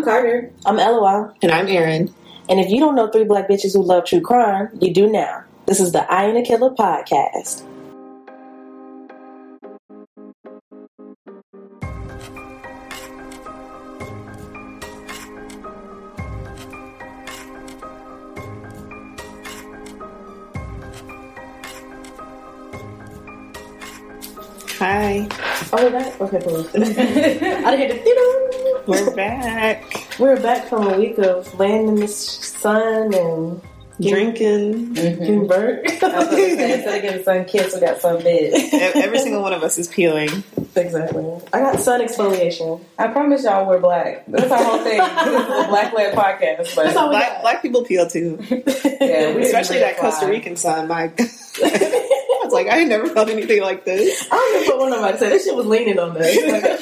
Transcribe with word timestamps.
I'm 0.00 0.04
Carter. 0.04 0.50
I'm 0.64 0.76
LOL. 0.76 1.34
And 1.42 1.52
I'm 1.52 1.68
Aaron. 1.68 2.14
And 2.48 2.58
if 2.58 2.70
you 2.70 2.80
don't 2.80 2.94
know 2.94 3.10
three 3.10 3.24
black 3.24 3.50
bitches 3.50 3.74
who 3.74 3.82
love 3.82 4.06
true 4.06 4.22
crime, 4.22 4.70
you 4.80 4.94
do 4.94 5.06
now. 5.06 5.44
This 5.66 5.78
is 5.78 5.92
the 5.92 6.10
I 6.10 6.24
Am 6.24 6.36
a 6.36 6.42
Killer 6.42 6.70
podcast. 6.70 7.62
Hi. 24.78 25.28
Oh, 25.74 25.90
we're? 25.90 26.26
Okay, 26.26 26.40
cool. 26.42 26.66
I 26.74 27.76
didn't 27.76 27.78
hear 27.78 27.88
the 27.90 28.49
We're 28.86 29.14
back. 29.14 30.06
We're 30.18 30.40
back 30.40 30.68
from 30.68 30.88
a 30.88 30.96
week 30.98 31.18
of 31.18 31.58
laying 31.58 31.88
in 31.88 31.94
the 31.96 32.08
sun 32.08 33.14
and 33.14 33.60
Drinking. 34.00 34.94
Mm-hmm. 34.94 34.94
getting 34.94 35.46
burnt. 35.46 35.86
Instead 35.90 36.14
of 36.14 36.30
getting 37.02 37.22
sun 37.22 37.44
kiss, 37.44 37.74
we 37.74 37.80
got 37.80 38.00
sun 38.00 38.22
bed. 38.22 38.52
Every 38.94 39.18
single 39.18 39.42
one 39.42 39.52
of 39.52 39.62
us 39.62 39.76
is 39.76 39.88
peeling. 39.88 40.30
exactly. 40.74 41.24
I 41.52 41.60
got 41.60 41.78
sun 41.80 42.00
exfoliation. 42.00 42.82
I 42.98 43.08
promise 43.08 43.44
y'all 43.44 43.68
we're 43.68 43.78
black. 43.78 44.24
That's 44.26 44.50
our 44.50 44.64
whole 44.64 44.78
thing. 44.78 44.96
Black 45.68 45.92
led 45.92 46.14
podcast. 46.14 46.74
But 46.74 46.84
That's 46.84 46.96
all 46.96 47.10
we 47.10 47.16
Black, 47.16 47.42
black 47.42 47.62
people 47.62 47.84
peel 47.84 48.06
too. 48.06 48.38
yeah, 48.48 49.36
Especially 49.36 49.80
that 49.80 49.98
fly. 49.98 50.10
Costa 50.10 50.26
Rican 50.26 50.56
sun. 50.56 50.88
My 50.88 51.08
God. 51.08 51.28
I 51.62 52.42
was 52.44 52.52
like, 52.54 52.68
I 52.70 52.84
never 52.84 53.06
felt 53.08 53.28
anything 53.28 53.60
like 53.60 53.84
this. 53.84 54.26
I 54.30 54.62
don't 54.66 54.68
know 54.78 54.84
what 54.84 54.90
nobody 54.90 55.18
said. 55.18 55.30
This 55.32 55.44
shit 55.44 55.54
was 55.54 55.66
leaning 55.66 55.98
on 55.98 56.14
this. 56.14 56.36
Like, 56.50 56.80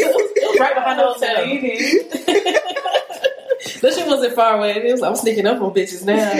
it, 0.58 0.60
it 0.60 0.64
right 0.64 0.74
behind 0.74 0.98
the 0.98 1.04
hotel. 1.04 1.46
This 3.80 3.96
shit 3.96 4.06
wasn't 4.06 4.34
far 4.34 4.58
away. 4.58 4.72
It 4.72 4.92
was, 4.92 5.02
I'm 5.02 5.16
sneaking 5.16 5.46
up 5.46 5.60
on 5.62 5.72
bitches 5.72 6.04
now. 6.04 6.32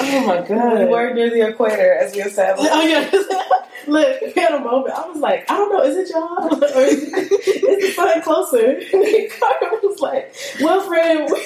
Oh 0.00 0.26
my 0.26 0.40
god. 0.46 0.78
We 0.78 0.84
were 0.86 1.12
near 1.14 1.30
the 1.30 1.48
equator, 1.48 1.94
as 1.94 2.14
we 2.14 2.22
established. 2.22 2.70
Oh 2.72 2.82
yeah. 2.82 3.10
Look, 3.86 4.20
we 4.20 4.32
had 4.40 4.52
a 4.54 4.60
moment. 4.60 4.94
I 4.94 5.08
was 5.08 5.16
like, 5.18 5.50
I 5.50 5.56
don't 5.56 5.72
know, 5.72 5.82
is 5.82 5.96
it 5.96 6.10
y'all? 6.14 6.54
Or 6.62 6.82
is, 6.82 7.02
it, 7.02 7.32
is 7.48 7.80
the 7.80 7.92
sun 7.94 8.22
closer? 8.22 8.78
And 8.92 9.30
Carter 9.32 9.70
was 9.82 9.98
like, 10.00 10.34
Well, 10.60 10.80
friend, 10.82 11.28
we, 11.32 11.40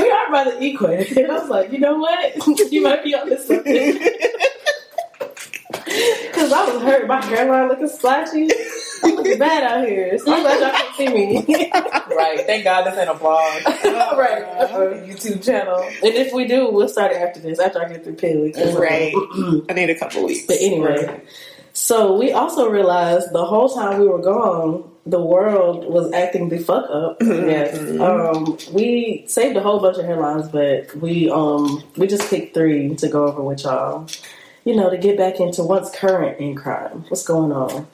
we 0.00 0.10
are 0.10 0.30
by 0.30 0.44
the 0.44 0.62
equator. 0.64 1.20
And 1.20 1.30
I 1.32 1.38
was 1.38 1.48
like, 1.50 1.72
you 1.72 1.78
know 1.78 1.98
what? 1.98 2.36
You 2.72 2.82
might 2.82 3.02
be 3.04 3.14
on 3.14 3.28
this 3.28 3.46
something. 3.46 4.00
Because 5.86 6.52
I 6.52 6.72
was 6.72 6.82
hurt. 6.82 7.06
My 7.06 7.24
hairline 7.24 7.68
looking 7.68 7.88
splashy. 7.88 8.48
I'm 9.04 9.14
looking 9.14 9.38
bad 9.38 9.62
out 9.62 9.86
here. 9.86 10.18
So 10.18 10.34
I'm 10.34 10.42
glad 10.42 10.60
y'all 10.60 10.72
can 10.72 10.94
see 10.96 11.08
me. 11.08 11.70
Right. 12.16 12.44
Thank 12.46 12.64
God 12.64 12.86
this 12.86 12.98
ain't 12.98 13.08
a 13.08 13.14
vlog. 13.14 13.64
right. 14.18 14.42
A 14.42 15.06
YouTube 15.06 15.44
channel. 15.44 15.80
And 15.80 16.14
if 16.14 16.32
we 16.32 16.46
do, 16.46 16.70
we'll 16.70 16.88
start 16.88 17.12
it 17.12 17.16
after 17.16 17.40
this, 17.40 17.58
after 17.58 17.84
I 17.84 17.88
get 17.88 18.04
through 18.04 18.14
peeling. 18.14 18.52
Right. 18.74 19.14
I 19.68 19.72
need 19.74 19.90
a 19.90 19.98
couple 19.98 20.24
weeks. 20.24 20.46
But 20.46 20.56
anyway, 20.60 21.22
so 21.72 22.16
we 22.16 22.32
also 22.32 22.68
realized 22.68 23.32
the 23.32 23.44
whole 23.44 23.68
time 23.68 24.00
we 24.00 24.08
were 24.08 24.22
gone, 24.22 24.90
the 25.04 25.20
world 25.20 25.84
was 25.84 26.12
acting 26.12 26.48
the 26.48 26.58
fuck 26.58 26.88
up. 26.90 27.18
Yes. 27.20 27.78
Um, 28.00 28.58
we 28.72 29.24
saved 29.28 29.56
a 29.56 29.60
whole 29.60 29.78
bunch 29.78 29.98
of 29.98 30.04
headlines, 30.04 30.48
but 30.48 30.94
we 30.96 31.30
um 31.30 31.82
we 31.96 32.06
just 32.06 32.28
picked 32.28 32.54
three 32.54 32.94
to 32.96 33.08
go 33.08 33.26
over 33.26 33.42
with 33.42 33.62
y'all. 33.62 34.08
You 34.66 34.74
know, 34.74 34.90
to 34.90 34.98
get 34.98 35.16
back 35.16 35.38
into 35.38 35.62
what's 35.62 35.96
current 35.96 36.40
in 36.40 36.56
crime. 36.56 37.04
What's 37.06 37.22
going 37.22 37.52
on? 37.52 37.86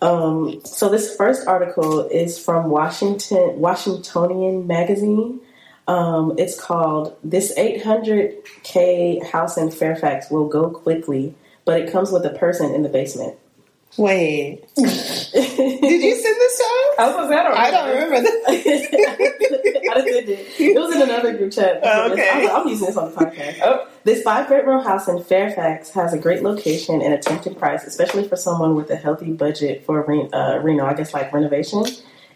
Um, 0.00 0.64
so 0.64 0.88
this 0.88 1.14
first 1.14 1.46
article 1.46 2.08
is 2.08 2.38
from 2.42 2.70
Washington 2.70 3.60
Washingtonian 3.60 4.66
magazine. 4.66 5.40
Um, 5.86 6.34
it's 6.38 6.58
called 6.58 7.14
"This 7.22 7.52
800k 7.58 9.22
house 9.30 9.58
in 9.58 9.70
Fairfax 9.70 10.30
will 10.30 10.48
go 10.48 10.70
quickly, 10.70 11.34
but 11.66 11.78
it 11.78 11.92
comes 11.92 12.10
with 12.10 12.24
a 12.24 12.30
person 12.30 12.74
in 12.74 12.82
the 12.82 12.88
basement." 12.88 13.36
Wait. 13.98 14.62
Did 14.76 14.86
you 14.86 16.14
send 16.14 16.36
this 16.36 16.58
to 16.58 16.64
us? 16.64 16.94
I 16.98 17.06
was 17.06 17.16
gonna 17.16 17.28
say, 17.28 17.36
I 17.36 17.42
don't 17.42 17.58
I 17.58 17.70
don't 17.70 17.88
remember 17.94 18.20
this. 18.20 18.86
I 19.90 20.00
did 20.02 20.28
it. 20.28 20.60
It 20.60 20.78
was 20.78 20.94
in 20.94 21.02
another 21.02 21.36
group 21.36 21.52
chat. 21.52 21.80
Oh, 21.82 22.12
okay. 22.12 22.46
I'm, 22.46 22.62
I'm 22.62 22.68
using 22.68 22.86
this 22.86 22.96
on 22.96 23.10
the 23.12 23.16
podcast. 23.16 23.58
Oh. 23.62 23.88
This 24.04 24.22
five 24.22 24.48
bedroom 24.48 24.84
house 24.84 25.08
in 25.08 25.22
Fairfax 25.22 25.90
has 25.90 26.14
a 26.14 26.18
great 26.18 26.44
location 26.44 27.02
and 27.02 27.12
a 27.12 27.18
tempting 27.18 27.56
price, 27.56 27.84
especially 27.84 28.26
for 28.28 28.36
someone 28.36 28.76
with 28.76 28.88
a 28.90 28.96
healthy 28.96 29.32
budget 29.32 29.84
for 29.84 30.04
re- 30.06 30.28
uh, 30.32 30.58
Reno. 30.58 30.86
I 30.86 30.94
guess 30.94 31.12
like 31.12 31.32
renovation. 31.32 31.84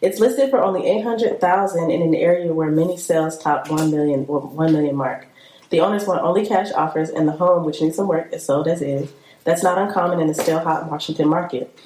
It's 0.01 0.19
listed 0.19 0.51
for 0.51 0.61
only 0.61 0.85
eight 0.87 1.03
hundred 1.05 1.41
thousand 1.41 1.93
in 1.93 2.03
an 2.03 2.15
area 2.17 2.53
where 2.53 2.71
many 2.73 2.97
sales 2.97 3.39
top 3.39 3.71
one 3.71 3.93
million 3.93 4.27
one 4.27 4.73
million 4.73 4.97
mark. 4.97 5.29
The 5.71 5.81
owners 5.81 6.07
want 6.07 6.23
only 6.23 6.45
cash 6.45 6.73
offers, 6.73 7.09
and 7.09 7.29
the 7.29 7.33
home, 7.33 7.65
which 7.65 7.81
needs 7.81 7.97
some 7.97 8.09
work, 8.09 8.33
is 8.33 8.45
sold 8.45 8.67
as 8.67 8.83
is. 8.83 9.13
That's 9.45 9.63
not 9.63 9.79
uncommon 9.79 10.21
in 10.21 10.29
the 10.29 10.35
still 10.35 10.61
hot 10.61 10.91
Washington 10.91 11.29
market. 11.29 11.77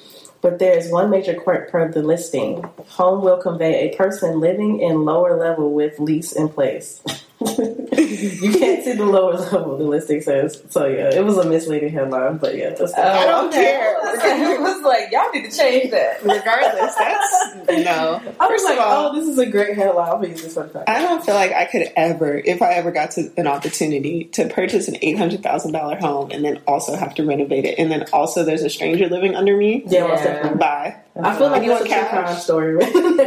But 0.41 0.59
there 0.59 0.77
is 0.77 0.91
one 0.91 1.09
major 1.09 1.33
quirk 1.33 1.71
per 1.71 1.91
the 1.91 2.03
listing. 2.03 2.63
Home 2.89 3.23
will 3.23 3.37
convey 3.37 3.89
a 3.89 3.97
person 3.97 4.39
living 4.39 4.79
in 4.79 5.03
lower 5.03 5.37
level 5.37 5.73
with 5.73 5.99
lease 5.99 6.31
in 6.31 6.49
place. 6.49 7.01
you 7.39 8.51
can't 8.57 8.83
see 8.83 8.93
the 8.93 9.05
lower 9.05 9.33
level, 9.35 9.77
the 9.77 9.83
listing 9.83 10.21
says. 10.21 10.61
So 10.69 10.87
yeah, 10.87 11.13
it 11.13 11.23
was 11.23 11.37
a 11.37 11.47
misleading 11.47 11.89
headline, 11.91 12.37
but 12.37 12.55
yeah, 12.55 12.71
that's 12.71 12.93
Oh, 12.97 13.01
I 13.01 13.25
don't 13.25 13.47
okay. 13.49 13.61
care. 13.63 13.95
it 14.55 14.59
was 14.59 14.81
like, 14.83 15.11
y'all 15.11 15.29
need 15.31 15.49
to 15.51 15.55
change 15.55 15.91
that. 15.91 16.23
Regardless, 16.23 16.95
that's 16.95 17.55
no. 17.85 18.21
I 18.39 18.47
was 18.47 18.49
First 18.49 18.65
like, 18.65 18.77
of 18.79 18.83
all, 18.83 19.07
oh, 19.09 19.15
this 19.19 19.27
is 19.29 19.37
a 19.37 19.45
great 19.45 19.75
headline. 19.75 20.09
I'll 20.09 20.25
use 20.27 20.41
this 20.41 20.53
for 20.55 20.63
the 20.63 20.69
fact. 20.69 20.89
I 20.89 20.99
don't 20.99 21.23
feel 21.23 21.35
like 21.35 21.51
I 21.51 21.65
could 21.65 21.91
ever, 21.95 22.37
if 22.37 22.61
I 22.63 22.73
ever 22.73 22.91
got 22.91 23.11
to 23.11 23.31
an 23.37 23.45
opportunity 23.47 24.25
to 24.33 24.47
purchase 24.49 24.87
an 24.87 24.97
eight 25.03 25.17
hundred 25.17 25.43
thousand 25.43 25.73
dollar 25.73 25.95
home 25.97 26.31
and 26.31 26.43
then 26.43 26.61
also 26.67 26.95
have 26.95 27.13
to 27.15 27.25
renovate 27.25 27.65
it, 27.65 27.77
and 27.77 27.91
then 27.91 28.05
also 28.13 28.43
there's 28.43 28.63
a 28.63 28.69
stranger 28.69 29.07
living 29.09 29.35
under 29.35 29.55
me. 29.55 29.83
Yeah, 29.85 30.07
Yeah. 30.07 30.23
definitely. 30.23 30.57
Bye. 30.59 30.95
I 31.21 31.35
feel 31.37 31.49
like 31.49 31.63
You 31.63 31.69
that's 31.69 31.85
a 31.85 31.89
want 31.89 32.09
true 32.09 32.09
cash? 32.09 32.09
crime 32.25 32.37
story 32.37 32.75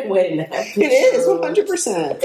waiting 0.09 0.38
to 0.38 0.44
happen. 0.44 0.82
It 0.82 0.93
is 1.15 1.26
one 1.28 1.43
hundred 1.43 1.66
percent. 1.69 2.22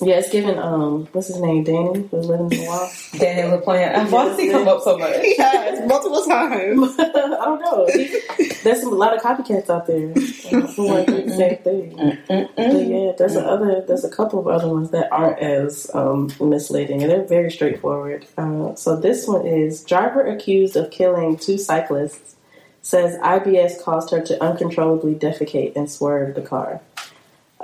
Yeah, 0.00 0.16
it's 0.18 0.30
given. 0.30 0.58
Um, 0.58 1.06
what's 1.12 1.28
his 1.28 1.40
name? 1.40 1.64
Danny, 1.64 2.06
who's 2.10 2.26
living 2.26 2.52
in 2.52 2.58
the 2.58 2.66
wall. 2.66 2.90
Daniel 3.18 3.58
LaPlante. 3.58 4.10
Why 4.10 4.24
does 4.26 4.38
he 4.38 4.50
come 4.50 4.68
up 4.68 4.82
so 4.82 4.98
much? 4.98 5.16
Yes, 5.22 5.88
multiple 5.88 6.22
times. 6.24 6.94
I 6.98 7.04
don't 7.12 7.60
know. 7.60 7.86
He- 7.92 8.20
there's 8.62 8.82
a 8.82 8.90
lot 8.90 9.14
of 9.14 9.22
copycats 9.22 9.70
out 9.70 9.86
there 9.86 10.08
who 10.08 10.84
want 10.86 11.06
to 11.06 11.22
do 11.22 11.28
the 11.30 11.34
same 11.36 11.56
thing. 11.58 12.18
But 12.56 12.86
yeah, 12.86 13.12
there's 13.16 13.36
a 13.36 13.46
other. 13.46 13.84
There's 13.86 14.04
a 14.04 14.10
couple 14.10 14.38
of 14.40 14.48
other 14.48 14.68
ones 14.68 14.90
that 14.90 15.10
aren't 15.12 15.38
as 15.38 15.90
um, 15.94 16.30
misleading, 16.40 17.02
and 17.02 17.10
they're 17.10 17.24
very 17.24 17.50
straightforward. 17.50 18.26
Uh, 18.36 18.74
so 18.74 18.96
this 18.96 19.26
one 19.26 19.46
is 19.46 19.82
driver 19.82 20.26
accused 20.26 20.76
of 20.76 20.90
killing 20.90 21.36
two 21.36 21.56
cyclists 21.58 22.34
says 22.82 23.18
IBS 23.18 23.82
caused 23.82 24.10
her 24.10 24.20
to 24.22 24.40
uncontrollably 24.42 25.14
defecate 25.14 25.74
and 25.74 25.90
swerve 25.90 26.34
the 26.36 26.42
car. 26.42 26.80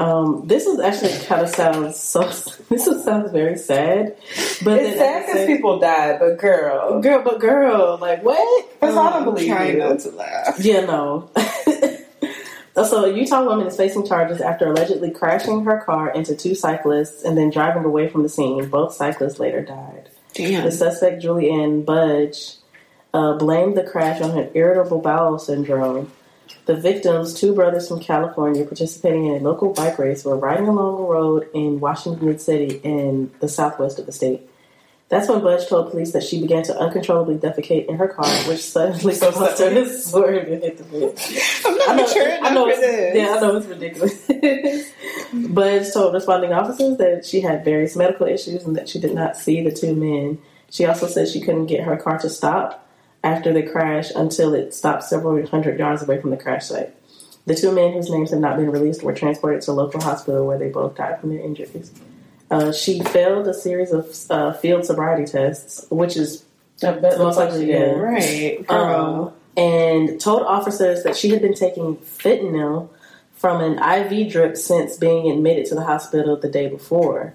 Um, 0.03 0.47
this 0.47 0.67
is 0.67 0.81
actually 0.81 1.25
kind 1.27 1.43
of 1.43 1.49
sounds 1.49 1.99
so. 2.01 2.23
This 2.69 2.87
is, 2.87 3.05
sounds 3.05 3.31
very 3.31 3.57
sad, 3.59 4.17
but 4.65 4.81
It's 4.81 4.97
sad 4.97 5.27
because 5.27 5.47
people 5.47 5.79
died, 5.79 6.19
but 6.19 6.39
girl. 6.39 7.01
girl, 7.01 7.23
but 7.23 7.39
girl, 7.39 7.99
like 8.01 8.23
what? 8.25 8.73
Because 8.81 8.97
I 8.97 9.11
don't 9.11 9.19
I'm 9.23 9.25
believe 9.25 9.49
trying 9.49 9.75
you. 9.75 9.79
not 9.81 9.99
to 10.01 10.11
laugh. 10.11 10.57
Yeah, 10.59 10.81
no. 10.87 11.31
so, 12.75 13.05
a 13.05 13.13
Utah 13.15 13.45
woman 13.45 13.67
is 13.67 13.77
facing 13.77 14.07
charges 14.07 14.41
after 14.41 14.69
allegedly 14.69 15.11
crashing 15.11 15.65
her 15.65 15.83
car 15.85 16.11
into 16.11 16.35
two 16.35 16.55
cyclists 16.55 17.23
and 17.23 17.37
then 17.37 17.51
driving 17.51 17.85
away 17.85 18.09
from 18.09 18.23
the 18.23 18.29
scene. 18.31 18.69
Both 18.69 18.95
cyclists 18.95 19.39
later 19.39 19.63
died. 19.63 20.09
Damn. 20.35 20.65
The 20.65 20.73
suspect, 20.73 21.23
Julianne 21.23 21.85
Budge, 21.85 22.55
uh, 23.13 23.35
blamed 23.35 23.77
the 23.77 23.85
crash 23.85 24.23
on 24.23 24.31
her 24.31 24.49
irritable 24.55 25.01
bowel 25.01 25.39
syndrome. 25.39 26.11
The 26.65 26.77
victims, 26.77 27.35
two 27.35 27.55
brothers 27.55 27.89
from 27.89 28.01
California, 28.01 28.65
participating 28.65 29.27
in 29.27 29.41
a 29.41 29.45
local 29.45 29.73
bike 29.73 29.99
race, 29.99 30.25
were 30.25 30.37
riding 30.37 30.69
along 30.69 31.01
a 31.01 31.05
road 31.05 31.49
in 31.55 31.81
Washington 31.81 32.39
City 32.39 32.81
in 32.85 33.33
the 33.41 33.49
southwest 33.49 33.99
of 33.99 34.07
the 34.07 34.13
state. 34.13 34.49
That's 35.09 35.29
when 35.29 35.43
Budge 35.43 35.69
told 35.69 35.91
police 35.91 36.13
that 36.13 36.23
she 36.23 36.41
began 36.41 36.63
to 36.63 36.79
uncontrollably 36.79 37.37
defecate 37.37 37.85
in 37.87 37.97
her 37.97 38.09
car, 38.09 38.25
which 38.49 38.63
suddenly 38.63 39.15
caused 39.19 39.59
her 39.61 39.69
to 39.69 39.87
swerve 39.99 40.49
and 40.49 40.63
hit 40.63 40.79
the 40.79 40.85
bridge. 40.85 41.39
I'm 41.67 41.77
not 41.77 41.89
I 41.91 41.97
know, 41.97 42.03
mature 42.07 42.39
I 42.41 42.55
know 42.55 42.65
for 42.65 42.71
it's, 42.71 42.81
this. 42.81 43.17
yeah, 43.17 43.35
I 43.35 43.41
know 43.41 43.57
it's 43.57 43.67
ridiculous. 43.67 44.93
Budge 45.53 45.93
told 45.93 46.15
responding 46.15 46.55
officers 46.55 46.97
that 46.97 47.27
she 47.27 47.43
had 47.43 47.63
various 47.63 47.95
medical 47.95 48.27
issues 48.27 48.65
and 48.65 48.75
that 48.77 48.89
she 48.89 48.99
did 49.01 49.15
not 49.15 49.37
see 49.37 49.63
the 49.63 49.71
two 49.71 49.95
men. 49.95 50.39
She 50.71 50.87
also 50.87 51.07
said 51.07 51.29
she 51.29 51.43
couldn't 51.43 51.67
get 51.67 51.85
her 51.85 51.99
car 51.99 52.19
to 52.21 52.31
stop 52.31 52.89
after 53.25 53.53
the 53.53 53.63
crash 53.63 54.11
until 54.15 54.55
it 54.55 54.75
stopped 54.75 55.05
several 55.05 55.45
hundred 55.47 55.79
yards 55.79 56.03
away 56.03 56.21
from 56.21 56.31
the 56.31 56.37
crash 56.37 56.67
site. 56.67 56.95
The 57.47 57.55
two 57.55 57.73
men, 57.73 57.93
whose 57.93 58.09
names 58.09 58.31
have 58.31 58.41
not 58.41 58.57
been 58.57 58.71
released, 58.71 59.03
were 59.03 59.15
transported 59.15 59.63
to 59.63 59.73
a 59.73 59.75
local 59.75 60.01
hospital 60.01 60.47
where 60.47 60.59
they 60.59 60.69
both 60.69 60.95
died 60.95 61.21
from 61.21 61.31
their 61.31 61.41
injuries. 61.41 61.93
Uh, 62.51 62.73
she 62.73 63.01
failed 63.01 63.49
a 63.49 63.55
series 63.55 63.93
of 63.93 64.15
uh, 64.31 64.53
field 64.53 64.85
sobriety 64.85 65.25
tests, 65.25 65.87
which 65.91 66.17
is 66.17 66.45
most 66.83 67.37
likely 67.37 67.71
yeah. 67.71 67.79
did. 67.79 67.99
Right, 67.99 68.71
um, 68.71 69.33
and 69.57 70.21
told 70.21 70.43
officers 70.43 71.03
that 71.03 71.17
she 71.17 71.31
had 71.31 71.43
been 71.43 71.55
taking 71.55 71.97
fentanyl 71.97 72.91
from 73.35 73.61
an 73.61 73.79
IV 73.79 74.31
drip 74.31 74.57
since 74.57 74.97
being 74.97 75.31
admitted 75.31 75.67
to 75.67 75.75
the 75.75 75.83
hospital 75.83 76.37
the 76.37 76.49
day 76.49 76.69
before. 76.69 77.35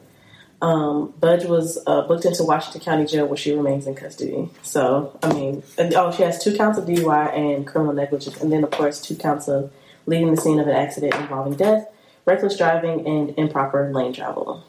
Um, 0.62 1.14
Budge 1.20 1.46
was 1.46 1.78
uh, 1.86 2.02
booked 2.08 2.26
into 2.26 2.44
Washington 2.44 2.82
County 2.82 3.06
Jail 3.06 3.28
where 3.28 3.38
she 3.38 3.54
remains 3.54 3.86
in 3.86 3.94
custody. 3.94 4.50
So, 4.64 5.18
I 5.22 5.32
mean, 5.34 5.64
and, 5.78 5.94
oh, 5.94 6.12
she 6.12 6.24
has 6.24 6.44
two 6.44 6.58
counts 6.58 6.80
of 6.80 6.86
DUI 6.86 7.38
and 7.38 7.68
criminal 7.68 7.94
negligence, 7.94 8.42
and 8.42 8.52
then, 8.52 8.64
of 8.64 8.72
course, 8.72 9.00
two 9.00 9.16
counts 9.16 9.48
of 9.48 9.72
leaving 10.08 10.34
the 10.34 10.42
scene 10.42 10.60
of 10.60 10.68
an 10.68 10.76
accident 10.76 11.14
involving 11.14 11.54
death, 11.56 11.88
reckless 12.26 12.58
driving, 12.58 13.06
and 13.06 13.38
improper 13.38 13.92
lane 13.94 14.14
travel. 14.14 14.64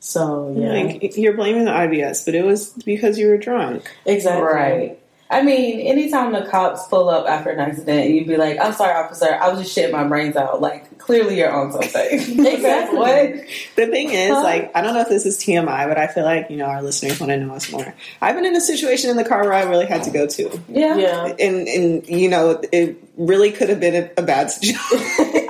So, 0.00 0.54
yeah. 0.58 0.72
Like 0.72 1.16
you're 1.16 1.34
blaming 1.34 1.66
the 1.66 1.70
IBS, 1.70 2.24
but 2.24 2.34
it 2.34 2.44
was 2.44 2.70
because 2.84 3.18
you 3.18 3.28
were 3.28 3.38
drunk. 3.38 3.90
exactly. 4.04 4.42
Right. 4.42 4.96
I 5.30 5.42
mean, 5.42 5.80
anytime 5.80 6.32
the 6.32 6.42
cops 6.42 6.88
pull 6.88 7.08
up 7.08 7.28
after 7.28 7.50
an 7.50 7.60
accident, 7.60 8.10
you'd 8.10 8.26
be 8.26 8.36
like, 8.36 8.58
"I'm 8.60 8.72
sorry, 8.72 8.94
officer. 8.94 9.32
I 9.32 9.48
was 9.48 9.60
just 9.60 9.76
shitting 9.76 9.92
my 9.92 10.02
brains 10.02 10.34
out." 10.34 10.60
Like, 10.60 10.89
clearly 11.10 11.38
you're 11.38 11.50
on 11.50 11.72
something. 11.72 11.90
Exactly. 12.60 12.98
what? 12.98 13.32
The 13.76 13.86
thing 13.86 14.10
is, 14.10 14.30
Huh? 14.30 14.42
like, 14.42 14.70
I 14.74 14.80
don't 14.82 14.94
know 14.94 15.00
if 15.00 15.08
this 15.08 15.26
is 15.26 15.38
TMI, 15.38 15.88
but 15.88 15.98
I 15.98 16.06
feel 16.06 16.24
like 16.24 16.50
you 16.50 16.56
know 16.56 16.66
our 16.66 16.82
listeners 16.82 17.18
want 17.20 17.30
to 17.30 17.36
know 17.38 17.54
us 17.54 17.70
more. 17.72 17.94
I've 18.20 18.34
been 18.36 18.44
in 18.46 18.54
a 18.56 18.60
situation 18.60 19.10
in 19.10 19.16
the 19.16 19.24
car 19.24 19.42
where 19.42 19.52
I 19.52 19.62
really 19.64 19.86
had 19.86 20.02
to 20.04 20.10
go 20.10 20.26
to, 20.26 20.60
Yeah. 20.68 20.96
Yeah. 20.96 21.34
and 21.38 21.66
and 21.68 22.08
you 22.08 22.28
know 22.28 22.60
it 22.72 22.96
really 23.16 23.50
could 23.52 23.68
have 23.68 23.80
been 23.80 23.94
a, 24.04 24.10
a 24.20 24.22
bad 24.22 24.50
situation. 24.50 24.80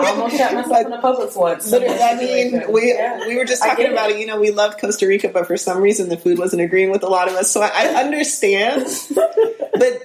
I 0.00 0.06
almost 0.14 0.36
shot 0.36 0.54
myself 0.54 0.84
in 0.86 0.90
the 0.90 0.96
Publix 0.98 1.36
once. 1.36 1.70
But 1.70 1.82
I 1.88 2.14
mean, 2.16 2.72
we 2.72 2.92
Yeah. 2.92 3.26
we 3.28 3.36
were 3.36 3.44
just 3.44 3.62
talking 3.62 3.86
about 3.92 4.10
it. 4.10 4.16
it. 4.16 4.20
You 4.20 4.26
know, 4.26 4.40
we 4.40 4.50
loved 4.50 4.80
Costa 4.80 5.06
Rica, 5.06 5.28
but 5.28 5.46
for 5.46 5.56
some 5.56 5.78
reason 5.82 6.08
the 6.08 6.16
food 6.16 6.38
wasn't 6.38 6.62
agreeing 6.62 6.90
with 6.90 7.02
a 7.02 7.08
lot 7.08 7.28
of 7.28 7.34
us. 7.34 7.50
So 7.50 7.60
I, 7.60 7.70
I 7.74 7.86
understand, 8.04 8.86
but 9.14 10.02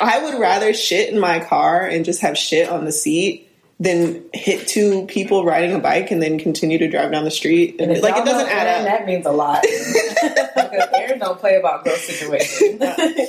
I 0.00 0.20
would 0.24 0.38
rather 0.40 0.72
shit 0.74 1.12
in 1.12 1.18
my 1.18 1.40
car 1.40 1.82
and 1.82 2.04
just 2.04 2.20
have 2.20 2.36
shit 2.36 2.68
on 2.68 2.84
the 2.84 2.92
seat 2.92 3.49
than 3.80 4.22
hit 4.34 4.68
two 4.68 5.06
people 5.06 5.44
riding 5.46 5.72
a 5.72 5.78
bike 5.78 6.10
and 6.10 6.22
then 6.22 6.38
continue 6.38 6.76
to 6.76 6.86
drive 6.86 7.10
down 7.10 7.24
the 7.24 7.30
street. 7.30 7.80
And 7.80 7.90
And 7.90 8.02
like 8.02 8.14
it 8.14 8.26
doesn't 8.26 8.48
add 8.50 8.66
up. 8.66 8.84
That 8.84 9.06
means 9.06 9.24
a 9.24 9.32
lot. 9.32 9.62
because 9.62 10.88
Aaron 10.94 11.18
don't 11.18 11.38
play 11.40 11.56
about 11.56 11.82
gross 11.82 12.02
situations. 12.02 12.80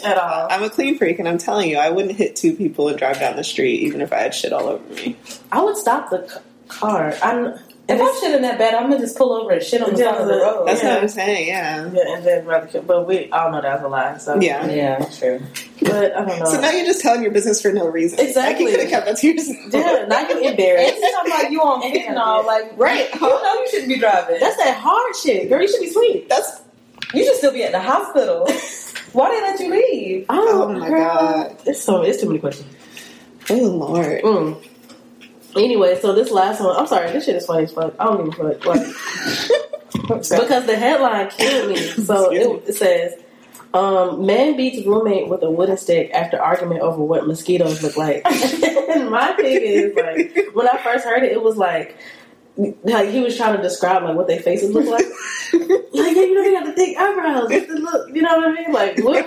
At 0.03 0.17
all. 0.17 0.47
I'm 0.51 0.61
a 0.61 0.69
clean 0.69 0.97
freak, 0.97 1.19
and 1.19 1.27
I'm 1.27 1.37
telling 1.37 1.69
you, 1.69 1.77
I 1.77 1.89
wouldn't 1.89 2.17
hit 2.17 2.35
two 2.35 2.53
people 2.53 2.89
and 2.89 2.97
drive 2.97 3.17
down 3.17 3.37
the 3.37 3.45
street, 3.45 3.79
even 3.79 4.01
if 4.01 4.11
I 4.11 4.17
had 4.17 4.35
shit 4.35 4.51
all 4.51 4.67
over 4.67 4.93
me. 4.93 5.15
I 5.53 5.61
would 5.63 5.77
stop 5.77 6.09
the 6.09 6.41
car. 6.67 7.13
I'm, 7.23 7.57
If 7.95 8.01
I'm 8.01 8.07
shitting 8.15 8.41
that 8.41 8.57
bad, 8.57 8.73
I'm 8.73 8.89
gonna 8.89 8.99
just 8.99 9.17
pull 9.17 9.33
over 9.33 9.51
and 9.51 9.61
shit 9.63 9.81
on 9.81 9.91
the 9.91 9.97
side 9.97 10.15
of 10.21 10.27
the 10.27 10.33
road. 10.37 10.67
That's 10.67 10.81
Yeah. 10.83 10.93
what 10.95 11.03
I'm 11.03 11.07
saying. 11.09 11.47
Yeah. 11.47 11.89
yeah, 11.93 12.15
and 12.15 12.25
then 12.25 12.45
rather, 12.45 12.67
kill- 12.67 12.81
but 12.83 13.07
we 13.07 13.29
all 13.31 13.51
know 13.51 13.61
that's 13.61 13.83
a 13.83 13.87
lie. 13.87 14.17
So 14.17 14.39
Yeah. 14.39 14.65
yeah, 14.67 15.05
true. 15.17 15.41
but 15.81 16.15
I 16.15 16.25
don't 16.25 16.39
know. 16.39 16.45
So 16.45 16.59
now 16.61 16.71
you're 16.71 16.85
just 16.85 17.01
telling 17.01 17.21
your 17.23 17.31
business 17.31 17.61
for 17.61 17.71
no 17.71 17.87
reason. 17.87 18.19
Exactly. 18.19 18.65
Like 18.65 18.71
you 18.73 18.77
could 18.77 18.79
have 18.81 18.89
kept 18.89 19.05
that 19.07 19.17
to 19.17 19.27
yourself. 19.27 19.57
yeah, 19.71 20.05
now 20.07 20.19
you're 20.27 20.37
And 20.37 20.45
embarrassed. 20.47 20.95
you 20.97 21.11
talking 21.11 21.31
about 21.31 21.51
you 21.51 21.61
on 21.61 21.81
Yeah. 21.93 22.13
fentanyl, 22.13 22.45
like 22.45 22.71
Right. 22.77 23.13
You 23.13 23.19
know 23.21 23.53
you 23.61 23.67
shouldn't 23.69 23.89
be 23.89 23.99
driving. 23.99 24.39
That's 24.39 24.57
that 24.57 24.75
hard 24.77 25.15
shit, 25.23 25.49
girl. 25.49 25.61
You 25.61 25.67
should 25.67 25.81
be 25.81 25.89
sweet. 25.91 26.29
That's 26.29 26.61
you 27.13 27.25
should 27.25 27.35
still 27.35 27.51
be 27.53 27.63
at 27.63 27.71
the 27.73 27.79
hospital. 27.79 28.47
Why 29.13 29.29
they 29.31 29.41
let 29.41 29.59
you 29.59 29.69
leave? 29.69 30.25
Oh, 30.29 30.63
Oh 30.63 30.69
my 30.79 30.87
girl. 30.87 30.99
God. 31.03 31.57
it's 31.65 31.83
so 31.83 32.01
it's 32.03 32.21
too 32.21 32.27
many 32.27 32.39
questions. 32.39 32.73
oh 33.49 33.55
lord. 33.55 34.21
Mm. 34.21 34.55
Anyway, 35.55 35.99
so 35.99 36.13
this 36.13 36.31
last 36.31 36.61
one, 36.61 36.75
I'm 36.75 36.87
sorry, 36.87 37.11
this 37.11 37.25
shit 37.25 37.35
is 37.35 37.45
funny 37.45 37.63
as 37.63 37.73
fuck. 37.73 37.93
I 37.99 38.05
don't 38.05 38.27
even 38.27 38.31
fuck 38.31 38.65
like 38.65 38.81
because 40.07 40.65
the 40.65 40.75
headline 40.77 41.29
killed 41.29 41.69
me. 41.69 41.77
So 41.77 42.31
it, 42.31 42.69
it 42.69 42.73
says, 42.73 43.13
um, 43.73 44.25
"Man 44.25 44.55
beats 44.55 44.85
roommate 44.85 45.27
with 45.27 45.43
a 45.43 45.49
wooden 45.49 45.77
stick 45.77 46.11
after 46.13 46.41
argument 46.41 46.81
over 46.81 47.03
what 47.03 47.27
mosquitoes 47.27 47.83
look 47.83 47.97
like." 47.97 48.25
and 48.25 49.09
my 49.09 49.33
thing 49.33 49.61
is 49.61 49.95
like, 49.95 50.55
when 50.55 50.67
I 50.67 50.77
first 50.83 51.05
heard 51.05 51.23
it, 51.23 51.31
it 51.31 51.41
was 51.41 51.57
like. 51.57 51.97
Like 52.83 53.09
he 53.09 53.21
was 53.21 53.37
trying 53.37 53.55
to 53.55 53.63
describe 53.63 54.03
like 54.03 54.15
what 54.15 54.27
their 54.27 54.41
faces 54.41 54.71
look 54.71 54.85
like. 54.85 55.05
like 55.53 55.89
yeah, 55.93 56.11
you 56.11 56.35
know 56.35 56.43
they 56.43 56.51
got 56.51 56.65
the 56.65 56.73
thick 56.73 56.97
eyebrows, 56.97 57.47
the 57.47 57.75
look. 57.75 58.13
You 58.13 58.21
know 58.21 58.35
what 58.37 58.49
I 58.49 58.51
mean? 58.51 58.73
Like 58.73 58.99
what? 58.99 59.25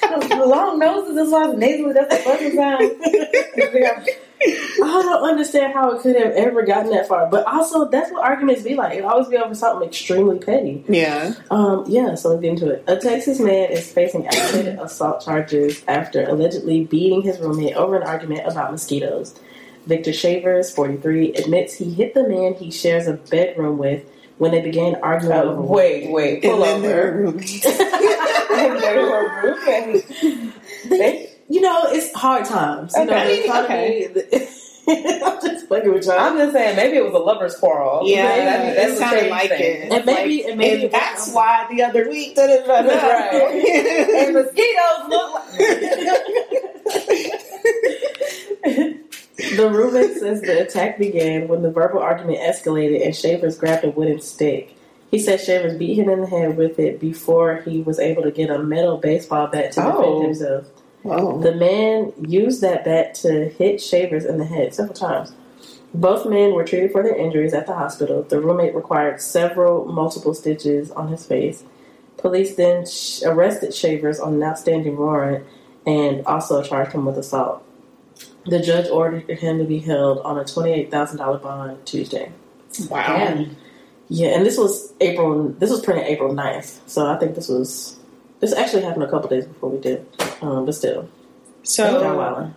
The 0.00 0.46
long 0.46 0.78
noses 0.78 1.16
is 1.16 1.32
why 1.32 1.52
nasally. 1.54 1.92
That's 1.92 2.14
the 2.14 2.22
fucking 2.22 2.52
sound. 2.54 4.22
I 4.44 5.02
don't 5.02 5.28
understand 5.28 5.72
how 5.74 5.92
it 5.92 6.00
could 6.02 6.16
have 6.16 6.32
ever 6.32 6.62
gotten 6.62 6.90
that 6.90 7.06
far. 7.06 7.28
But 7.28 7.46
also, 7.46 7.84
that's 7.88 8.10
what 8.10 8.22
arguments 8.22 8.62
be 8.62 8.74
like. 8.74 8.96
It 8.98 9.04
always 9.04 9.28
be 9.28 9.36
over 9.36 9.54
something 9.54 9.86
extremely 9.88 10.38
petty. 10.38 10.84
Yeah. 10.88 11.34
Um, 11.50 11.84
yeah, 11.86 12.14
so 12.16 12.30
let's 12.30 12.42
get 12.42 12.50
into 12.50 12.70
it. 12.70 12.84
A 12.88 12.96
Texas 12.96 13.38
man 13.38 13.70
is 13.70 13.90
facing 13.92 14.26
aggravated 14.26 14.78
assault 14.82 15.24
charges 15.24 15.82
after 15.86 16.24
allegedly 16.28 16.84
beating 16.84 17.22
his 17.22 17.38
roommate 17.38 17.76
over 17.76 17.96
an 17.96 18.02
argument 18.02 18.46
about 18.46 18.72
mosquitoes. 18.72 19.38
Victor 19.86 20.12
Shavers, 20.12 20.72
43, 20.74 21.34
admits 21.34 21.74
he 21.74 21.92
hit 21.92 22.14
the 22.14 22.28
man 22.28 22.54
he 22.54 22.70
shares 22.70 23.06
a 23.08 23.14
bedroom 23.14 23.78
with 23.78 24.04
when 24.38 24.50
they 24.52 24.60
began 24.60 24.94
arguing 25.02 25.36
Uh, 25.36 25.42
over 25.42 25.60
wait, 25.62 26.10
wait, 26.10 26.42
pull 26.42 26.64
and 26.64 26.84
then 26.84 26.92
they 26.92 26.98
were 26.98 27.06
over. 27.06 27.12
roommates. 27.12 27.66
And 27.66 28.80
they 28.80 28.96
were 28.98 29.42
roommates. 29.42 30.08
They- 30.88 31.31
You 31.48 31.60
know, 31.60 31.82
it's 31.86 32.12
hard 32.14 32.44
times. 32.46 32.94
You 32.96 33.04
know, 33.04 33.12
Okay. 33.14 34.06
the 34.08 34.24
economy. 34.34 34.48
I'm 34.88 35.40
just 35.40 35.68
fucking 35.68 35.92
with 35.94 36.04
y'all. 36.06 36.18
I'm 36.18 36.36
just 36.36 36.52
saying, 36.54 36.74
maybe 36.74 36.96
it 36.96 37.04
was 37.04 37.14
a 37.14 37.18
lovers' 37.18 37.54
quarrel. 37.56 38.00
Yeah, 38.04 38.26
Maybe 38.26 38.44
that, 38.44 38.74
that's 38.76 38.98
that 38.98 39.04
what 39.04 39.10
sounded 39.12 39.30
like 39.30 39.48
said. 39.48 39.60
it. 39.60 39.92
And 39.92 40.06
maybe- 40.06 40.36
Like, 40.42 40.48
and 40.50 40.58
maybe- 40.58 40.82
and 40.84 40.92
that's 40.92 41.32
why 41.32 41.66
the 41.70 41.82
other 41.84 42.08
week. 42.08 42.34
Da, 42.34 42.46
da, 42.48 42.56
da, 42.66 42.82
da. 42.82 42.90
Right. 42.90 43.64
And 44.26 44.34
mosquitoes 44.34 45.08
look 45.08 45.34
like. 45.34 45.48
The 49.56 49.68
roommate 49.70 50.16
says 50.18 50.40
the 50.40 50.62
attack 50.62 50.98
began 50.98 51.48
when 51.48 51.62
the 51.62 51.70
verbal 51.70 52.00
argument 52.00 52.38
escalated 52.38 53.04
and 53.04 53.14
Shavers 53.14 53.58
grabbed 53.58 53.84
a 53.84 53.90
wooden 53.90 54.20
stick. 54.20 54.76
He 55.10 55.18
said 55.18 55.40
Shavers 55.40 55.76
beat 55.76 55.94
him 55.98 56.08
in 56.08 56.20
the 56.22 56.26
head 56.26 56.56
with 56.56 56.78
it 56.78 57.00
before 57.00 57.56
he 57.62 57.82
was 57.82 57.98
able 57.98 58.22
to 58.22 58.30
get 58.30 58.50
a 58.50 58.58
metal 58.58 58.98
baseball 58.98 59.46
bat 59.48 59.72
to 59.72 59.80
defend 59.80 59.96
Oh. 59.98 60.22
himself. 60.22 60.66
Whoa. 61.02 61.40
The 61.40 61.54
man 61.54 62.12
used 62.28 62.60
that 62.60 62.84
bat 62.84 63.14
to 63.16 63.48
hit 63.48 63.80
Shavers 63.80 64.24
in 64.24 64.38
the 64.38 64.44
head 64.44 64.74
several 64.74 64.94
times. 64.94 65.32
Both 65.94 66.24
men 66.26 66.54
were 66.54 66.64
treated 66.64 66.92
for 66.92 67.02
their 67.02 67.14
injuries 67.16 67.52
at 67.52 67.66
the 67.66 67.74
hospital. 67.74 68.22
The 68.22 68.40
roommate 68.40 68.74
required 68.74 69.20
several 69.20 69.84
multiple 69.84 70.32
stitches 70.34 70.90
on 70.92 71.08
his 71.08 71.26
face. 71.26 71.64
Police 72.16 72.54
then 72.56 72.86
sh- 72.86 73.22
arrested 73.24 73.74
Shavers 73.74 74.18
on 74.20 74.34
an 74.34 74.42
outstanding 74.42 74.96
warrant 74.96 75.44
and 75.86 76.24
also 76.26 76.62
charged 76.62 76.92
him 76.92 77.04
with 77.04 77.18
assault. 77.18 77.62
The 78.46 78.60
judge 78.60 78.88
ordered 78.88 79.28
him 79.28 79.58
to 79.58 79.64
be 79.64 79.78
held 79.80 80.18
on 80.20 80.38
a 80.38 80.44
twenty-eight 80.44 80.90
thousand 80.90 81.18
dollar 81.18 81.38
bond 81.38 81.84
Tuesday. 81.84 82.32
Wow. 82.88 83.06
Damn. 83.18 83.56
Yeah, 84.08 84.28
and 84.30 84.44
this 84.46 84.56
was 84.58 84.92
April. 85.00 85.48
This 85.58 85.70
was 85.70 85.80
printed 85.80 86.06
April 86.06 86.34
9th. 86.34 86.80
so 86.86 87.06
I 87.06 87.18
think 87.18 87.34
this 87.34 87.48
was 87.48 87.98
this 88.42 88.52
actually 88.52 88.82
happened 88.82 89.04
a 89.04 89.08
couple 89.10 89.30
days 89.30 89.46
before 89.46 89.70
we 89.70 89.78
did, 89.78 90.06
um, 90.42 90.66
but 90.66 90.74
still, 90.74 91.08
So 91.62 92.52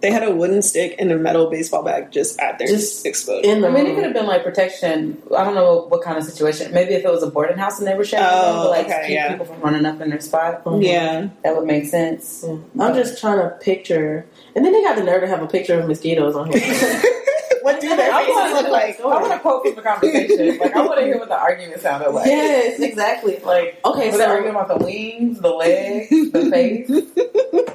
they 0.00 0.10
had 0.10 0.22
a 0.22 0.34
wooden 0.34 0.60
stick 0.62 0.96
and 0.98 1.10
a 1.12 1.16
metal 1.16 1.48
baseball 1.48 1.82
bat 1.82 2.10
just 2.12 2.38
at 2.40 2.58
their 2.58 2.66
Just 2.68 3.06
exploded. 3.06 3.44
in 3.44 3.60
the 3.62 3.68
I 3.68 3.70
mean, 3.70 3.86
it 3.86 3.94
could 3.94 4.04
have 4.04 4.12
been 4.12 4.26
like 4.26 4.42
protection. 4.42 5.22
I 5.36 5.44
don't 5.44 5.54
know 5.54 5.86
what 5.88 6.02
kind 6.02 6.18
of 6.18 6.24
situation. 6.24 6.72
Maybe 6.72 6.94
if 6.94 7.04
it 7.04 7.10
was 7.10 7.22
a 7.22 7.30
boarding 7.30 7.56
house 7.56 7.78
and 7.78 7.86
they 7.86 7.94
were 7.94 8.04
sharing, 8.04 8.26
Oh, 8.28 8.42
them, 8.42 8.56
but 8.64 8.70
like 8.70 8.86
okay, 8.86 9.02
keep 9.06 9.14
yeah. 9.14 9.30
people 9.32 9.46
from 9.46 9.60
running 9.60 9.86
up 9.86 10.00
in 10.00 10.10
their 10.10 10.20
spot. 10.20 10.62
yeah. 10.80 11.28
That 11.42 11.56
would 11.56 11.66
make 11.66 11.86
sense. 11.86 12.44
Yeah. 12.46 12.56
I'm 12.80 12.94
just 12.94 13.20
trying 13.20 13.38
to 13.38 13.48
picture, 13.60 14.26
and 14.56 14.64
then 14.64 14.72
they 14.72 14.82
got 14.82 14.96
the 14.96 15.04
nerve 15.04 15.20
to 15.22 15.28
have 15.28 15.42
a 15.42 15.46
picture 15.46 15.78
of 15.78 15.86
mosquitoes 15.88 16.34
on 16.36 16.50
here. 16.52 16.60
what 17.64 17.80
do 17.80 17.88
their 17.96 18.12
I 18.12 18.20
faces 18.20 18.34
wanna- 18.36 18.54
look 18.54 18.68
like? 18.70 19.00
I 19.00 19.06
want 19.06 19.32
to 19.32 19.38
quote 19.40 19.64
from 19.66 19.74
the 19.74 19.82
conversation. 19.82 20.58
Like, 20.58 20.76
I 20.76 20.80
want 20.86 20.98
to 21.00 21.04
hear 21.06 21.18
what 21.18 21.28
the 21.28 21.36
argument 21.38 21.80
sounded 21.80 22.10
like. 22.10 22.26
yes, 22.26 22.78
exactly. 22.80 23.38
Like, 23.44 23.78
okay, 23.84 24.08
Was 24.10 24.18
they 24.18 24.24
arguing 24.24 24.54
so 24.54 24.60
about 24.60 24.78
the 24.78 24.84
wings, 24.84 25.40
the 25.40 25.50
legs, 25.50 26.08
the 26.32 26.50
face, 26.50 26.88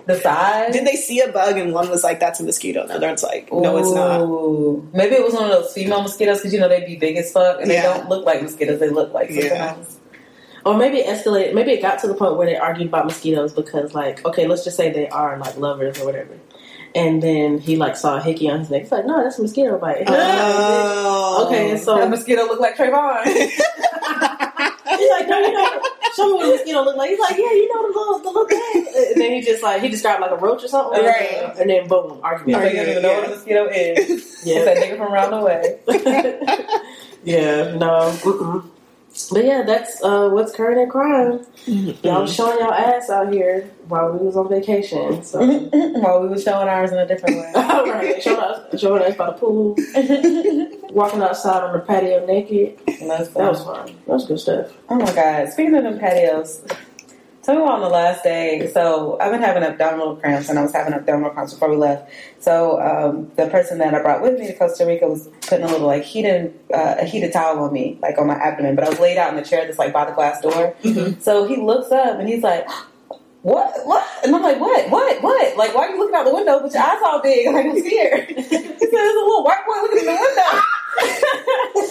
the 0.05 0.19
size? 0.22 0.74
Did 0.74 0.86
they 0.88 0.96
see 0.96 1.19
a 1.22 1.31
bug 1.31 1.58
and 1.58 1.74
one 1.74 1.89
was 1.89 2.03
like, 2.03 2.19
"That's 2.19 2.39
a 2.39 2.43
mosquito"? 2.43 2.81
And 2.81 2.89
the 2.89 2.96
other 2.96 3.08
one's 3.08 3.24
like, 3.24 3.51
"No, 3.51 3.77
it's 3.77 3.91
not." 3.91 4.93
Maybe 4.96 5.15
it 5.15 5.24
was 5.24 5.34
one 5.34 5.43
of 5.43 5.50
those 5.51 5.74
female 5.74 6.01
mosquitoes 6.01 6.38
because 6.38 6.53
you 6.53 6.60
know 6.60 6.69
they'd 6.69 6.86
be 6.86 6.96
big 6.96 7.17
as 7.17 7.31
fuck 7.31 7.62
and 7.62 7.69
Yeah. 7.72 7.81
they 7.81 7.88
don't 8.00 8.10
look 8.10 8.25
like 8.25 8.41
mosquitoes. 8.41 8.79
They 8.79 8.89
look 8.89 9.13
like 9.13 9.29
something 9.29 9.46
Yeah. 9.46 9.75
else. 9.77 9.96
or 10.65 10.75
maybe 10.77 10.98
it 11.00 11.08
escalated. 11.08 11.53
Maybe 11.53 11.72
it 11.72 11.81
got 11.81 12.00
to 12.00 12.08
the 12.08 12.13
point 12.13 12.36
where 12.38 12.46
they 12.46 12.58
argued 12.58 12.89
about 12.89 13.05
mosquitoes 13.05 13.53
because, 13.53 13.96
like, 13.96 14.24
okay, 14.25 14.46
let's 14.46 14.63
just 14.65 14.75
say 14.75 14.91
they 14.91 15.08
are 15.08 15.38
like 15.38 15.58
lovers 15.58 16.00
or 16.01 16.05
whatever. 16.05 16.34
And 16.96 17.22
then 17.22 17.60
he 17.60 17.75
like 17.77 17.96
saw 17.96 18.17
a 18.17 18.22
hickey 18.22 18.50
on 18.50 18.60
his 18.60 18.69
neck. 18.69 18.81
He's 18.84 18.91
like, 18.91 19.05
"No, 19.05 19.24
that's 19.24 19.38
a 19.38 19.41
mosquito 19.41 19.77
bite." 19.77 20.05
Oh. 20.10 21.46
okay, 21.48 21.72
That 21.72 21.81
so 21.81 22.08
mosquito 22.10 22.43
look 22.43 22.60
like 22.60 22.75
Trayvon. 22.75 23.24
He's 25.00 25.10
like, 25.12 25.27
no, 25.29 25.39
you 25.39 25.53
know, 25.53 25.81
show 26.15 26.27
me 26.27 26.34
what 26.34 26.48
a 26.48 26.51
mosquito 26.58 26.81
look 26.84 26.98
like. 26.98 27.10
He's 27.12 27.19
like, 27.19 27.38
yeah, 27.38 27.51
you 27.53 27.74
know 27.74 27.91
the 27.91 27.98
little, 28.00 28.19
the 28.19 28.27
little 28.27 28.48
thing. 28.48 28.88
And 29.13 29.22
then 29.22 29.31
he 29.31 29.41
just 29.41 29.63
like 29.63 29.81
he 29.81 29.88
described 29.88 30.19
like 30.22 30.31
a 30.31 30.36
roach 30.36 30.63
or 30.63 30.67
something, 30.67 31.03
Right. 31.05 31.53
And 31.60 31.69
then 31.69 31.88
boom, 31.88 32.19
argument. 32.24 32.63
They 32.63 32.74
don't 32.75 32.89
even 32.89 33.03
know 33.03 33.13
what 33.13 33.27
a 33.27 33.29
mosquito 33.29 33.67
is. 33.67 34.10
It's 34.10 34.46
Yeah, 34.46 34.65
that 34.65 34.77
nigga 34.77 34.98
from 34.98 35.13
around 35.13 35.31
the 35.31 35.41
way. 35.41 35.79
yeah, 37.24 37.75
no. 37.77 38.12
Mm-mm. 38.24 38.69
But 39.27 39.45
yeah, 39.45 39.63
that's 39.63 40.01
uh, 40.03 40.29
what's 40.29 40.53
current 40.55 40.79
in 40.79 40.89
crime. 40.89 41.45
Y'all 42.03 42.21
was 42.21 42.33
showing 42.33 42.59
y'all 42.59 42.73
ass 42.73 43.09
out 43.09 43.33
here 43.33 43.69
while 43.88 44.11
we 44.11 44.25
was 44.25 44.38
on 44.38 44.47
vacation. 44.49 45.23
So 45.23 45.39
While 45.99 46.21
we 46.21 46.29
was 46.29 46.43
showing 46.43 46.67
ours 46.67 46.91
in 46.91 46.97
a 46.97 47.07
different 47.07 47.35
way. 47.38 47.51
right, 47.55 48.23
showing 48.23 48.39
us, 48.39 48.79
showing 48.79 49.03
us 49.03 49.15
by 49.15 49.27
the 49.27 49.33
pool, 49.33 49.75
walking 50.93 51.21
outside 51.21 51.63
on 51.63 51.73
the 51.73 51.79
patio 51.79 52.25
naked. 52.25 52.79
That's 52.85 53.29
That 53.29 53.51
was 53.51 53.63
fun. 53.63 53.88
That 53.88 54.13
was 54.13 54.25
good 54.25 54.39
stuff. 54.39 54.71
Oh 54.89 54.95
my 54.95 55.13
god! 55.13 55.49
Speaking 55.51 55.75
of 55.75 55.83
them 55.83 55.99
patios, 55.99 56.61
me 57.55 57.63
on 57.63 57.81
the 57.81 57.89
last 57.89 58.23
day. 58.23 58.69
So 58.73 59.17
I've 59.19 59.31
been 59.31 59.41
having 59.41 59.63
abdominal 59.63 60.15
cramps, 60.15 60.49
and 60.49 60.59
I 60.59 60.61
was 60.61 60.73
having 60.73 60.93
abdominal 60.93 61.31
cramps 61.31 61.53
before 61.53 61.69
we 61.69 61.75
left. 61.77 62.11
So 62.39 62.81
um, 62.81 63.31
the 63.35 63.47
person 63.47 63.77
that 63.79 63.93
I 63.93 64.01
brought 64.01 64.21
with 64.21 64.39
me 64.39 64.47
to 64.47 64.53
Costa 64.53 64.85
Rica 64.85 65.07
was 65.07 65.29
putting 65.47 65.65
a 65.65 65.67
little 65.67 65.87
like 65.87 66.03
heated 66.03 66.53
uh, 66.73 66.95
a 66.99 67.05
heated 67.05 67.33
towel 67.33 67.59
on 67.59 67.73
me, 67.73 67.97
like 68.01 68.17
on 68.17 68.27
my 68.27 68.35
abdomen. 68.35 68.75
But 68.75 68.83
I 68.85 68.89
was 68.89 68.99
laid 68.99 69.17
out 69.17 69.29
in 69.29 69.35
the 69.35 69.47
chair 69.47 69.65
that's 69.65 69.79
like 69.79 69.93
by 69.93 70.05
the 70.05 70.11
glass 70.13 70.41
door. 70.41 70.75
So 71.19 71.45
he 71.45 71.57
looks 71.57 71.91
up 71.91 72.19
and 72.19 72.27
he's 72.27 72.43
like. 72.43 72.67
What? 73.41 73.74
What? 73.86 74.05
And 74.24 74.36
I'm 74.36 74.43
like, 74.43 74.60
what? 74.60 74.89
What? 74.89 75.24
What? 75.24 75.58
Like, 75.58 75.74
why 75.74 75.88
are 75.88 75.89
you 75.91 75.98
looking 76.00 76.15
out 76.15 76.25
the 76.25 76.34
window 76.34 76.62
with 76.62 76.74
your 76.74 76.84
eyes 76.84 77.00
all 77.05 77.22
big? 77.22 77.48
Like, 77.53 77.65
I'm 77.65 77.79
scared. 77.79 78.27
he 78.29 78.43
said, 78.43 78.51
there's 78.51 79.15
a 79.15 79.19
little 79.19 79.43
white 79.43 79.65
boy 79.65 79.81
looking 79.81 80.00
in 80.00 80.05
the 80.05 80.12
window. 80.12 80.62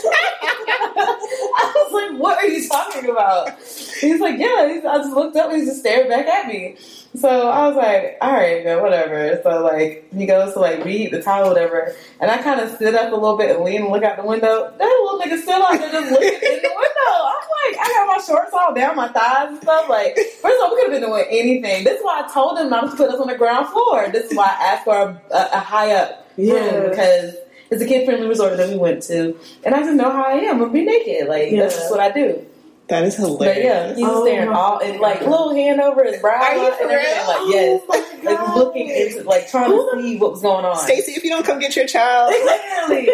I 1.57 1.73
was 1.75 1.93
like, 1.93 2.21
what 2.21 2.39
are 2.39 2.47
you 2.49 2.69
talking 2.69 3.11
about? 3.11 3.59
He's 3.61 4.21
like, 4.21 4.39
yeah. 4.39 4.81
I 4.89 4.99
just 4.99 5.15
looked 5.15 5.37
up 5.37 5.51
and 5.51 5.61
he 5.61 5.67
just 5.67 5.81
stared 5.81 6.09
back 6.09 6.27
at 6.27 6.47
me. 6.49 6.77
So 7.21 7.49
I 7.49 7.67
was 7.69 7.77
like, 7.77 8.17
all 8.21 8.33
right, 8.33 8.65
man, 8.65 8.81
whatever. 8.83 9.41
So 9.43 9.63
like, 9.65 10.13
he 10.13 10.27
goes 10.27 10.55
to 10.55 10.61
like 10.61 10.85
read 10.85 11.13
the 11.13 11.23
towel, 11.23 11.49
whatever. 11.49 11.95
And 12.21 12.31
I 12.31 12.39
kind 12.43 12.61
of 12.61 12.77
sit 12.79 12.95
up 12.95 13.13
a 13.13 13.15
little 13.17 13.37
bit 13.37 13.55
and 13.57 13.65
lean 13.65 13.83
and 13.83 13.91
look 13.91 14.03
out 14.03 14.17
the 14.17 14.25
window. 14.27 14.73
That 14.79 14.85
little 14.85 15.21
nigga 15.21 15.41
still 15.43 15.63
out 15.63 15.79
there 15.79 15.91
just 15.91 16.11
looking 16.13 16.29
in 16.29 16.63
the 16.63 16.75
window. 16.75 17.15
I'm 17.25 17.75
like, 17.75 17.79
I 17.81 17.93
got 17.97 18.17
my 18.17 18.23
shorts 18.25 18.53
all 18.53 18.75
down, 18.75 18.97
my 18.97 19.09
thighs 19.09 19.49
and 19.51 19.63
stuff. 19.63 19.89
Like, 19.89 20.17
first 20.17 20.45
of 20.45 20.63
all, 20.63 20.75
we 20.75 20.83
could 20.83 20.93
have 20.93 21.01
been 21.01 21.11
doing 21.11 21.27
anything. 21.31 21.85
This 21.85 21.99
is 21.99 22.05
why 22.05 22.23
I 22.25 22.33
told 22.33 22.59
him 22.59 22.71
not 22.71 22.91
to 22.91 22.97
put 22.97 23.11
us 23.11 23.21
on 23.21 23.27
the 23.29 23.37
ground 23.37 23.69
floor. 23.69 24.09
This 24.11 24.31
is 24.31 24.37
why 24.37 24.47
I 24.47 24.65
asked 24.75 24.85
for 24.85 24.95
a, 24.97 25.23
a, 25.35 25.49
a 25.55 25.61
high 25.61 25.93
up 25.93 26.29
room 26.37 26.47
Yeah. 26.49 26.89
because 26.89 27.35
it's 27.71 27.83
a 27.83 27.87
kid 27.87 28.07
friendly 28.07 28.27
resort 28.29 28.57
that 28.57 28.69
we 28.71 28.77
went 28.79 29.03
to, 29.05 29.37
and 29.65 29.75
I 29.75 29.81
just 29.81 29.93
know 29.95 30.11
how 30.11 30.23
I 30.25 30.33
am. 30.35 30.63
I'm 30.63 30.73
be 30.73 30.85
naked. 30.85 31.29
Like 31.29 31.51
that's 31.51 31.75
just 31.77 31.91
what 31.91 32.01
I 32.01 32.11
do. 32.11 32.47
That 32.89 33.05
is 33.05 33.17
hilarious. 33.17 33.57
But 33.57 33.63
yeah, 33.65 33.95
he's 33.95 34.05
Oh 34.07 34.25
staring 34.27 34.51
my 34.51 34.57
all 34.57 34.81
and 34.81 34.99
like 35.01 35.21
little 35.21 35.55
hand 35.55 35.81
over 35.81 36.05
his 36.05 36.21
brow 36.21 36.41
Are 36.43 36.57
you 36.57 36.73
for 36.75 36.83
and 36.85 36.91
everything. 36.93 37.17
real? 37.17 37.29
Like 37.29 37.55
yes, 37.55 37.83
Oh 37.83 37.87
my 37.89 38.33
like 38.33 38.57
looking 38.57 38.89
into 38.89 39.23
like 39.25 39.51
trying 39.51 39.71
to 39.71 40.03
see 40.03 40.17
what 40.19 40.33
was 40.33 40.43
going 40.43 40.65
on. 40.65 40.77
Stacy, 40.77 41.13
if 41.13 41.23
you 41.25 41.31
don't 41.31 41.45
come 41.45 41.59
get 41.59 41.77
your 41.77 41.87
child, 41.87 42.33
Exactly. 42.35 43.09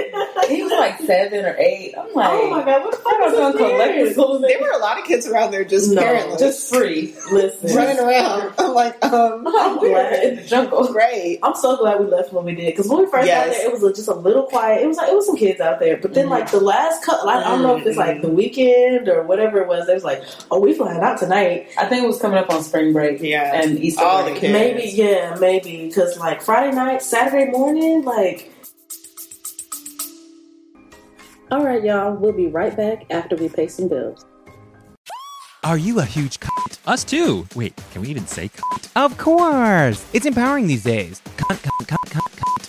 He 0.48 0.62
was 0.62 0.72
like 0.72 0.98
seven 1.00 1.44
or 1.44 1.56
eight. 1.58 1.94
I'm 1.98 2.12
like, 2.14 2.30
Oh 2.30 2.50
my 2.50 2.64
god, 2.64 2.84
what 2.84 2.92
the 2.92 2.98
I 2.98 3.02
fuck 3.02 3.20
was 3.20 3.38
on 3.38 3.52
is 3.52 3.52
this 3.58 3.70
collective 3.70 4.16
weird? 4.16 4.42
there 4.50 4.60
were 4.60 4.70
a 4.76 4.78
lot 4.78 4.98
of 4.98 5.04
kids 5.04 5.26
around 5.26 5.50
there 5.50 5.64
just 5.64 5.90
No, 5.90 6.02
parentless, 6.02 6.38
just 6.38 6.68
free. 6.72 7.14
Listen, 7.32 7.76
running 7.76 7.98
around. 7.98 8.52
I'm 8.58 8.72
like, 8.74 9.04
um, 9.04 9.46
I'm 9.46 9.78
glad. 9.78 10.22
in 10.24 10.36
the 10.36 10.42
jungle. 10.42 10.92
great. 10.92 11.38
I'm 11.42 11.54
so 11.54 11.76
glad 11.76 12.00
we 12.00 12.06
left 12.06 12.32
when 12.32 12.44
we 12.44 12.54
did 12.54 12.66
because 12.66 12.88
when 12.88 12.98
we 13.04 13.10
first 13.10 13.26
got 13.26 13.46
there, 13.46 13.66
it 13.66 13.80
was 13.80 13.96
just 13.96 14.08
a 14.08 14.14
little 14.14 14.44
quiet. 14.44 14.82
It 14.82 14.86
was 14.86 14.96
like 14.96 15.08
it 15.10 15.14
was 15.14 15.26
some 15.26 15.36
kids 15.36 15.60
out 15.60 15.80
there, 15.80 15.96
but 15.96 16.14
then 16.14 16.28
like 16.28 16.50
the 16.50 16.60
last 16.60 17.04
cut, 17.04 17.24
like 17.24 17.44
I 17.44 17.50
don't 17.50 17.62
know 17.62 17.76
if 17.76 17.86
it's 17.86 17.96
like 17.96 18.22
the 18.22 18.28
weekend 18.28 19.08
or 19.08 19.22
whatever 19.22 19.58
it 19.60 19.68
was. 19.68 19.86
They 19.86 19.94
was 19.94 20.04
like, 20.04 20.22
"Oh, 20.50 20.60
we 20.60 20.74
flying 20.74 21.00
out 21.02 21.18
tonight." 21.18 21.68
I 21.78 21.86
think 21.86 22.04
it 22.04 22.06
was 22.06 22.20
coming 22.20 22.38
up 22.38 22.50
on 22.50 22.62
spring 22.62 22.92
break. 22.92 23.20
Yeah. 23.20 23.60
and 23.60 23.78
Easter. 23.78 24.04
All 24.04 24.22
break. 24.22 24.34
the 24.34 24.40
kids. 24.40 24.52
Maybe, 24.52 24.88
yeah, 24.90 25.36
maybe 25.40 25.86
because 25.88 26.18
like 26.18 26.42
Friday 26.42 26.74
night, 26.74 27.02
Saturday 27.02 27.50
morning, 27.50 28.02
like. 28.04 28.50
All 31.54 31.64
right, 31.64 31.84
y'all. 31.84 32.12
We'll 32.16 32.32
be 32.32 32.48
right 32.48 32.76
back 32.76 33.06
after 33.10 33.36
we 33.36 33.48
pay 33.48 33.68
some 33.68 33.86
bills. 33.86 34.26
Are 35.62 35.78
you 35.78 36.00
a 36.00 36.04
huge 36.04 36.40
cunt? 36.40 36.78
Us 36.84 37.04
too. 37.04 37.46
Wait, 37.54 37.80
can 37.92 38.02
we 38.02 38.08
even 38.08 38.26
say 38.26 38.48
cunt? 38.48 38.90
Of 38.96 39.16
course! 39.18 40.04
It's 40.12 40.26
empowering 40.26 40.66
these 40.66 40.82
days. 40.82 41.22
Cunt, 41.36 41.62
cunt, 41.62 41.86
cunt. 41.86 42.03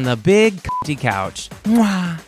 on 0.00 0.04
the 0.04 0.16
Big 0.16 0.62
Cunty 0.62 0.98
Couch. 0.98 1.50
Mwah. 1.64 2.18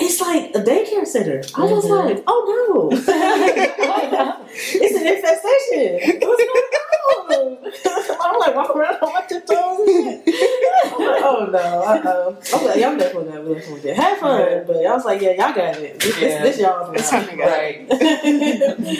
It's 0.00 0.20
like 0.20 0.50
a 0.54 0.60
daycare 0.60 1.06
center. 1.06 1.42
I 1.56 1.62
was 1.64 1.84
like, 1.84 2.24
oh 2.26 2.88
no, 2.90 2.96
it's 2.98 4.96
an 4.96 5.06
infestation. 5.06 6.20
What's 6.26 6.42
going 6.44 7.38
on? 7.38 7.72
I'm 8.20 8.38
like 8.40 8.54
walking 8.56 8.80
around 8.80 8.96
on 9.02 9.12
my 9.12 9.20
tiptoes 9.22 9.88
and 9.88 10.24
shit. 10.34 10.92
I'm 10.92 10.98
like, 10.98 11.22
oh 11.22 11.48
no, 11.52 11.58
uh 11.58 12.02
oh. 12.04 12.38
I'm 12.54 12.64
like, 12.64 12.80
y'all 12.80 12.96
definitely 12.96 13.32
got 13.32 13.44
this 13.44 13.68
one. 13.68 13.94
Have 13.94 14.18
fun, 14.18 14.64
but 14.66 14.76
y'all 14.82 14.94
was 14.94 15.04
like, 15.04 15.20
yeah, 15.20 15.30
y'all 15.30 15.54
got 15.54 15.76
it. 15.76 16.00
This, 16.00 16.20
Yeah. 16.20 16.42
this, 16.42 16.56
this 16.56 16.60
y'all's 16.60 16.92
It's 16.96 17.10
time 17.10 17.28
to 17.28 17.36
go. 17.36 17.44
Right. 17.46 17.88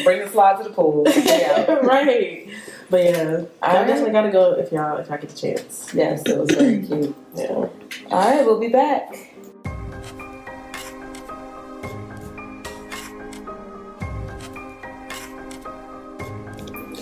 Bring 0.04 0.20
the 0.20 0.28
slide 0.30 0.58
to 0.58 0.64
the 0.64 0.70
pool. 0.70 1.04
Yeah. 1.08 1.72
right. 1.82 2.48
But 2.90 3.04
yeah, 3.04 3.22
y'all 3.22 3.48
Alright. 3.62 3.86
definitely 3.86 4.12
gotta 4.12 4.30
go 4.30 4.52
if 4.52 4.72
y'all 4.72 4.96
if 4.96 5.08
y'all 5.08 5.18
get 5.18 5.28
the 5.28 5.36
chance. 5.36 5.90
Yes, 5.92 6.22
it 6.24 6.38
was 6.38 6.50
very 6.50 6.86
cute. 6.86 7.14
Yeah. 7.34 7.48
All 7.48 7.70
right, 8.10 8.44
we'll 8.46 8.58
be 8.58 8.68
back. 8.68 9.14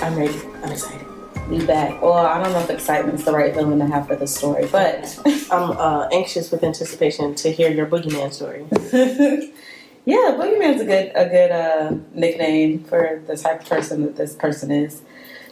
I'm 0.02 0.16
ready. 0.16 0.40
I'm 0.62 0.72
excited. 0.72 1.06
Be 1.48 1.64
back. 1.64 2.02
Well, 2.02 2.14
I 2.14 2.42
don't 2.42 2.52
know 2.52 2.58
if 2.58 2.70
excitement's 2.70 3.24
the 3.24 3.32
right 3.32 3.54
feeling 3.54 3.78
to 3.78 3.86
have 3.86 4.08
for 4.08 4.16
the 4.16 4.26
story, 4.26 4.66
but 4.66 5.16
I'm 5.52 5.70
uh, 5.70 6.08
anxious 6.12 6.50
with 6.50 6.64
anticipation 6.64 7.36
to 7.36 7.52
hear 7.52 7.70
your 7.70 7.86
boogeyman 7.86 8.32
story. 8.32 8.66
yeah, 10.04 10.36
Boogeyman's 10.36 10.80
a 10.80 10.84
good 10.84 11.12
a 11.14 11.28
good 11.28 11.50
uh, 11.52 11.94
nickname 12.12 12.82
for 12.82 13.22
the 13.28 13.36
type 13.36 13.62
of 13.62 13.68
person 13.68 14.02
that 14.02 14.16
this 14.16 14.34
person 14.34 14.72
is. 14.72 15.02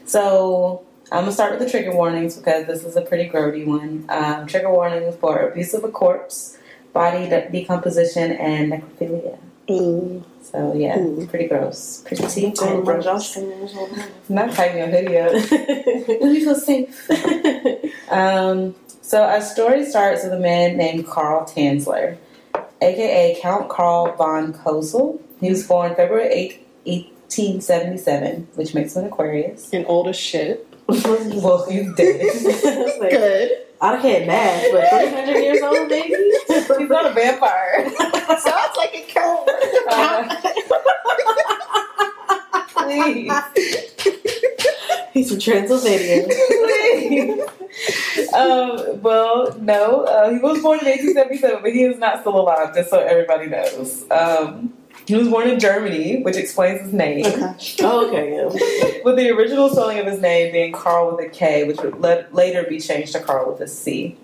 So 0.06 0.84
I'm 1.10 1.22
gonna 1.22 1.32
start 1.32 1.52
with 1.52 1.60
the 1.60 1.70
trigger 1.70 1.94
warnings 1.94 2.36
because 2.36 2.66
this 2.66 2.84
is 2.84 2.96
a 2.96 3.02
pretty 3.02 3.28
grody 3.28 3.66
one. 3.66 4.04
Um, 4.08 4.46
trigger 4.46 4.70
warnings 4.70 5.16
for 5.16 5.48
abuse 5.48 5.74
of 5.74 5.84
a 5.84 5.90
corpse, 5.90 6.58
body 6.92 7.28
de- 7.28 7.50
decomposition, 7.50 8.32
and 8.32 8.72
necrophilia. 8.72 9.38
Ooh. 9.70 10.24
So 10.42 10.74
yeah, 10.74 10.98
Ooh. 10.98 11.26
pretty 11.26 11.48
gross. 11.48 12.02
Pretty 12.06 12.22
gross. 12.22 12.28
Not 14.28 14.52
typing 14.52 14.78
your 14.78 14.88
hoodie 14.88 15.18
up. 15.18 15.32
Let 15.32 16.42
feel 16.42 16.54
safe. 16.54 17.10
Um, 18.10 18.74
so 19.00 19.22
our 19.24 19.40
story 19.40 19.84
starts 19.84 20.24
with 20.24 20.34
a 20.34 20.38
man 20.38 20.76
named 20.76 21.06
Carl 21.06 21.46
Tanzler, 21.46 22.16
aka 22.80 23.38
Count 23.40 23.68
Carl 23.68 24.14
von 24.16 24.52
Cosel. 24.52 25.20
He 25.40 25.48
was 25.50 25.66
born 25.66 25.94
February 25.94 26.28
8, 26.84 27.13
1877, 27.38 28.48
which 28.54 28.74
makes 28.74 28.94
him 28.96 29.04
an 29.04 29.08
Aquarius. 29.12 29.72
And 29.72 29.84
old 29.86 30.08
as 30.08 30.16
shit. 30.16 30.66
Well, 30.86 31.64
he's 31.68 31.92
dead. 31.94 32.20
Like, 33.00 33.10
Good. 33.10 33.50
I 33.80 34.00
can't 34.00 34.26
math, 34.26 34.66
but 34.72 34.88
300 34.90 35.40
years 35.40 35.62
old, 35.62 35.88
baby? 35.88 36.14
he's 36.48 36.88
not 36.88 37.06
a 37.06 37.12
vampire. 37.12 37.90
Sounds 38.38 38.76
like 38.76 38.94
a 38.94 39.04
count. 39.08 39.50
Please. 42.76 43.32
He's 45.12 45.30
from 45.30 45.38
Transylvania. 45.38 46.24
um, 48.34 49.00
well, 49.02 49.56
no, 49.60 50.02
uh, 50.04 50.30
he 50.30 50.38
was 50.38 50.60
born 50.62 50.78
in 50.80 50.86
1877, 50.86 51.62
but 51.62 51.72
he 51.72 51.84
is 51.84 51.98
not 51.98 52.20
still 52.20 52.38
alive, 52.40 52.74
just 52.74 52.90
so 52.90 52.98
everybody 53.00 53.46
knows. 53.46 54.04
Um, 54.10 54.72
he 55.06 55.14
was 55.14 55.28
born 55.28 55.48
in 55.48 55.60
Germany, 55.60 56.22
which 56.22 56.36
explains 56.36 56.80
his 56.82 56.92
name. 56.92 57.24
Oh, 57.80 58.06
okay, 58.08 58.32
yeah. 58.32 59.00
with 59.04 59.16
the 59.16 59.30
original 59.30 59.68
spelling 59.68 59.98
of 59.98 60.06
his 60.06 60.20
name 60.20 60.52
being 60.52 60.72
Carl 60.72 61.14
with 61.14 61.26
a 61.26 61.28
K, 61.28 61.64
which 61.64 61.80
would 61.80 62.00
let, 62.00 62.34
later 62.34 62.64
be 62.64 62.80
changed 62.80 63.12
to 63.12 63.20
Carl 63.20 63.52
with 63.52 63.60
a 63.60 63.68
C. 63.68 64.16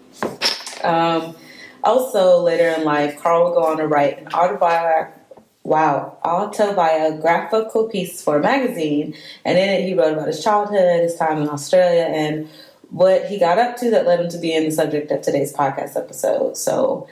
Um, 0.83 1.37
also, 1.85 2.41
later 2.43 2.69
in 2.69 2.85
life, 2.85 3.21
Carl 3.21 3.45
would 3.45 3.55
go 3.55 3.65
on 3.65 3.77
to 3.79 3.87
write 3.87 4.19
an 4.19 4.29
autobiography. 4.29 5.17
Wow, 5.63 6.17
autobiographical 6.25 7.91
piece 7.91 8.23
for 8.23 8.39
a 8.39 8.41
magazine, 8.41 9.15
and 9.45 9.59
in 9.59 9.69
it 9.69 9.85
he 9.85 9.93
wrote 9.93 10.15
about 10.15 10.27
his 10.27 10.43
childhood, 10.43 11.03
his 11.03 11.15
time 11.17 11.43
in 11.43 11.51
Australia, 11.51 12.05
and 12.05 12.49
what 12.89 13.27
he 13.27 13.39
got 13.39 13.59
up 13.59 13.77
to 13.77 13.91
that 13.91 14.07
led 14.07 14.21
him 14.21 14.31
to 14.31 14.39
being 14.39 14.65
the 14.65 14.71
subject 14.71 15.11
of 15.13 15.21
today's 15.21 15.53
podcast 15.53 15.97
episode. 15.97 16.57
So, 16.57 17.07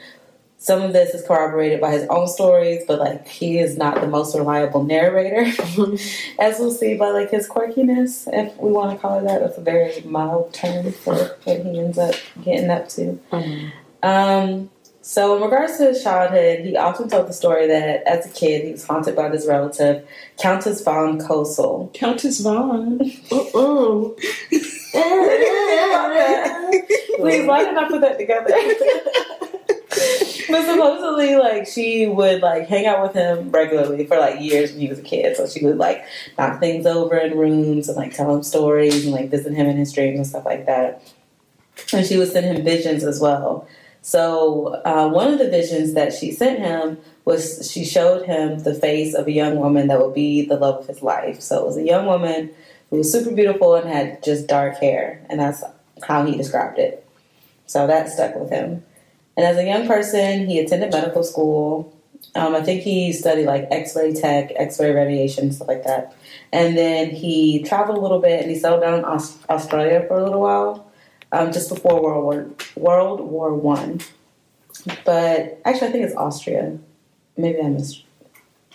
some 0.59 0.81
of 0.81 0.91
this 0.91 1.15
is 1.15 1.25
corroborated 1.25 1.79
by 1.79 1.91
his 1.91 2.05
own 2.09 2.27
stories, 2.27 2.83
but 2.85 2.99
like 2.99 3.25
he 3.27 3.59
is 3.59 3.77
not 3.77 4.01
the 4.01 4.07
most 4.07 4.35
reliable 4.35 4.83
narrator, 4.83 5.45
as 6.39 6.59
we'll 6.59 6.71
see 6.71 6.97
by 6.97 7.09
like 7.11 7.31
his 7.31 7.47
quirkiness, 7.47 8.27
if 8.33 8.55
we 8.57 8.69
want 8.69 8.91
to 8.91 8.97
call 9.01 9.19
it 9.19 9.23
that. 9.23 9.39
That's 9.39 9.57
a 9.57 9.61
very 9.61 10.01
mild 10.01 10.53
term 10.53 10.91
for 10.91 11.15
what 11.15 11.65
he 11.65 11.79
ends 11.79 11.97
up 11.97 12.13
getting 12.43 12.69
up 12.69 12.89
to. 12.89 13.17
Um, 14.03 14.69
so, 15.01 15.37
in 15.37 15.41
regards 15.41 15.77
to 15.77 15.85
his 15.85 16.03
childhood, 16.03 16.59
he 16.65 16.75
often 16.75 17.07
told 17.09 17.29
the 17.29 17.33
story 17.33 17.65
that 17.67 18.03
as 18.05 18.25
a 18.25 18.29
kid 18.29 18.65
he 18.65 18.73
was 18.73 18.85
haunted 18.85 19.15
by 19.15 19.29
this 19.29 19.47
relative, 19.47 20.05
Countess 20.37 20.83
von 20.83 21.19
Cosel. 21.19 21.89
Countess 21.93 22.41
von? 22.41 22.99
Mm-mm. 22.99 24.17
Please, 27.15 27.47
why 27.47 27.63
did 27.63 27.77
I 27.77 27.87
put 27.87 28.01
that 28.01 28.19
together? 28.19 28.53
But 30.49 30.65
supposedly, 30.65 31.35
like 31.35 31.67
she 31.67 32.07
would 32.07 32.41
like 32.41 32.67
hang 32.67 32.85
out 32.85 33.01
with 33.01 33.13
him 33.13 33.51
regularly 33.51 34.05
for 34.05 34.17
like 34.17 34.41
years 34.41 34.71
when 34.71 34.81
he 34.81 34.87
was 34.87 34.99
a 34.99 35.03
kid. 35.03 35.37
So 35.37 35.47
she 35.47 35.65
would 35.65 35.77
like 35.77 36.03
knock 36.37 36.59
things 36.59 36.85
over 36.85 37.17
in 37.17 37.37
rooms 37.37 37.87
and 37.87 37.97
like 37.97 38.13
tell 38.13 38.35
him 38.35 38.43
stories 38.43 39.05
and 39.05 39.13
like 39.13 39.29
visit 39.29 39.53
him 39.53 39.67
in 39.67 39.77
his 39.77 39.93
dreams 39.93 40.17
and 40.17 40.27
stuff 40.27 40.45
like 40.45 40.65
that. 40.65 41.01
And 41.93 42.05
she 42.05 42.17
would 42.17 42.31
send 42.31 42.45
him 42.45 42.63
visions 42.63 43.03
as 43.03 43.19
well. 43.19 43.67
So 44.01 44.81
uh, 44.85 45.09
one 45.09 45.31
of 45.31 45.39
the 45.39 45.49
visions 45.49 45.93
that 45.93 46.13
she 46.13 46.31
sent 46.31 46.59
him 46.59 46.97
was 47.25 47.69
she 47.71 47.85
showed 47.85 48.25
him 48.25 48.59
the 48.63 48.73
face 48.73 49.13
of 49.13 49.27
a 49.27 49.31
young 49.31 49.57
woman 49.57 49.87
that 49.87 49.99
would 49.99 50.15
be 50.15 50.45
the 50.45 50.57
love 50.57 50.81
of 50.81 50.87
his 50.87 51.01
life. 51.01 51.41
So 51.41 51.59
it 51.59 51.65
was 51.65 51.77
a 51.77 51.83
young 51.83 52.05
woman 52.05 52.51
who 52.89 52.97
was 52.97 53.11
super 53.11 53.31
beautiful 53.31 53.75
and 53.75 53.87
had 53.87 54.23
just 54.23 54.47
dark 54.47 54.77
hair, 54.77 55.23
and 55.29 55.39
that's 55.39 55.63
how 56.03 56.25
he 56.25 56.35
described 56.35 56.79
it. 56.79 57.05
So 57.67 57.85
that 57.85 58.09
stuck 58.09 58.35
with 58.35 58.49
him. 58.49 58.83
And 59.39 59.47
as 59.47 59.55
a 59.55 59.63
young 59.63 59.87
person, 59.87 60.47
he 60.47 60.59
attended 60.59 60.91
medical 60.91 61.23
school. 61.23 61.95
Um, 62.35 62.53
I 62.55 62.61
think 62.61 62.81
he 62.81 63.13
studied 63.13 63.45
like 63.45 63.69
X-ray 63.71 64.11
tech, 64.13 64.51
X-ray 64.53 64.91
radiation, 64.91 65.53
stuff 65.53 65.69
like 65.69 65.85
that. 65.85 66.13
And 66.51 66.77
then 66.77 67.11
he 67.11 67.63
traveled 67.63 67.97
a 67.97 68.01
little 68.01 68.19
bit, 68.19 68.41
and 68.41 68.51
he 68.51 68.57
settled 68.57 68.81
down 68.81 68.99
in 68.99 69.05
Aus- 69.05 69.37
Australia 69.49 70.03
for 70.09 70.17
a 70.17 70.23
little 70.25 70.41
while, 70.41 70.91
um, 71.31 71.53
just 71.53 71.69
before 71.69 72.01
World 72.01 72.25
War 72.25 72.49
World 72.75 73.21
War 73.21 73.55
One. 73.55 74.01
But 75.05 75.61
actually, 75.63 75.87
I 75.87 75.91
think 75.93 76.03
it's 76.03 76.15
Austria. 76.17 76.77
Maybe 77.37 77.61
I 77.61 77.69
missed. 77.69 78.03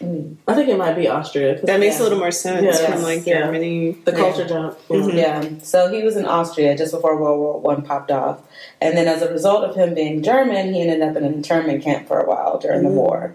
Mm. 0.00 0.36
I 0.48 0.54
think 0.54 0.68
it 0.68 0.76
might 0.78 0.94
be 0.94 1.08
Austria. 1.08 1.60
That 1.62 1.80
makes 1.80 1.96
Yeah. 1.96 2.02
a 2.02 2.04
little 2.04 2.18
more 2.18 2.30
sense 2.30 2.62
Yes, 2.62 2.84
from 2.84 3.02
like 3.02 3.26
yeah. 3.26 3.40
Germany. 3.40 3.96
The 4.04 4.12
culture 4.12 4.46
jump. 4.46 4.78
Mhm. 4.88 5.14
Yeah. 5.14 5.44
So 5.62 5.88
he 5.92 6.02
was 6.02 6.16
in 6.16 6.26
Austria 6.26 6.76
just 6.76 6.92
before 6.92 7.16
World 7.20 7.38
War 7.40 7.60
One 7.60 7.82
popped 7.82 8.10
off, 8.10 8.40
and 8.80 8.96
then 8.96 9.06
as 9.08 9.22
a 9.22 9.30
result 9.32 9.64
of 9.64 9.74
him 9.76 9.94
being 9.94 10.22
German, 10.22 10.72
he 10.74 10.80
ended 10.80 11.02
up 11.02 11.16
in 11.16 11.24
an 11.24 11.34
internment 11.34 11.82
camp 11.82 12.08
for 12.08 12.18
a 12.20 12.26
while 12.28 12.58
during 12.58 12.82
the 12.82 12.88
war. 12.90 13.34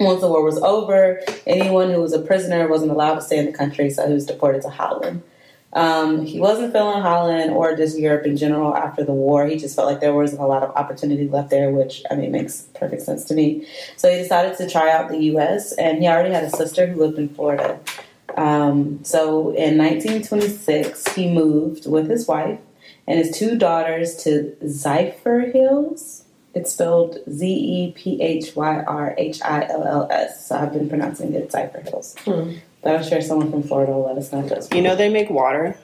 Once 0.00 0.20
the 0.20 0.28
war 0.28 0.42
was 0.42 0.58
over, 0.62 1.20
anyone 1.46 1.90
who 1.90 2.00
was 2.00 2.12
a 2.12 2.18
prisoner 2.18 2.66
wasn't 2.66 2.90
allowed 2.90 3.14
to 3.16 3.20
stay 3.22 3.38
in 3.38 3.46
the 3.46 3.52
country, 3.52 3.88
so 3.88 4.06
he 4.08 4.14
was 4.14 4.26
deported 4.26 4.60
to 4.62 4.68
Holland. 4.68 5.22
Um, 5.74 6.26
he 6.26 6.38
wasn't 6.38 6.72
feeling 6.72 7.00
Holland 7.00 7.52
or 7.52 7.74
just 7.74 7.98
Europe 7.98 8.26
in 8.26 8.36
general 8.36 8.76
after 8.76 9.04
the 9.04 9.12
war. 9.12 9.46
He 9.46 9.56
just 9.56 9.74
felt 9.74 9.88
like 9.88 10.00
there 10.00 10.14
wasn't 10.14 10.42
a 10.42 10.46
lot 10.46 10.62
of 10.62 10.70
opportunity 10.76 11.28
left 11.28 11.50
there, 11.50 11.70
which 11.70 12.02
I 12.10 12.14
mean 12.14 12.32
makes 12.32 12.68
perfect 12.74 13.02
sense 13.02 13.24
to 13.26 13.34
me. 13.34 13.66
So 13.96 14.10
he 14.10 14.18
decided 14.18 14.56
to 14.58 14.68
try 14.68 14.90
out 14.90 15.08
the 15.08 15.18
U.S. 15.24 15.72
and 15.72 15.98
he 15.98 16.08
already 16.08 16.34
had 16.34 16.44
a 16.44 16.50
sister 16.50 16.86
who 16.86 17.00
lived 17.00 17.18
in 17.18 17.28
Florida. 17.30 17.80
Um, 18.36 19.02
so 19.02 19.50
in 19.50 19.78
1926, 19.78 21.14
he 21.14 21.32
moved 21.32 21.86
with 21.86 22.08
his 22.08 22.26
wife 22.26 22.60
and 23.06 23.18
his 23.18 23.36
two 23.36 23.56
daughters 23.56 24.16
to 24.24 24.54
Zypher 24.64 25.52
Hills. 25.52 26.24
It's 26.54 26.72
spelled 26.72 27.18
Z 27.30 27.46
E 27.46 27.92
P 27.92 28.20
H 28.20 28.54
Y 28.54 28.82
R 28.82 29.14
H 29.16 29.40
I 29.42 29.66
L 29.68 29.84
L 29.84 30.08
S. 30.10 30.48
So 30.48 30.56
I've 30.56 30.72
been 30.72 30.88
pronouncing 30.88 31.32
it 31.32 31.50
Zypher 31.50 31.82
Hills. 31.88 32.14
Hmm. 32.24 32.56
But 32.82 32.96
I'm 32.96 33.02
sure 33.04 33.20
someone 33.20 33.50
from 33.50 33.62
Florida 33.62 33.92
will 33.92 34.06
let 34.06 34.16
us 34.18 34.32
know. 34.32 34.48
Just 34.48 34.74
You 34.74 34.82
know 34.82 34.96
they 34.96 35.08
make 35.08 35.30
water, 35.30 35.76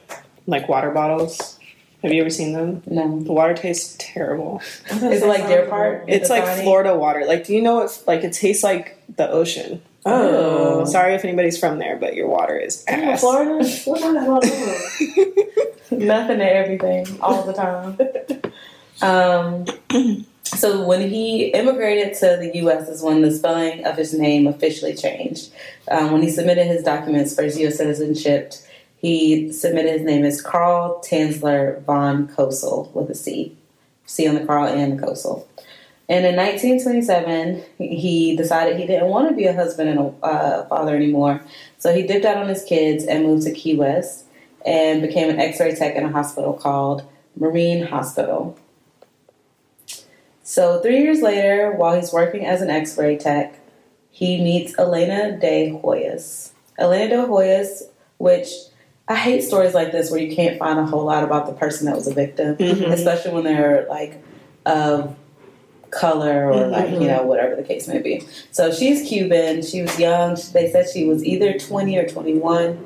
like 0.47 0.69
water 0.69 0.91
bottles. 0.91 1.59
Have 2.03 2.13
you 2.13 2.21
ever 2.21 2.31
seen 2.31 2.53
them? 2.53 2.83
no. 2.87 3.21
The 3.21 3.33
water 3.33 3.55
tastes 3.55 3.97
terrible. 3.99 4.63
Is 4.91 5.23
it 5.23 5.27
like 5.27 5.47
Deer 5.49 5.67
Park? 5.69 6.05
It's 6.07 6.31
like 6.31 6.45
Tiny? 6.45 6.63
Florida 6.63 6.97
water. 6.97 7.25
Like, 7.27 7.45
do 7.45 7.55
you 7.55 7.61
know 7.63 7.77
what? 7.77 8.03
Like, 8.07 8.23
it 8.23 8.33
tastes 8.33 8.63
like 8.63 9.01
the 9.17 9.29
ocean. 9.29 9.83
Oh. 10.07 10.85
Sorry 10.85 11.15
if 11.15 11.25
anybody's 11.25 11.59
from 11.59 11.79
there, 11.81 11.97
but 11.97 12.15
your 12.15 12.29
water 12.29 12.57
is 12.57 12.85
ass. 12.87 13.21
Florida? 13.21 13.57
What 13.85 14.01
Florida? 14.01 14.41
Nothing 15.91 16.39
to 16.39 16.45
everything 16.53 17.21
all 17.21 17.43
the 17.45 17.53
time. 17.53 17.99
Um, 19.01 19.65
so 20.49 20.85
when 20.85 21.09
he 21.09 21.47
immigrated 21.49 22.15
to 22.19 22.37
the 22.41 22.51
U.S. 22.57 22.89
is 22.89 23.03
when 23.03 23.23
the 23.23 23.31
spelling 23.31 23.85
of 23.85 23.97
his 23.97 24.15
name 24.15 24.47
officially 24.47 24.95
changed. 24.95 25.51
Um, 25.91 26.13
when 26.13 26.23
he 26.23 26.31
submitted 26.31 26.67
his 26.67 26.83
documents 26.83 27.35
for 27.35 27.43
his 27.43 27.59
U.S. 27.59 27.77
citizenship, 27.77 28.55
he 28.97 29.53
submitted 29.53 29.93
his 29.93 30.03
name 30.03 30.25
as 30.25 30.41
Carl 30.41 31.03
Tanzler 31.05 31.83
von 31.83 32.29
Cosel 32.29 32.91
with 32.95 33.11
a 33.11 33.15
C, 33.15 33.57
C 34.07 34.27
on 34.27 34.35
the 34.35 34.45
Carl 34.45 34.67
and 34.67 34.99
the 34.99 35.07
Cosel. 35.07 35.47
And 36.09 36.25
in 36.25 36.37
1927, 36.37 37.65
he 37.79 38.35
decided 38.35 38.79
he 38.79 38.87
didn't 38.87 39.09
want 39.09 39.29
to 39.29 39.35
be 39.35 39.45
a 39.45 39.53
husband 39.53 39.91
and 39.91 39.99
a 39.99 40.25
uh, 40.25 40.69
father 40.69 40.97
anymore. 40.97 41.43
So 41.77 41.95
he 41.95 42.07
dipped 42.07 42.25
out 42.25 42.39
on 42.39 42.49
his 42.49 42.65
kids 42.65 43.05
and 43.05 43.25
moved 43.25 43.45
to 43.45 43.53
Key 43.53 43.77
West 43.77 44.25
and 44.65 45.03
became 45.03 45.29
an 45.29 45.39
x 45.39 45.61
ray 45.61 45.75
tech 45.75 45.95
in 45.95 46.05
a 46.05 46.11
hospital 46.11 46.55
called 46.55 47.05
Marine 47.37 47.87
Hospital. 47.87 48.59
So, 50.49 50.81
three 50.81 51.03
years 51.03 51.21
later, 51.21 51.73
while 51.73 51.95
he's 51.95 52.11
working 52.11 52.47
as 52.47 52.63
an 52.63 52.71
x 52.71 52.97
ray 52.97 53.19
tech, 53.19 53.61
he 54.11 54.43
meets 54.43 54.75
Elena 54.79 55.39
de 55.39 55.73
Hoyos. 55.73 56.53
Elena 56.79 57.17
de 57.19 57.23
Hoyos, 57.29 57.83
which 58.17 58.49
I 59.09 59.17
hate 59.17 59.43
stories 59.43 59.75
like 59.75 59.93
this 59.93 60.11
where 60.11 60.19
you 60.19 60.35
can't 60.35 60.59
find 60.59 60.79
a 60.79 60.87
whole 60.87 61.05
lot 61.05 61.23
about 61.23 61.49
the 61.49 61.53
person 61.53 61.85
that 61.85 61.95
was 61.95 62.07
a 62.07 62.15
victim, 62.15 62.57
mm-hmm. 62.57 62.91
especially 62.91 63.33
when 63.33 63.45
they're 63.45 63.87
like 63.91 64.25
of 64.65 65.15
color 65.99 66.51
or 66.53 66.69
like 66.69 66.91
you 66.91 67.07
know 67.09 67.23
whatever 67.23 67.57
the 67.57 67.63
case 67.63 67.89
may 67.89 67.99
be. 67.99 68.23
So 68.53 68.73
she's 68.73 69.07
Cuban. 69.09 69.63
She 69.63 69.83
was 69.83 69.99
young. 69.99 70.37
They 70.53 70.71
said 70.71 70.87
she 70.89 71.05
was 71.07 71.25
either 71.25 71.59
twenty 71.59 71.99
or 71.99 72.09
twenty 72.09 72.35
one, 72.35 72.79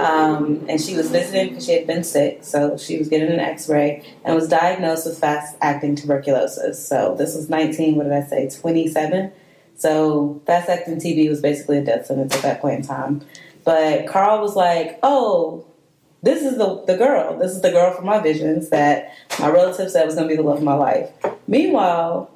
um, 0.00 0.64
and 0.68 0.80
she 0.80 0.96
was 0.96 1.10
visiting 1.10 1.50
because 1.50 1.66
she 1.66 1.72
had 1.72 1.86
been 1.86 2.02
sick. 2.04 2.40
So 2.42 2.76
she 2.76 2.98
was 2.98 3.08
getting 3.08 3.32
an 3.32 3.40
X 3.40 3.68
ray 3.68 4.04
and 4.24 4.34
was 4.34 4.48
diagnosed 4.48 5.06
with 5.06 5.18
fast 5.18 5.56
acting 5.60 5.94
tuberculosis. 5.94 6.86
So 6.86 7.14
this 7.16 7.34
was 7.36 7.48
nineteen. 7.48 7.96
What 7.96 8.04
did 8.04 8.12
I 8.12 8.24
say? 8.24 8.50
Twenty 8.50 8.88
seven. 8.88 9.32
So 9.76 10.40
fast 10.46 10.68
acting 10.68 10.96
TB 10.96 11.28
was 11.28 11.40
basically 11.40 11.78
a 11.78 11.84
death 11.84 12.06
sentence 12.06 12.34
at 12.34 12.42
that 12.42 12.60
point 12.60 12.80
in 12.80 12.86
time. 12.86 13.22
But 13.64 14.06
Carl 14.06 14.40
was 14.40 14.56
like, 14.56 14.98
"Oh, 15.02 15.64
this 16.22 16.42
is 16.42 16.56
the 16.58 16.82
the 16.86 16.96
girl. 16.96 17.38
This 17.38 17.52
is 17.52 17.62
the 17.62 17.70
girl 17.70 17.92
from 17.94 18.06
my 18.06 18.18
visions 18.18 18.70
that 18.70 19.12
my 19.38 19.50
relative 19.50 19.90
said 19.90 20.06
was 20.06 20.14
going 20.14 20.28
to 20.28 20.32
be 20.32 20.36
the 20.36 20.48
love 20.48 20.58
of 20.58 20.64
my 20.64 20.74
life." 20.74 21.10
Meanwhile, 21.46 22.30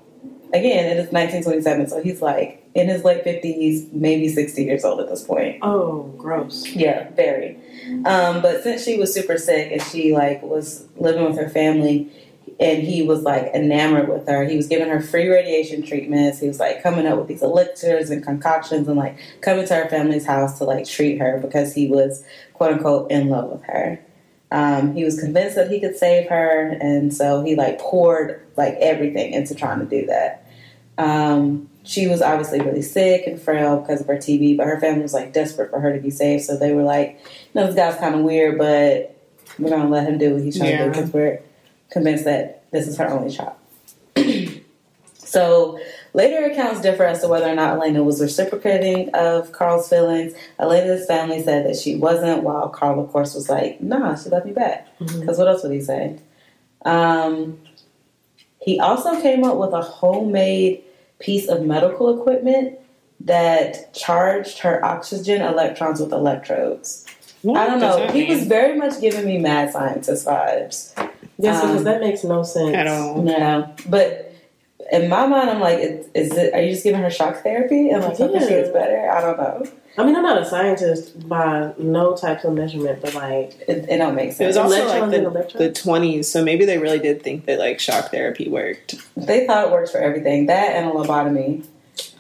again, 0.53 0.87
it 0.87 0.99
is 0.99 1.13
1927, 1.13 1.89
so 1.89 2.03
he's 2.03 2.23
like 2.23 2.67
in 2.75 2.89
his 2.89 3.05
late 3.05 3.25
50s, 3.25 3.93
maybe 3.93 4.29
60 4.29 4.63
years 4.63 4.85
old 4.85 5.01
at 5.01 5.09
this 5.09 5.23
point. 5.23 5.59
Oh, 5.63 6.03
gross. 6.17 6.67
Yeah, 6.69 7.11
very. 7.11 7.57
Um, 8.05 8.43
but 8.43 8.63
since 8.63 8.85
she 8.85 8.99
was 8.99 9.13
super 9.13 9.39
sick 9.39 9.73
and 9.73 9.83
she 9.83 10.15
like 10.15 10.43
was 10.43 10.87
living 10.97 11.25
with 11.25 11.37
her 11.37 11.49
family, 11.49 12.11
and 12.61 12.83
he 12.83 13.03
was 13.03 13.23
like 13.23 13.47
enamored 13.55 14.09
with 14.09 14.29
her. 14.29 14.45
He 14.45 14.57
was 14.57 14.69
giving 14.69 14.89
her 14.89 15.01
free 15.01 15.29
radiation 15.29 15.83
treatments. 15.83 16.41
He 16.41 16.47
was 16.47 16.61
like 16.61 16.83
coming 16.83 17.07
up 17.07 17.19
with 17.19 17.27
these 17.27 17.43
elixirs 17.43 18.11
and 18.11 18.23
concoctions 18.23 18.87
and 18.87 18.99
like 18.99 19.19
coming 19.41 19.67
to 19.67 19.75
her 19.75 19.89
family's 19.89 20.27
house 20.27 20.59
to 20.59 20.65
like 20.65 20.87
treat 20.87 21.19
her 21.19 21.39
because 21.39 21.75
he 21.75 21.89
was 21.89 22.23
quote 22.53 22.73
unquote 22.73 23.11
in 23.11 23.31
love 23.31 23.51
with 23.51 23.63
her. 23.63 23.99
Um, 24.53 24.95
he 24.95 25.05
was 25.05 25.19
convinced 25.19 25.55
that 25.57 25.71
he 25.71 25.81
could 25.81 25.97
save 25.97 26.29
her, 26.29 26.77
and 26.81 27.15
so 27.15 27.43
he 27.43 27.55
like 27.55 27.79
poured 27.79 28.45
like 28.57 28.75
everything 28.81 29.33
into 29.33 29.55
trying 29.55 29.79
to 29.79 29.87
do 29.87 30.07
that. 30.07 30.40
Um, 31.01 31.71
she 31.83 32.07
was 32.07 32.21
obviously 32.21 32.61
really 32.61 32.83
sick 32.83 33.27
and 33.27 33.41
frail 33.41 33.81
because 33.81 34.03
of 34.03 34.07
her 34.07 34.17
TB, 34.17 34.59
but 34.59 34.67
her 34.67 34.79
family 34.79 35.03
was 35.03 35.15
like 35.15 35.33
desperate 35.33 35.71
for 35.71 35.81
her 35.81 35.93
to 35.95 36.01
be 36.01 36.11
saved. 36.11 36.45
So 36.45 36.57
they 36.57 36.73
were 36.75 36.83
like, 36.83 37.19
"No, 37.55 37.67
this 37.67 37.75
guy's 37.75 37.97
kind 37.97 38.15
of 38.15 38.21
weird, 38.21 38.59
but 38.59 39.17
we're 39.59 39.71
gonna 39.71 39.89
let 39.89 40.07
him 40.07 40.19
do 40.19 40.35
what 40.35 40.43
he's 40.43 40.59
trying 40.59 40.77
to 40.77 40.85
do 40.85 40.91
because 40.91 41.13
we're 41.13 41.41
convinced 41.91 42.25
that 42.25 42.71
this 42.71 42.87
is 42.87 42.99
her 42.99 43.09
only 43.09 43.35
child." 43.35 43.55
so 45.15 45.81
later 46.13 46.45
accounts 46.45 46.83
differ 46.83 47.05
as 47.05 47.23
to 47.23 47.29
whether 47.29 47.49
or 47.49 47.55
not 47.55 47.79
Elena 47.79 48.03
was 48.03 48.21
reciprocating 48.21 49.09
of 49.15 49.53
Carl's 49.53 49.89
feelings. 49.89 50.35
Elena's 50.59 51.07
family 51.07 51.43
said 51.43 51.65
that 51.65 51.77
she 51.77 51.97
wasn't, 51.97 52.43
while 52.43 52.69
Carl, 52.69 53.03
of 53.03 53.11
course, 53.11 53.35
was 53.35 53.49
like, 53.49 53.81
"Nah, 53.81 54.17
she 54.17 54.29
left 54.29 54.45
me 54.45 54.53
back." 54.53 54.87
Because 54.99 55.39
what 55.39 55.49
else 55.49 55.63
would 55.63 55.73
he 55.73 55.81
say? 55.81 56.19
Um, 56.85 57.59
he 58.61 58.79
also 58.79 59.21
came 59.23 59.45
up 59.45 59.57
with 59.57 59.73
a 59.73 59.81
homemade 59.81 60.85
piece 61.21 61.49
of 61.49 61.63
medical 61.63 62.19
equipment 62.21 62.79
that 63.21 63.93
charged 63.95 64.59
her 64.61 64.85
oxygen 64.85 65.43
electrons 65.43 66.01
with 66.01 66.13
electrodes. 66.13 67.07
What 67.43 67.59
I 67.59 67.67
don't 67.67 67.81
know. 67.81 67.97
that 67.99 68.15
He 68.15 68.25
was 68.27 68.45
very 68.47 68.77
much 68.77 69.01
giving 69.01 69.25
me 69.27 69.39
mad 69.39 69.73
scientist 69.73 70.27
vibes. 70.27 70.93
Yes, 71.39 71.63
Um, 71.63 71.69
because 71.71 71.85
that 71.85 72.01
makes 72.01 72.25
no 72.25 72.43
sense. 72.43 72.75
at 72.75 72.87
all. 72.87 73.23
No, 73.23 73.73
but 73.89 74.35
in 74.93 75.09
my 75.09 75.27
mind, 75.27 75.49
I'm 75.51 75.61
like, 75.61 75.79
is, 75.79 76.07
is 76.15 76.33
it? 76.37 76.53
Are 76.53 76.61
you 76.61 76.71
just 76.73 76.85
giving 76.85 77.01
her 77.01 77.11
shock 77.11 77.43
therapy 77.43 77.91
and 77.91 78.03
like 78.03 78.17
hoping 78.17 78.41
she 78.41 78.49
gets 78.49 78.71
better? 78.71 79.11
I 79.11 79.21
don't 79.21 79.39
know. 79.39 79.65
I 79.99 80.05
mean, 80.05 80.15
I'm 80.17 80.23
not 80.23 80.41
a 80.41 80.45
scientist 80.45 81.29
by 81.29 81.73
no 81.79 82.17
types 82.17 82.45
of 82.45 82.55
measurement, 82.55 83.01
but 83.03 83.13
like, 83.15 83.61
It, 83.69 83.87
it 83.89 83.99
don't 83.99 84.15
make 84.15 84.33
sense. 84.33 84.41
It 84.41 84.47
was 84.47 84.57
sense. 84.57 84.73
also 84.73 84.83
Electrons 84.83 85.13
like 85.13 85.21
the, 85.23 85.27
electrons? 85.27 85.83
the 85.83 85.91
20s, 85.91 86.25
so 86.27 86.45
maybe 86.45 86.65
they 86.65 86.79
really 86.79 87.01
did 87.01 87.23
think 87.23 87.47
that 87.47 87.59
like 87.59 87.81
shock 87.81 88.11
therapy 88.11 88.49
worked. 88.49 88.95
They 89.17 89.47
thought 89.47 89.67
it 89.67 89.73
works 89.73 89.91
for 89.91 89.99
everything. 89.99 90.47
That 90.47 90.71
and 90.77 90.89
a 90.89 90.93
lobotomy. 90.93 91.67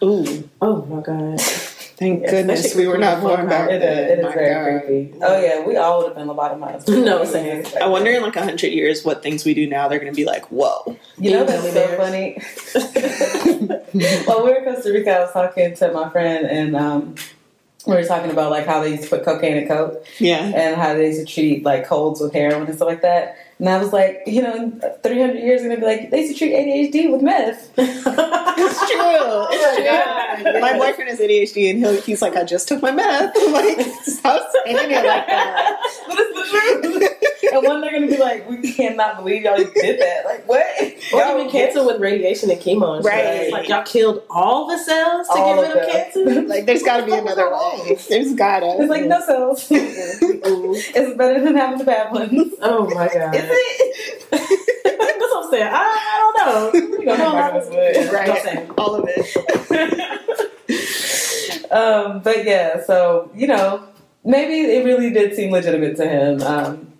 Ooh, 0.03 0.49
oh 0.61 0.83
my 0.87 1.01
god, 1.01 1.41
thank 1.41 2.23
Yes, 2.23 2.31
goodness 2.33 2.75
we 2.75 2.87
were 2.87 2.99
not 2.99 3.19
as 3.19 3.23
born 3.23 3.49
back 3.49 3.69
then. 3.69 3.81
is, 3.83 4.11
it 4.11 4.19
is 4.19 4.25
My 4.25 4.35
very 4.35 4.79
God. 4.79 4.87
creepy. 4.87 5.15
Oh 5.23 5.41
yeah, 5.41 5.65
we 5.65 5.77
all 5.77 5.99
would 5.99 6.09
have 6.09 6.17
been 6.17 6.27
lobotomized. 6.29 6.89
No, 7.05 7.25
same. 7.25 7.65
I 7.81 7.87
wonder 7.87 8.11
in 8.11 8.23
like 8.23 8.37
a 8.37 8.43
hundred 8.45 8.73
years 8.73 9.05
what 9.05 9.23
things 9.23 9.45
we 9.45 9.55
do 9.55 9.67
now 9.67 9.89
they're 9.89 9.99
going 10.01 10.13
to 10.13 10.17
be 10.17 10.25
like, 10.27 10.47
whoa. 10.51 10.97
You 11.19 11.31
know 11.33 11.45
Being 11.47 11.63
that's 11.63 11.73
so 11.73 11.97
funny. 11.97 12.41
While 14.27 14.45
we 14.45 14.51
were 14.51 14.57
in 14.59 14.65
Costa 14.75 14.93
Rica, 14.93 15.11
I 15.17 15.21
was 15.21 15.33
talking 15.33 15.75
to 15.77 15.93
my 15.93 16.11
friend, 16.11 16.47
and 16.47 16.77
um, 16.77 17.15
we 17.87 17.95
were 17.95 18.05
talking 18.05 18.31
about 18.31 18.51
like 18.51 18.67
how 18.67 18.81
they 18.83 18.91
used 18.91 19.05
to 19.05 19.09
put 19.11 19.25
cocaine 19.25 19.57
in 19.57 19.69
coke, 19.69 20.05
Yeah. 20.19 20.43
and 20.55 20.77
how 20.81 20.95
they 20.95 21.07
used 21.09 21.27
to 21.27 21.33
treat 21.33 21.65
like 21.65 21.87
colds 21.87 22.21
with 22.21 22.33
heroin 22.33 22.67
and 22.67 22.75
stuff 22.75 22.89
like 22.89 23.03
that. 23.03 23.37
And 23.61 23.69
I 23.69 23.77
was 23.79 23.93
like, 23.93 24.23
you 24.27 24.41
know, 24.41 24.55
in 24.57 24.81
300 25.03 25.35
years, 25.39 25.61
they're 25.61 25.69
gonna 25.69 25.81
be 25.81 25.87
like, 25.87 26.11
they 26.11 26.23
used 26.23 26.33
to 26.33 26.39
treat 26.39 26.55
ADHD 26.55 27.13
with 27.13 27.23
meth. 27.23 27.71
It's 28.63 28.79
true. 28.79 29.47
It's 29.53 30.39
oh 30.39 30.43
true. 30.53 30.61
My 30.61 30.77
boyfriend 30.77 31.09
has 31.11 31.19
ADHD 31.19 31.71
and 31.71 31.79
he'll, 31.79 31.99
he's 32.03 32.21
like, 32.21 32.37
I 32.37 32.45
just 32.45 32.69
took 32.69 32.83
my 32.83 32.91
meth. 32.91 33.33
I'm 33.37 33.53
like, 33.55 33.81
stop 34.03 34.51
saying 34.65 34.77
it 34.77 34.91
like 34.91 35.27
that. 35.27 35.79
but 36.07 36.17
it's 36.19 36.35
the 36.35 37.09
truth. 37.41 37.53
and 37.55 37.67
one, 37.67 37.81
they're 37.81 37.93
gonna 37.93 38.07
be 38.07 38.19
like, 38.19 38.49
we 38.51 38.73
cannot 38.73 39.17
believe 39.17 39.43
y'all 39.45 39.57
did 39.57 40.01
that. 40.01 40.25
Like, 40.27 40.47
what? 40.47 40.67
or 41.15 41.21
Y'all 41.21 41.39
even 41.39 41.51
cancer 41.51 41.85
with 41.87 42.01
radiation 42.03 42.51
and 42.51 42.61
chemo. 42.61 42.97
And. 42.97 43.05
Right. 43.05 43.25
It's 43.25 43.53
like 43.53 43.69
y'all 43.69 43.83
killed 43.85 44.23
all 44.29 44.67
the 44.69 44.77
cells 44.79 45.27
to 45.29 45.33
All 45.35 45.57
get 45.57 45.63
rid 45.63 45.71
of 45.71 45.87
them. 45.87 45.91
cancer. 45.91 46.43
Like, 46.49 46.67
there's 46.67 46.83
got 46.83 46.99
to 46.99 47.07
be 47.07 47.15
another 47.15 47.51
way. 47.55 47.97
There's 48.11 48.35
gotta. 48.35 48.77
It's 48.79 48.91
like 48.91 49.07
no 49.07 49.21
cells. 49.25 49.69
It's 49.71 51.17
better 51.17 51.41
than 51.43 51.57
having 51.57 51.79
the 51.79 51.85
bad 51.85 52.13
ones. 52.13 52.53
Oh 52.61 52.85
my 52.95 53.09
god. 53.09 53.35
Is 53.35 53.50
it? 53.53 54.31
That's 54.31 55.21
what 55.21 55.45
I'm 55.45 55.51
saying. 55.51 55.69
I, 55.71 55.75
I 55.75 56.19
don't 56.19 56.37
know. 56.39 56.71
We 56.99 57.05
gonna 57.05 57.19
No, 57.19 57.31
have 57.33 57.55
I- 57.55 57.59
this. 57.61 57.69
Don't 57.97 58.13
right. 58.13 58.71
All 58.79 58.95
of 58.97 59.05
it. 59.09 59.21
um, 61.73 62.21
but 62.23 62.45
yeah, 62.45 62.83
so 62.85 63.31
you 63.35 63.47
know, 63.47 63.85
maybe 64.25 64.61
it 64.73 64.85
really 64.85 65.11
did 65.11 65.35
seem 65.35 65.51
legitimate 65.51 65.97
to 65.97 66.09
him. 66.09 66.43
Um, 66.43 66.93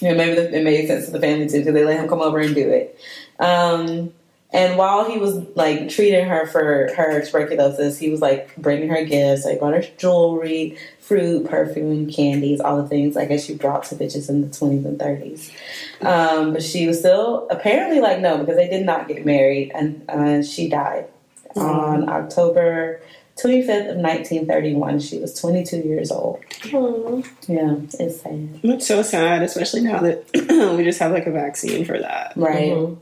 you 0.00 0.08
know, 0.08 0.14
maybe 0.14 0.40
it 0.56 0.64
made 0.64 0.86
sense 0.86 1.06
to 1.06 1.12
the 1.12 1.20
family 1.20 1.48
too 1.48 1.58
because 1.58 1.74
they 1.74 1.84
let 1.84 1.98
him 2.00 2.08
come 2.08 2.20
over 2.20 2.38
and 2.38 2.54
do 2.54 2.68
it. 2.70 2.98
Um, 3.38 4.12
and 4.52 4.76
while 4.76 5.08
he 5.08 5.18
was 5.18 5.44
like 5.54 5.88
treating 5.90 6.26
her 6.26 6.46
for 6.46 6.92
her 6.96 7.24
tuberculosis, 7.24 7.98
he 7.98 8.10
was 8.10 8.20
like 8.20 8.54
bringing 8.56 8.88
her 8.88 9.04
gifts. 9.04 9.44
Like 9.44 9.60
brought 9.60 9.74
her 9.74 9.84
jewelry, 9.98 10.76
fruit, 11.10 11.44
perfume, 11.50 12.08
candies, 12.08 12.60
all 12.60 12.80
the 12.80 12.88
things 12.88 13.16
I 13.16 13.24
guess 13.24 13.48
you 13.48 13.56
brought 13.56 13.82
to 13.86 13.96
bitches 13.96 14.28
in 14.28 14.42
the 14.48 14.56
twenties 14.56 14.84
and 14.84 14.96
thirties. 14.96 15.50
Um, 16.02 16.52
but 16.52 16.62
she 16.62 16.86
was 16.86 17.00
still 17.00 17.48
apparently 17.50 17.98
like 17.98 18.20
no 18.20 18.38
because 18.38 18.54
they 18.54 18.68
did 18.68 18.86
not 18.86 19.08
get 19.08 19.26
married, 19.26 19.72
and 19.74 20.08
uh, 20.08 20.40
she 20.44 20.68
died 20.68 21.06
on 21.56 22.08
October 22.08 23.00
25th 23.42 23.90
of 23.90 23.96
1931. 23.96 25.00
She 25.00 25.18
was 25.18 25.34
22 25.40 25.78
years 25.78 26.12
old. 26.12 26.38
Hmm. 26.62 27.22
Yeah, 27.48 27.74
it's 27.98 28.20
sad. 28.20 28.60
It's 28.62 28.86
so 28.86 29.02
sad, 29.02 29.42
especially 29.42 29.80
now 29.80 29.98
that 29.98 30.24
we 30.76 30.84
just 30.84 31.00
have 31.00 31.10
like 31.10 31.26
a 31.26 31.32
vaccine 31.32 31.84
for 31.84 31.98
that. 31.98 32.34
Right. 32.36 32.70
Mhm. 32.70 32.98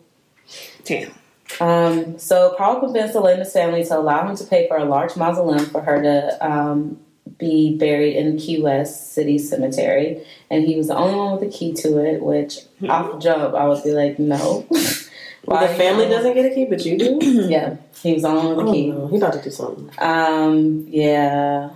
Damn. 0.84 1.12
Um, 1.60 2.18
so 2.18 2.54
Carl 2.56 2.80
convinced 2.80 3.14
Elena's 3.16 3.52
family 3.52 3.84
to 3.84 3.98
allow 3.98 4.26
him 4.26 4.34
to 4.36 4.44
pay 4.44 4.66
for 4.66 4.78
a 4.78 4.84
large 4.86 5.14
mausoleum 5.14 5.66
for 5.66 5.82
her 5.82 6.00
to 6.02 6.46
um, 6.50 6.98
be 7.38 7.76
buried 7.76 8.16
in 8.16 8.36
Key 8.38 8.62
West 8.62 9.12
City 9.12 9.38
Cemetery. 9.38 10.24
And 10.50 10.64
he 10.64 10.76
was 10.76 10.88
the 10.88 10.96
only 10.96 11.16
one 11.16 11.32
with 11.38 11.42
a 11.42 11.52
key 11.56 11.72
to 11.74 11.98
it, 11.98 12.22
which 12.22 12.60
off 12.88 13.12
the 13.12 13.18
jump, 13.18 13.54
I 13.54 13.66
would 13.68 13.82
be 13.84 13.92
like, 13.92 14.18
no. 14.18 14.66
Well, 15.44 15.66
the 15.66 15.74
family 15.76 16.06
doesn't 16.08 16.34
get 16.34 16.44
a 16.52 16.54
key, 16.54 16.66
but 16.66 16.84
you 16.84 16.98
do. 16.98 17.18
Yeah, 17.48 17.76
he 18.02 18.12
was 18.12 18.22
the 18.22 18.28
only 18.28 18.54
one 18.54 18.56
with 18.56 18.66
Oh 18.66 18.70
a 18.70 18.72
key. 18.74 18.86
no, 18.90 19.06
he 19.06 19.16
about 19.16 19.32
to 19.32 19.40
do 19.42 19.50
something. 19.50 19.90
Um, 19.98 20.84
yeah. 20.88 21.70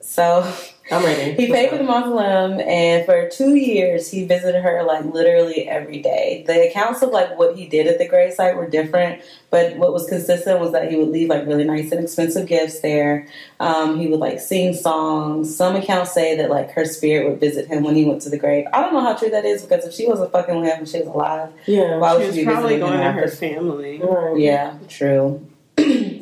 So 0.00 0.42
I'm 0.90 1.04
ready. 1.04 1.32
He 1.32 1.52
paid 1.52 1.68
for 1.70 1.76
the 1.76 1.84
mausoleum, 1.84 2.60
and 2.60 3.04
for 3.04 3.28
two 3.28 3.56
years, 3.56 4.10
he 4.10 4.24
visited 4.24 4.62
her 4.62 4.82
like 4.84 5.04
literally 5.04 5.68
every 5.68 6.00
day. 6.00 6.44
The 6.46 6.68
accounts 6.70 7.02
of 7.02 7.10
like 7.10 7.38
what 7.38 7.56
he 7.56 7.66
did 7.66 7.86
at 7.86 7.98
the 7.98 8.08
grave 8.08 8.32
site 8.32 8.56
were 8.56 8.66
different, 8.68 9.22
but 9.50 9.76
what 9.76 9.92
was 9.92 10.08
consistent 10.08 10.60
was 10.60 10.72
that 10.72 10.90
he 10.90 10.96
would 10.96 11.08
leave 11.10 11.28
like 11.28 11.46
really 11.46 11.64
nice 11.64 11.92
and 11.92 12.02
expensive 12.02 12.46
gifts 12.48 12.80
there. 12.80 13.26
Um, 13.60 13.98
he 13.98 14.06
would 14.06 14.20
like 14.20 14.40
sing 14.40 14.72
songs. 14.72 15.54
Some 15.54 15.76
accounts 15.76 16.12
say 16.12 16.36
that 16.38 16.48
like 16.48 16.70
her 16.72 16.86
spirit 16.86 17.28
would 17.28 17.40
visit 17.40 17.66
him 17.66 17.82
when 17.82 17.94
he 17.94 18.06
went 18.06 18.22
to 18.22 18.30
the 18.30 18.38
grave. 18.38 18.66
I 18.72 18.80
don't 18.80 18.94
know 18.94 19.00
how 19.00 19.14
true 19.14 19.30
that 19.30 19.44
is 19.44 19.62
because 19.62 19.84
if 19.84 19.92
she 19.92 20.06
wasn't 20.06 20.32
fucking 20.32 20.58
with 20.58 20.70
him 20.70 20.78
when 20.78 20.86
she 20.86 20.98
was 21.00 21.08
alive, 21.08 21.50
Yeah. 21.66 21.98
why 21.98 22.14
would 22.14 22.20
She 22.20 22.24
she 22.24 22.28
was 22.28 22.36
be 22.38 22.44
probably 22.44 22.78
going 22.78 22.98
to 22.98 23.12
her 23.12 23.28
family. 23.28 24.00
Right. 24.02 24.38
Yeah, 24.38 24.78
true. 24.88 25.46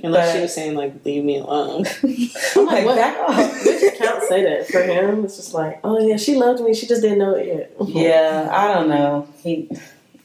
Unless 0.06 0.34
she 0.34 0.40
was 0.40 0.54
saying, 0.54 0.74
like, 0.76 1.04
leave 1.04 1.24
me 1.24 1.38
alone. 1.38 1.84
I'm 2.04 2.66
like, 2.66 2.84
what- 2.84 2.96
back 2.96 3.16
off. 3.28 3.64
Which 3.64 3.82
accounts 3.82 4.28
say 4.28 4.42
that 4.44 4.68
for 4.68 4.82
him? 4.82 5.24
It's 5.24 5.36
just 5.36 5.54
like, 5.54 5.80
oh 5.84 5.98
yeah, 5.98 6.16
she 6.16 6.36
loved 6.36 6.60
me. 6.62 6.74
She 6.74 6.86
just 6.86 7.02
didn't 7.02 7.18
know 7.18 7.34
it 7.34 7.46
yet. 7.46 7.72
Yeah, 7.88 8.48
I 8.52 8.72
don't 8.74 8.88
know. 8.88 9.28
He 9.42 9.68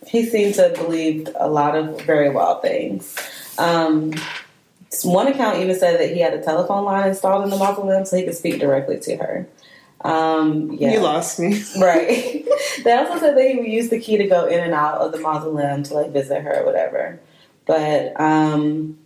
he 0.08 0.26
seemed 0.26 0.56
to 0.56 0.70
believe 0.76 1.30
a 1.40 1.48
lot 1.50 1.76
of 1.76 2.02
very 2.02 2.30
wild 2.30 2.62
things. 2.62 3.16
Um, 3.58 4.14
one 5.04 5.28
account 5.28 5.60
even 5.60 5.76
said 5.78 6.00
that 6.00 6.12
he 6.14 6.20
had 6.20 6.34
a 6.34 6.42
telephone 6.44 6.84
line 6.86 7.08
installed 7.10 7.44
in 7.44 7.50
the 7.50 7.58
mausoleum 7.58 8.04
so 8.06 8.18
he 8.18 8.24
could 8.24 8.36
speak 8.36 8.60
directly 8.60 9.00
to 9.00 9.16
her. 9.18 9.48
Um, 10.04 10.72
yeah, 10.74 10.94
You 10.94 11.00
lost 11.00 11.40
me. 11.40 11.62
right. 11.80 12.44
they 12.84 12.92
also 12.92 13.20
said 13.20 13.38
that 13.38 13.48
he 13.50 13.58
would 13.58 13.68
use 13.68 13.90
the 13.90 14.00
key 14.00 14.18
to 14.18 14.28
go 14.28 14.48
in 14.48 14.60
and 14.60 14.74
out 14.74 14.98
of 15.00 15.12
the 15.12 15.20
mausoleum 15.20 15.84
to 15.84 15.94
like 15.94 16.12
visit 16.12 16.42
her 16.42 16.60
or 16.62 16.66
whatever. 16.66 17.20
But 17.68 18.20
um, 18.20 18.98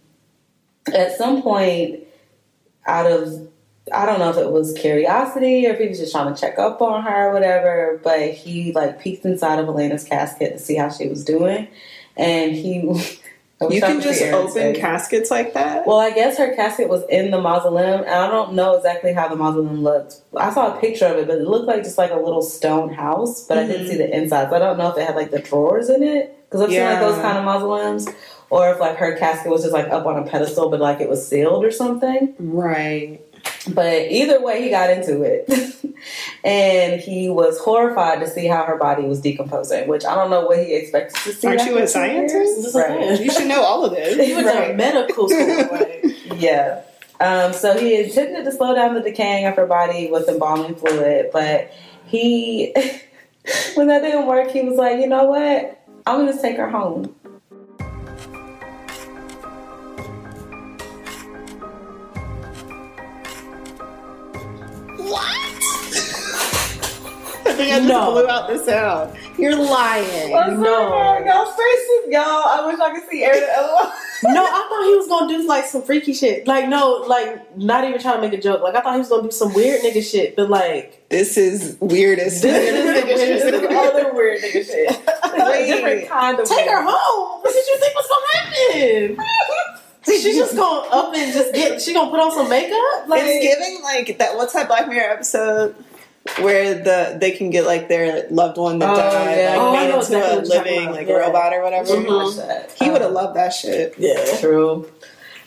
at 0.94 1.18
some 1.18 1.42
point, 1.42 2.02
out 2.86 3.12
of 3.12 3.48
I 3.94 4.06
don't 4.06 4.20
know 4.20 4.32
if 4.32 4.38
it 4.38 4.52
was 4.52 4.74
curiosity 4.74 5.68
or 5.68 5.72
if 5.72 5.80
he 5.80 5.88
was 5.88 6.00
just 6.00 6.12
trying 6.12 6.34
to 6.34 6.40
check 6.40 6.58
up 6.58 6.82
on 6.82 7.04
her 7.04 7.30
or 7.30 7.34
whatever, 7.34 8.00
but 8.04 8.32
he 8.32 8.72
like 8.72 9.00
peeked 9.00 9.26
inside 9.26 9.60
of 9.60 9.68
Elena's 9.68 10.04
casket 10.04 10.54
to 10.54 10.60
see 10.60 10.76
how 10.76 10.90
she 10.90 11.08
was 11.08 11.24
doing, 11.24 11.68
and 12.18 12.54
he. 12.54 13.20
You 13.72 13.80
can 13.80 14.02
just 14.02 14.22
open 14.22 14.76
caskets 14.76 15.32
like 15.32 15.54
that? 15.54 15.88
Well, 15.88 15.98
I 15.98 16.12
guess 16.12 16.38
her 16.38 16.54
casket 16.56 16.90
was 16.90 17.04
in 17.10 17.32
the 17.32 17.40
mausoleum, 17.40 18.02
and 18.02 18.10
I 18.10 18.28
don't 18.28 18.54
know 18.54 18.76
exactly 18.76 19.14
how 19.14 19.30
the 19.30 19.38
mausoleum 19.38 19.82
looked. 19.82 20.20
I 20.36 20.54
saw 20.54 20.76
a 20.76 20.82
picture 20.82 21.06
of 21.06 21.18
it, 21.18 21.28
but 21.28 21.38
it 21.38 21.48
looked 21.48 21.66
like 21.66 21.84
just 21.84 21.98
like 21.98 22.12
a 22.12 22.18
little 22.18 22.42
stone 22.42 22.94
house, 22.94 23.48
but 23.48 23.58
I 23.58 23.66
didn't 23.66 23.88
see 23.88 23.94
mm-hmm. 23.94 24.12
the 24.12 24.18
inside. 24.18 24.50
So 24.50 24.58
I 24.58 24.60
don't 24.60 24.78
know 24.78 24.92
if 24.92 24.98
it 24.98 25.06
had 25.06 25.16
like 25.16 25.32
the 25.32 25.40
drawers 25.40 25.90
in 25.90 26.04
it 26.04 26.38
because 26.46 26.62
I've 26.62 26.70
seen 26.70 26.84
like 26.84 27.00
those 27.00 27.18
kind 27.22 27.38
of 27.38 27.46
mausoleums, 27.46 28.10
or 28.50 28.70
if 28.72 28.80
like 28.80 28.98
her 28.98 29.16
casket 29.18 29.52
was 29.52 29.62
just 29.64 29.74
like 29.74 29.88
up 29.90 30.06
on 30.06 30.18
a 30.18 30.30
pedestal, 30.30 30.70
but 30.70 30.80
like 30.80 31.02
it 31.02 31.10
was 31.10 31.28
sealed 31.28 31.64
or 31.66 31.72
something. 31.72 32.34
Right. 32.40 33.22
But 33.74 34.12
either 34.12 34.42
way, 34.44 34.64
he 34.64 34.70
got 34.70 34.90
into 34.90 35.22
it. 35.24 35.50
and 36.44 37.00
he 37.02 37.30
was 37.30 37.60
horrified 37.60 38.20
to 38.20 38.28
see 38.28 38.48
how 38.48 38.64
her 38.64 38.78
body 38.78 39.04
was 39.04 39.22
decomposing, 39.22 39.88
which 39.88 40.06
I 40.06 40.16
don't 40.16 40.30
know 40.30 40.46
what 40.46 40.60
he 40.60 40.74
expected 40.76 41.16
to 41.24 41.34
see. 41.34 41.48
Aren't 41.48 41.66
you 41.66 41.78
a 41.78 41.88
scientist? 41.88 42.34
years. 42.36 42.56
Just 42.64 42.76
like 42.76 42.90
Right. 42.90 43.20
You 43.22 43.32
should 43.32 43.48
know 43.48 43.62
all 43.64 43.86
of 43.86 43.92
this. 43.92 44.16
He 44.28 44.34
went 44.34 44.48
to 44.48 44.54
Right. 44.54 44.76
medical 44.76 45.28
school. 45.30 45.68
Like, 45.72 46.06
Yeah. 46.36 46.82
Um, 47.20 47.54
so 47.54 47.78
he 47.78 47.96
attempted 47.96 48.44
to 48.46 48.52
slow 48.52 48.76
down 48.76 48.94
the 48.94 49.02
decaying 49.02 49.46
of 49.46 49.56
her 49.56 49.66
body 49.66 50.10
with 50.12 50.28
embalming 50.28 50.76
fluid, 50.76 51.30
but 51.32 51.72
he, 52.08 52.74
when 53.76 53.88
that 53.88 54.02
didn't 54.02 54.28
work, 54.28 54.52
he 54.52 54.62
was 54.64 54.78
like, 54.78 55.00
you 55.00 55.08
know 55.08 55.24
what? 55.26 55.82
I'm 56.06 56.26
gonna 56.26 56.40
take 56.40 56.58
her 56.58 56.70
home. 56.70 57.16
I 67.48 67.54
think 67.54 67.72
I 67.74 67.78
just 67.78 67.88
No. 67.88 68.12
blew 68.12 68.28
out 68.28 68.48
the 68.50 68.58
sound. 68.58 69.16
You're 69.38 69.56
lying. 69.56 70.32
No. 70.32 71.20
y'all 71.26 71.46
faces, 71.52 72.08
y'all. 72.10 72.24
I 72.24 72.64
wish 72.66 72.80
I 72.80 72.92
could 72.94 73.08
see 73.10 73.24
Aaron. 73.24 73.40
no, 74.24 74.44
I 74.44 74.68
thought 74.70 74.86
he 74.86 74.96
was 74.96 75.08
gonna 75.08 75.28
do 75.28 75.48
like 75.48 75.66
some 75.66 75.82
freaky 75.84 76.14
shit. 76.14 76.48
Like 76.48 76.68
no, 76.70 77.04
like 77.08 77.56
not 77.58 77.84
even 77.88 78.02
trying 78.02 78.16
to 78.16 78.22
make 78.22 78.34
a 78.34 78.42
joke. 78.42 78.62
Like 78.64 78.76
I 78.76 78.82
thought 78.82 78.94
he 78.94 79.00
was 79.00 79.10
gonna 79.10 79.24
do 79.24 79.32
some 79.32 79.54
weird 79.54 79.82
nigga 79.82 80.02
shit. 80.10 80.36
But 80.36 80.50
like 80.50 81.08
This 81.10 81.38
is 81.38 81.78
weirdest. 81.82 82.42
This 82.42 82.74
is, 82.74 83.44
this 83.44 83.44
is 83.44 83.64
other 83.78 84.14
weird 84.14 84.42
nigga 84.42 84.66
shit. 84.66 84.90
Wait. 85.38 85.68
Different 85.68 86.10
kind 86.10 86.40
of 86.40 86.48
take 86.48 86.66
weird. 86.66 86.70
her 86.78 86.84
home. 86.84 87.42
What 87.42 87.54
did 87.54 87.68
you 87.68 87.78
think 87.78 87.94
was 87.96 88.08
gonna 88.08 88.28
happen? 88.42 89.18
She's 90.22 90.36
just 90.36 90.56
gonna 90.56 90.88
up 90.90 91.14
and 91.16 91.34
just 91.34 91.54
get. 91.54 91.82
She 91.82 91.94
gonna 91.94 92.10
put 92.12 92.20
on 92.20 92.32
some 92.32 92.50
makeup. 92.50 93.08
Like 93.08 93.24
it's 93.26 93.46
giving 93.46 93.82
like 93.84 94.18
that. 94.20 94.36
What's 94.36 94.54
that 94.54 94.68
Black 94.68 94.88
Mirror 94.88 95.14
episode 95.14 95.76
where 96.40 96.74
the 96.76 97.18
they 97.20 97.32
can 97.32 97.50
get 97.52 97.66
like 97.66 97.88
their 97.88 98.28
loved 98.30 98.58
one 98.58 98.80
that 98.80 98.90
Oh, 98.90 98.96
died 98.96 99.38
yeah. 99.38 99.50
like 99.52 99.60
Oh, 99.60 99.74
made 99.74 99.90
into 99.94 100.16
a 100.16 100.20
what 100.20 100.48
you're 100.48 100.56
talking 100.58 100.74
living 100.76 100.92
like 100.92 101.08
Yeah. 101.08 101.14
robot 101.16 101.54
or 101.54 101.62
whatever. 101.64 101.88
Should 101.88 102.08
watch 102.08 102.36
that. 102.38 102.72
He 102.80 102.90
would 102.90 103.02
have 103.02 103.10
Um, 103.10 103.16
loved 103.16 103.36
that 103.36 103.50
shit. 103.54 103.94
Yeah. 103.98 104.38
True. 104.40 104.90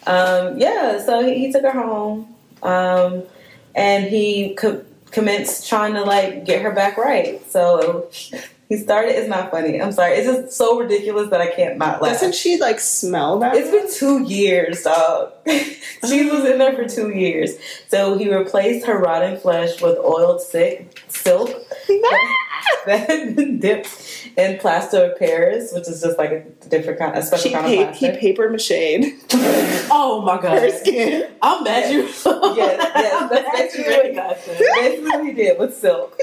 Um, 0.07 0.59
yeah, 0.59 1.05
so 1.05 1.23
he, 1.23 1.35
he 1.47 1.53
took 1.53 1.63
her 1.65 1.71
home, 1.73 2.35
um, 2.63 3.25
and 3.75 4.05
he 4.05 4.55
co- 4.55 4.83
commenced 5.11 5.69
trying 5.69 5.95
to 5.95 6.03
like 6.03 6.45
get 6.47 6.63
her 6.63 6.71
back 6.71 6.97
right. 6.97 7.43
So 7.51 8.09
he 8.69 8.77
started. 8.77 9.13
It's 9.19 9.29
not 9.29 9.51
funny. 9.51 9.81
I'm 9.81 9.93
sorry. 9.93 10.15
It's 10.15 10.27
just 10.27 10.57
so 10.57 10.79
ridiculous 10.79 11.31
that 11.31 11.41
I 11.41 11.51
can't 11.51 11.79
not 11.79 12.03
laugh. 12.03 12.13
Doesn't 12.15 12.35
she 12.35 12.59
like 12.61 12.79
smell 12.81 13.39
that? 13.41 13.55
It's 13.57 13.71
been 13.71 13.91
two 13.93 14.23
years, 14.25 14.83
dog. 14.83 15.33
she 15.47 16.31
was 16.31 16.45
in 16.45 16.59
there 16.59 16.75
for 16.75 16.87
two 16.87 17.11
years. 17.11 17.55
So 17.89 18.17
he 18.19 18.33
replaced 18.33 18.87
her 18.87 18.99
rotten 18.99 19.39
flesh 19.39 19.81
with 19.81 19.97
oiled 19.99 20.43
sick 20.43 21.03
silk 21.09 21.51
been 22.87 23.59
dipped 23.61 23.89
in 24.37 24.59
plaster 24.59 25.05
of 25.05 25.19
Paris, 25.19 25.73
which 25.73 25.89
is 25.89 26.01
just 26.03 26.19
like 26.19 26.31
a 26.31 26.45
different 26.69 26.99
kind, 26.99 27.17
a 27.17 27.23
special 27.23 27.49
She 27.51 27.55
kind 27.55 27.67
pa- 27.67 27.91
of 27.91 27.97
he 27.97 28.11
paper 28.13 28.49
mache 28.51 28.71
Oh 29.91 30.23
my 30.25 30.41
god. 30.41 30.61
her 30.63 30.71
skin. 30.71 31.31
I'm 31.43 31.65
mad 31.65 31.91
you. 31.93 32.03
Yes, 32.03 32.23
yes, 32.25 33.31
that's 33.31 33.31
mad 33.31 33.53
basically 33.55 33.85
you 33.85 33.91
what- 33.91 34.03
recognized. 34.03 34.47
Basically, 34.59 35.11
what 35.11 35.25
he 35.27 35.33
did 35.33 35.59
with 35.59 35.75
silk. 35.77 36.19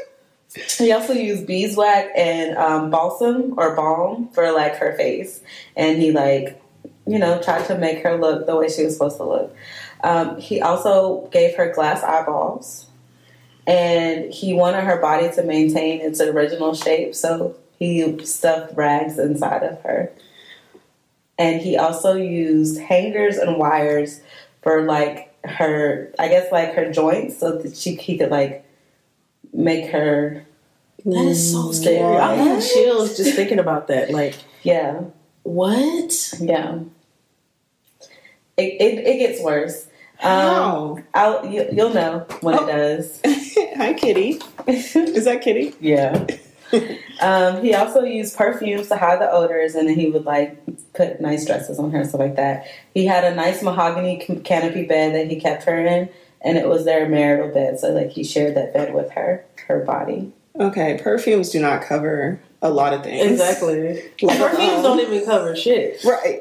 He 0.78 0.92
also 0.92 1.14
used 1.14 1.46
beeswax 1.46 2.10
and 2.16 2.58
um, 2.58 2.90
balsam 2.90 3.56
or 3.58 3.76
balm 3.76 4.30
for 4.30 4.52
like 4.52 4.76
her 4.78 4.94
face, 4.96 5.42
and 5.76 5.98
he 5.98 6.12
like, 6.12 6.62
you 7.06 7.20
know, 7.20 7.42
tried 7.42 7.66
to 7.68 7.78
make 7.78 8.04
her 8.04 8.18
look 8.18 8.46
the 8.46 8.56
way 8.56 8.70
she 8.70 8.84
was 8.84 8.94
supposed 8.94 9.18
to 9.18 9.26
look. 9.26 9.56
Um, 10.04 10.40
he 10.40 10.62
also 10.62 11.28
gave 11.32 11.56
her 11.56 11.74
glass 11.74 12.04
eyeballs, 12.04 12.88
and 13.68 14.32
he 14.34 14.54
wanted 14.54 14.84
her 14.86 15.00
body 15.00 15.30
to 15.36 15.44
maintain 15.44 16.02
its 16.02 16.22
original 16.22 16.74
shape, 16.74 17.16
so 17.16 17.56
he 17.78 18.24
stuffed 18.26 18.76
rags 18.76 19.20
inside 19.20 19.64
of 19.64 19.82
her. 19.82 20.12
And 21.38 21.62
he 21.62 21.76
also 21.76 22.16
used 22.16 22.80
hangers 22.80 23.36
and 23.36 23.58
wires 23.58 24.22
for 24.62 24.84
like 24.84 25.34
her, 25.44 26.14
I 26.18 26.30
guess, 26.30 26.52
like 26.52 26.74
her 26.76 26.92
joints, 26.92 27.38
so 27.38 27.58
that 27.58 27.76
she 27.76 27.96
he 27.96 28.18
could 28.18 28.32
like 28.32 28.65
make 29.56 29.90
her, 29.92 30.46
That 31.06 31.26
is 31.26 31.52
so 31.52 31.72
scary. 31.72 32.18
I'm 32.18 32.38
getting 32.44 32.62
chills 32.62 33.18
just 33.18 33.36
thinking 33.36 33.60
about 33.60 33.88
that. 33.88 34.12
Like, 34.12 34.36
yeah, 34.64 35.02
what? 35.44 36.34
yeah. 36.40 36.80
It 38.58 38.82
it, 38.82 39.00
it 39.06 39.18
gets 39.20 39.42
worse. 39.42 39.88
Um, 40.24 41.04
I'll 41.14 41.46
you, 41.46 41.68
you'll 41.74 41.94
know 41.94 42.26
when 42.42 42.56
Oh. 42.58 42.66
it 42.66 42.72
does. 42.72 43.22
Hi, 43.76 43.94
Kitty. 43.94 44.40
Is 44.68 45.26
that 45.26 45.42
Kitty? 45.42 45.76
Yeah. 45.82 46.26
um, 47.22 47.62
he 47.62 47.74
also 47.76 48.02
used 48.04 48.36
perfumes 48.38 48.88
to 48.88 48.96
hide 48.96 49.20
the 49.20 49.30
odors, 49.30 49.76
and 49.76 49.88
then 49.90 50.00
he 50.00 50.10
would 50.10 50.24
like 50.26 50.58
put 50.94 51.20
nice 51.20 51.46
dresses 51.46 51.78
on 51.80 51.92
her 51.92 52.00
and 52.00 52.08
stuff 52.10 52.20
like 52.22 52.38
that. 52.38 52.66
He 52.94 53.06
had 53.06 53.26
a 53.26 53.36
nice 53.36 53.62
mahogany 53.62 54.26
canopy 54.46 54.86
bed 54.86 55.14
that 55.16 55.30
he 55.30 55.40
kept 55.40 55.64
her 55.66 55.86
in, 55.86 56.10
and 56.46 56.58
it 56.58 56.68
was 56.70 56.86
their 56.86 57.10
marital 57.10 57.50
bed. 57.54 57.80
So 57.80 57.90
like 57.90 58.12
he 58.12 58.24
shared 58.24 58.56
that 58.56 58.74
bed 58.74 58.94
with 58.94 59.12
her, 59.12 59.44
her 59.68 59.80
body. 59.84 60.32
Okay, 60.58 60.98
perfumes 61.04 61.50
do 61.50 61.60
not 61.60 61.82
cover 61.82 62.40
a 62.62 62.70
lot 62.70 62.94
of 62.94 63.04
things. 63.04 63.30
Exactly. 63.32 64.04
Like, 64.22 64.38
Perfumes 64.40 64.78
um, 64.78 64.84
don't 64.84 65.00
even 65.02 65.26
cover 65.26 65.54
shit. 65.56 66.02
Right. 66.06 66.40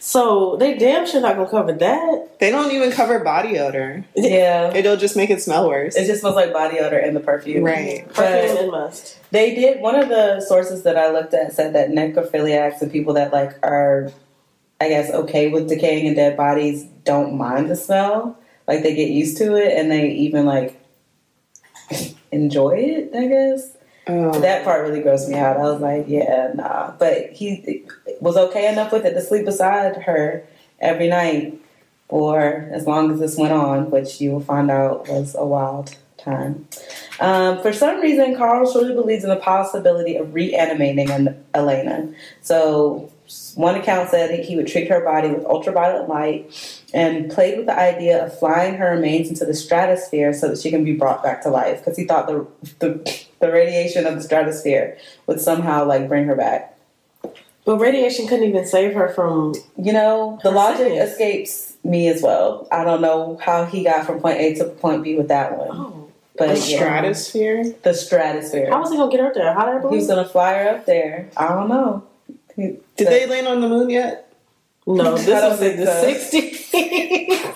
So 0.00 0.56
they 0.56 0.76
damn 0.78 1.06
sure 1.06 1.20
not 1.20 1.36
gonna 1.36 1.50
cover 1.50 1.72
that. 1.72 2.38
They 2.40 2.50
don't 2.50 2.70
even 2.72 2.92
cover 2.92 3.18
body 3.18 3.58
odor. 3.58 4.04
Yeah, 4.14 4.72
It'll 4.74 4.96
just 4.96 5.16
make 5.16 5.28
it 5.30 5.42
smell 5.42 5.68
worse. 5.68 5.96
it 5.96 6.06
just 6.06 6.20
smells 6.20 6.36
like 6.36 6.52
body 6.52 6.78
odor 6.78 6.98
and 6.98 7.14
the 7.16 7.20
perfume. 7.20 7.64
Right. 7.64 8.06
Perfume 8.08 8.14
But 8.54 8.60
and 8.62 8.70
must. 8.70 9.18
they 9.32 9.54
did. 9.54 9.80
One 9.80 9.96
of 9.96 10.08
the 10.08 10.40
sources 10.40 10.82
that 10.84 10.96
I 10.96 11.10
looked 11.10 11.34
at 11.34 11.52
said 11.52 11.74
that 11.74 11.90
necrophiliacs 11.90 12.80
and 12.80 12.90
people 12.92 13.14
that 13.14 13.32
like 13.32 13.58
are, 13.64 14.10
I 14.80 14.88
guess, 14.88 15.10
okay 15.10 15.48
with 15.48 15.68
decaying 15.68 16.06
and 16.06 16.16
dead 16.16 16.36
bodies 16.36 16.84
don't 17.04 17.36
mind 17.36 17.68
the 17.70 17.76
smell. 17.76 18.38
Like 18.68 18.82
they 18.82 18.94
get 18.94 19.10
used 19.10 19.38
to 19.38 19.56
it 19.56 19.76
and 19.76 19.90
they 19.90 20.10
even 20.10 20.46
like 20.46 20.80
enjoy 22.30 22.76
it. 22.76 23.10
I 23.16 23.26
guess. 23.26 23.76
Oh. 24.06 24.38
That 24.40 24.64
part 24.64 24.86
really 24.86 25.00
grossed 25.00 25.28
me 25.28 25.36
out. 25.36 25.56
I 25.56 25.64
was 25.64 25.80
like, 25.80 26.04
yeah, 26.08 26.52
nah. 26.54 26.92
But 26.92 27.32
he 27.32 27.84
was 28.20 28.36
okay 28.36 28.72
enough 28.72 28.92
with 28.92 29.04
it 29.04 29.14
to 29.14 29.20
sleep 29.20 29.44
beside 29.44 29.96
her 30.02 30.46
every 30.80 31.08
night 31.08 31.60
for 32.08 32.68
as 32.72 32.86
long 32.86 33.10
as 33.10 33.20
this 33.20 33.36
went 33.36 33.52
on, 33.52 33.90
which 33.90 34.20
you 34.20 34.30
will 34.30 34.40
find 34.40 34.70
out 34.70 35.08
was 35.08 35.34
a 35.34 35.44
wild 35.44 35.94
time. 36.16 36.66
Um, 37.20 37.60
for 37.60 37.72
some 37.72 38.00
reason, 38.00 38.36
Carl 38.36 38.70
truly 38.70 38.94
believes 38.94 39.24
in 39.24 39.30
the 39.30 39.36
possibility 39.36 40.16
of 40.16 40.32
reanimating 40.32 41.10
Elena. 41.54 42.08
So, 42.40 43.10
one 43.56 43.74
account 43.74 44.08
said 44.10 44.30
that 44.30 44.44
he 44.44 44.56
would 44.56 44.66
treat 44.66 44.88
her 44.88 45.00
body 45.04 45.28
with 45.28 45.44
ultraviolet 45.44 46.08
light 46.08 46.82
and 46.94 47.30
played 47.30 47.58
with 47.58 47.66
the 47.66 47.78
idea 47.78 48.24
of 48.26 48.38
flying 48.38 48.74
her 48.76 48.90
remains 48.94 49.28
into 49.28 49.44
the 49.44 49.54
stratosphere 49.54 50.32
so 50.32 50.48
that 50.48 50.58
she 50.58 50.70
can 50.70 50.82
be 50.84 50.94
brought 50.94 51.22
back 51.22 51.42
to 51.42 51.50
life 51.50 51.78
because 51.78 51.96
he 51.96 52.04
thought 52.04 52.26
the, 52.26 52.46
the 52.78 53.24
the 53.40 53.52
radiation 53.52 54.06
of 54.06 54.14
the 54.14 54.22
stratosphere 54.22 54.96
would 55.26 55.40
somehow 55.40 55.84
like 55.84 56.08
bring 56.08 56.24
her 56.24 56.34
back. 56.34 56.74
But 57.64 57.78
radiation 57.78 58.26
couldn't 58.26 58.48
even 58.48 58.66
save 58.66 58.94
her 58.94 59.10
from. 59.10 59.54
You 59.76 59.92
know, 59.92 60.38
the 60.42 60.50
logic 60.50 60.86
sickness. 60.86 61.10
escapes 61.12 61.76
me 61.84 62.08
as 62.08 62.22
well. 62.22 62.66
I 62.72 62.82
don't 62.82 63.02
know 63.02 63.36
how 63.42 63.66
he 63.66 63.84
got 63.84 64.06
from 64.06 64.20
point 64.20 64.40
A 64.40 64.54
to 64.54 64.64
point 64.64 65.02
B 65.04 65.16
with 65.16 65.28
that 65.28 65.56
one, 65.58 65.68
Oh. 65.76 66.08
but 66.38 66.48
The 66.48 66.54
yeah, 66.54 66.78
stratosphere. 66.78 67.74
the 67.82 67.92
stratosphere. 67.92 68.70
How 68.70 68.80
was 68.80 68.90
he 68.90 68.96
gonna 68.96 69.10
get 69.10 69.20
her 69.20 69.26
up 69.26 69.34
there? 69.34 69.52
Hot 69.52 69.68
air 69.68 69.80
he 69.90 69.96
was 69.96 70.06
gonna 70.06 70.26
fly 70.28 70.54
her 70.54 70.68
up 70.70 70.86
there. 70.86 71.28
I 71.36 71.48
don't 71.48 71.68
know. 71.68 72.04
Did 72.58 72.80
the- 72.96 73.04
they 73.04 73.26
land 73.26 73.46
on 73.46 73.60
the 73.60 73.68
moon 73.68 73.88
yet? 73.90 74.24
No, 74.86 75.16
this 75.18 75.28
was 75.28 75.62
in 75.62 75.80
the 75.80 75.86
so. 75.86 76.04
'60s. 76.04 77.54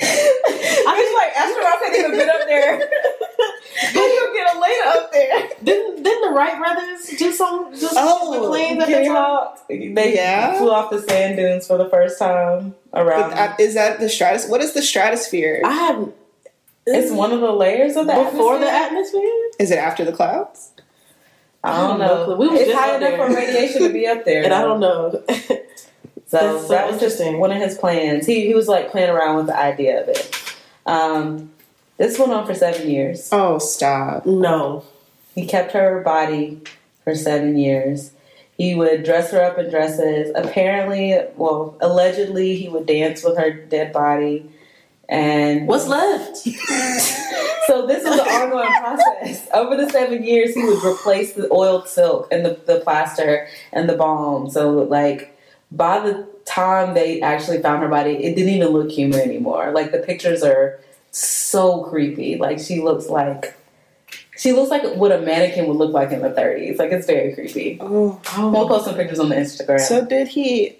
I 0.00 0.94
was 0.94 1.12
like, 1.18 1.32
astronauts 1.34 1.82
hadn't 1.84 1.98
even 1.98 2.18
been 2.18 2.30
up 2.30 2.46
there. 2.46 2.78
How 3.80 4.06
you 4.06 4.32
get 4.34 4.56
Elena 4.56 5.00
up 5.00 5.12
there? 5.12 5.48
didn't 5.62 6.02
didn't 6.02 6.30
the 6.30 6.34
Wright 6.34 6.58
brothers 6.58 7.06
do 7.18 7.32
some 7.32 7.72
just 7.72 7.94
Oh, 7.96 8.32
shit 8.32 8.40
with 8.40 8.48
oh, 8.48 8.50
planes 8.50 8.82
at 8.82 8.86
the 8.88 9.68
Kitty. 9.68 9.94
They 9.94 10.14
Yeah. 10.16 10.58
flew 10.58 10.70
off 10.70 10.90
the 10.90 11.00
sand 11.02 11.36
dunes 11.36 11.66
for 11.66 11.78
the 11.78 11.88
first 11.88 12.18
time 12.18 12.74
around. 12.92 13.30
That, 13.30 13.58
is 13.60 13.74
that 13.74 14.00
the 14.00 14.08
stratus? 14.08 14.48
What 14.48 14.60
is 14.60 14.72
the 14.72 14.82
stratosphere? 14.82 15.62
I 15.64 15.72
have. 15.72 16.12
it's 16.86 17.12
one 17.12 17.32
of 17.32 17.40
the 17.40 17.52
layers 17.52 17.96
of 17.96 18.06
the 18.06 18.14
before 18.14 18.58
the 18.58 18.68
atmosphere. 18.70 19.20
atmosphere, 19.20 19.50
Is 19.60 19.70
it 19.70 19.78
after 19.78 20.04
the 20.04 20.12
clouds? 20.12 20.72
I 21.64 21.76
don't 21.76 21.84
I 21.84 21.88
have 21.90 21.98
no 21.98 22.06
know. 22.06 22.24
clue. 22.24 22.36
We 22.36 22.48
was 22.48 22.60
it's 22.60 22.70
just 22.70 22.78
high 22.84 22.96
enough 22.96 23.16
for 23.28 23.34
radiation 23.34 23.82
to 23.82 23.92
be 23.92 24.06
up 24.06 24.24
there. 24.24 24.44
and 24.44 24.52
I 24.54 24.62
don't 24.62 24.80
know. 24.80 25.22
So 26.30 26.36
That's 26.36 26.66
so 26.66 26.68
that 26.74 26.90
was 26.92 27.00
just 27.00 27.24
one 27.38 27.50
of 27.52 27.56
his 27.56 27.78
plans. 27.78 28.26
He 28.26 28.46
he 28.46 28.54
was 28.54 28.68
like 28.68 28.90
playing 28.90 29.08
around 29.08 29.36
with 29.36 29.46
the 29.46 29.58
idea 29.58 30.02
of 30.02 30.08
it. 30.10 30.54
Um, 30.84 31.50
this 31.96 32.18
went 32.18 32.32
on 32.32 32.46
for 32.46 32.54
seven 32.54 32.90
years. 32.90 33.30
Oh, 33.32 33.56
stop. 33.58 34.26
no, 34.26 34.84
He 35.34 35.46
kept 35.46 35.72
her 35.72 36.02
body 36.02 36.60
for 37.02 37.14
seven 37.14 37.56
years. 37.56 38.12
He 38.58 38.74
would 38.74 39.04
dress 39.04 39.30
her 39.30 39.42
up 39.42 39.56
in 39.56 39.70
dresses. 39.70 40.30
Apparently, 40.34 41.18
well, 41.36 41.78
allegedly, 41.80 42.56
he 42.56 42.68
would 42.68 42.84
dance 42.84 43.24
with 43.24 43.38
her 43.38 43.50
dead 43.50 43.94
body. 43.94 44.50
And 45.08 45.66
what's 45.66 45.86
left? 45.86 46.36
so 47.66 47.86
this 47.86 48.04
was 48.04 48.18
an 48.18 48.28
ongoing 48.28 48.68
process. 48.68 49.48
Over 49.54 49.76
the 49.76 49.88
seven 49.90 50.22
years, 50.22 50.54
he 50.54 50.62
would 50.62 50.84
replace 50.84 51.32
the 51.32 51.50
oiled 51.50 51.88
silk 51.88 52.28
and 52.30 52.44
the, 52.44 52.60
the 52.66 52.80
plaster 52.80 53.48
and 53.72 53.88
the 53.88 53.96
balm. 53.96 54.50
So 54.50 54.70
like 54.70 55.38
by 55.72 56.00
the 56.00 56.28
time 56.44 56.94
they 56.94 57.20
actually 57.22 57.62
found 57.62 57.82
her 57.82 57.88
body, 57.88 58.22
it 58.22 58.36
didn't 58.36 58.52
even 58.54 58.68
look 58.68 58.90
human 58.90 59.20
anymore. 59.20 59.72
Like 59.72 59.92
the 59.92 59.98
pictures 59.98 60.42
are 60.42 60.78
so 61.10 61.84
creepy. 61.84 62.36
Like 62.36 62.58
she 62.58 62.80
looks 62.80 63.08
like 63.08 63.54
she 64.36 64.52
looks 64.52 64.70
like 64.70 64.82
what 64.94 65.10
a 65.10 65.20
mannequin 65.20 65.66
would 65.66 65.76
look 65.76 65.92
like 65.92 66.12
in 66.12 66.20
the 66.20 66.30
30s. 66.30 66.78
Like 66.78 66.92
it's 66.92 67.06
very 67.06 67.34
creepy. 67.34 67.78
Oh, 67.80 68.20
oh. 68.36 68.50
We'll 68.50 68.68
post 68.68 68.84
some 68.84 68.94
pictures 68.94 69.18
on 69.18 69.30
the 69.30 69.36
Instagram. 69.36 69.80
So 69.80 70.04
did 70.04 70.28
he? 70.28 70.76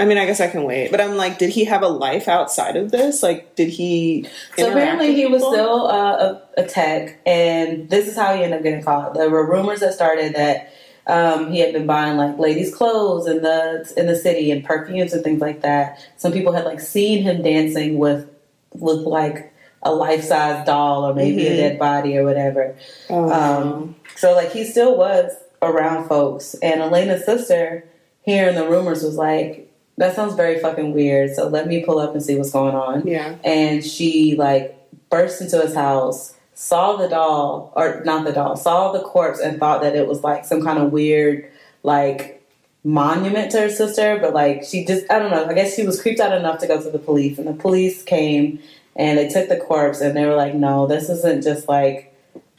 I 0.00 0.06
mean, 0.06 0.16
I 0.16 0.24
guess 0.24 0.40
I 0.40 0.48
can 0.48 0.64
wait, 0.64 0.90
but 0.90 1.00
I'm 1.00 1.16
like, 1.16 1.38
did 1.38 1.50
he 1.50 1.64
have 1.66 1.82
a 1.82 1.88
life 1.88 2.26
outside 2.26 2.76
of 2.76 2.90
this? 2.90 3.22
Like, 3.22 3.54
did 3.54 3.68
he? 3.68 4.26
So 4.56 4.70
apparently 4.70 5.14
he 5.14 5.26
was 5.26 5.42
still 5.42 5.86
uh, 5.88 6.16
a, 6.56 6.62
a 6.62 6.64
tech, 6.66 7.20
and 7.26 7.90
this 7.90 8.08
is 8.08 8.16
how 8.16 8.34
he 8.34 8.42
ended 8.42 8.58
up 8.58 8.62
getting 8.62 8.82
caught. 8.82 9.12
There 9.14 9.28
were 9.28 9.46
rumors 9.48 9.80
that 9.80 9.92
started 9.92 10.34
that 10.36 10.72
um, 11.06 11.52
he 11.52 11.60
had 11.60 11.72
been 11.74 11.86
buying 11.86 12.16
like 12.16 12.38
ladies' 12.38 12.74
clothes 12.74 13.26
in 13.26 13.42
the 13.42 13.92
in 13.96 14.06
the 14.06 14.16
city 14.16 14.50
and 14.50 14.64
perfumes 14.64 15.12
and 15.12 15.22
things 15.22 15.40
like 15.40 15.60
that. 15.60 15.98
Some 16.16 16.32
people 16.32 16.52
had 16.52 16.64
like 16.64 16.80
seen 16.80 17.22
him 17.22 17.42
dancing 17.42 17.98
with 17.98 18.26
with 18.72 19.00
like 19.00 19.52
a 19.82 19.92
life 19.92 20.22
size 20.24 20.64
doll 20.66 21.04
or 21.04 21.14
maybe 21.14 21.46
a 21.46 21.52
Mhm. 21.52 21.56
dead 21.56 21.78
body 21.78 22.16
or 22.16 22.24
whatever. 22.24 22.76
Oh, 23.08 23.30
Um, 23.30 23.96
so 24.16 24.34
like 24.34 24.52
he 24.52 24.64
still 24.64 24.96
was 24.96 25.32
around 25.62 26.08
folks, 26.08 26.54
and 26.62 26.80
Elena's 26.80 27.24
sister, 27.26 27.84
hearing 28.22 28.54
the 28.54 28.66
rumors, 28.68 29.02
was 29.02 29.16
like, 29.16 29.69
that 29.96 30.16
sounds 30.16 30.34
very 30.34 30.58
fucking 30.58 30.92
weird. 30.92 31.34
So 31.34 31.48
let 31.48 31.66
me 31.66 31.84
pull 31.84 31.98
up 31.98 32.14
and 32.14 32.22
see 32.22 32.36
what's 32.36 32.52
going 32.52 32.74
on. 32.74 33.06
Yeah. 33.06 33.36
And 33.44 33.84
she 33.84 34.34
like 34.36 34.76
burst 35.10 35.40
into 35.40 35.60
his 35.60 35.74
house, 35.74 36.34
saw 36.54 36.96
the 36.96 37.08
doll, 37.08 37.72
or 37.76 38.02
not 38.04 38.24
the 38.24 38.32
doll, 38.32 38.56
saw 38.56 38.92
the 38.92 39.00
corpse 39.00 39.40
and 39.40 39.58
thought 39.58 39.82
that 39.82 39.94
it 39.94 40.06
was 40.06 40.22
like 40.22 40.44
some 40.44 40.62
kind 40.62 40.78
of 40.78 40.92
weird, 40.92 41.50
like 41.82 42.42
monument 42.82 43.50
to 43.50 43.60
her 43.60 43.70
sister. 43.70 44.18
But 44.20 44.32
like 44.32 44.64
she 44.64 44.84
just, 44.84 45.10
I 45.10 45.18
don't 45.18 45.30
know. 45.30 45.46
I 45.46 45.54
guess 45.54 45.74
she 45.74 45.84
was 45.84 46.00
creeped 46.00 46.20
out 46.20 46.36
enough 46.36 46.60
to 46.60 46.66
go 46.66 46.80
to 46.82 46.90
the 46.90 46.98
police, 46.98 47.38
and 47.38 47.46
the 47.46 47.52
police 47.52 48.02
came 48.02 48.60
and 48.96 49.18
they 49.18 49.28
took 49.28 49.48
the 49.48 49.56
corpse 49.56 50.00
and 50.00 50.16
they 50.16 50.26
were 50.26 50.34
like, 50.34 50.54
no, 50.54 50.86
this 50.86 51.08
isn't 51.08 51.42
just 51.42 51.68
like 51.68 52.14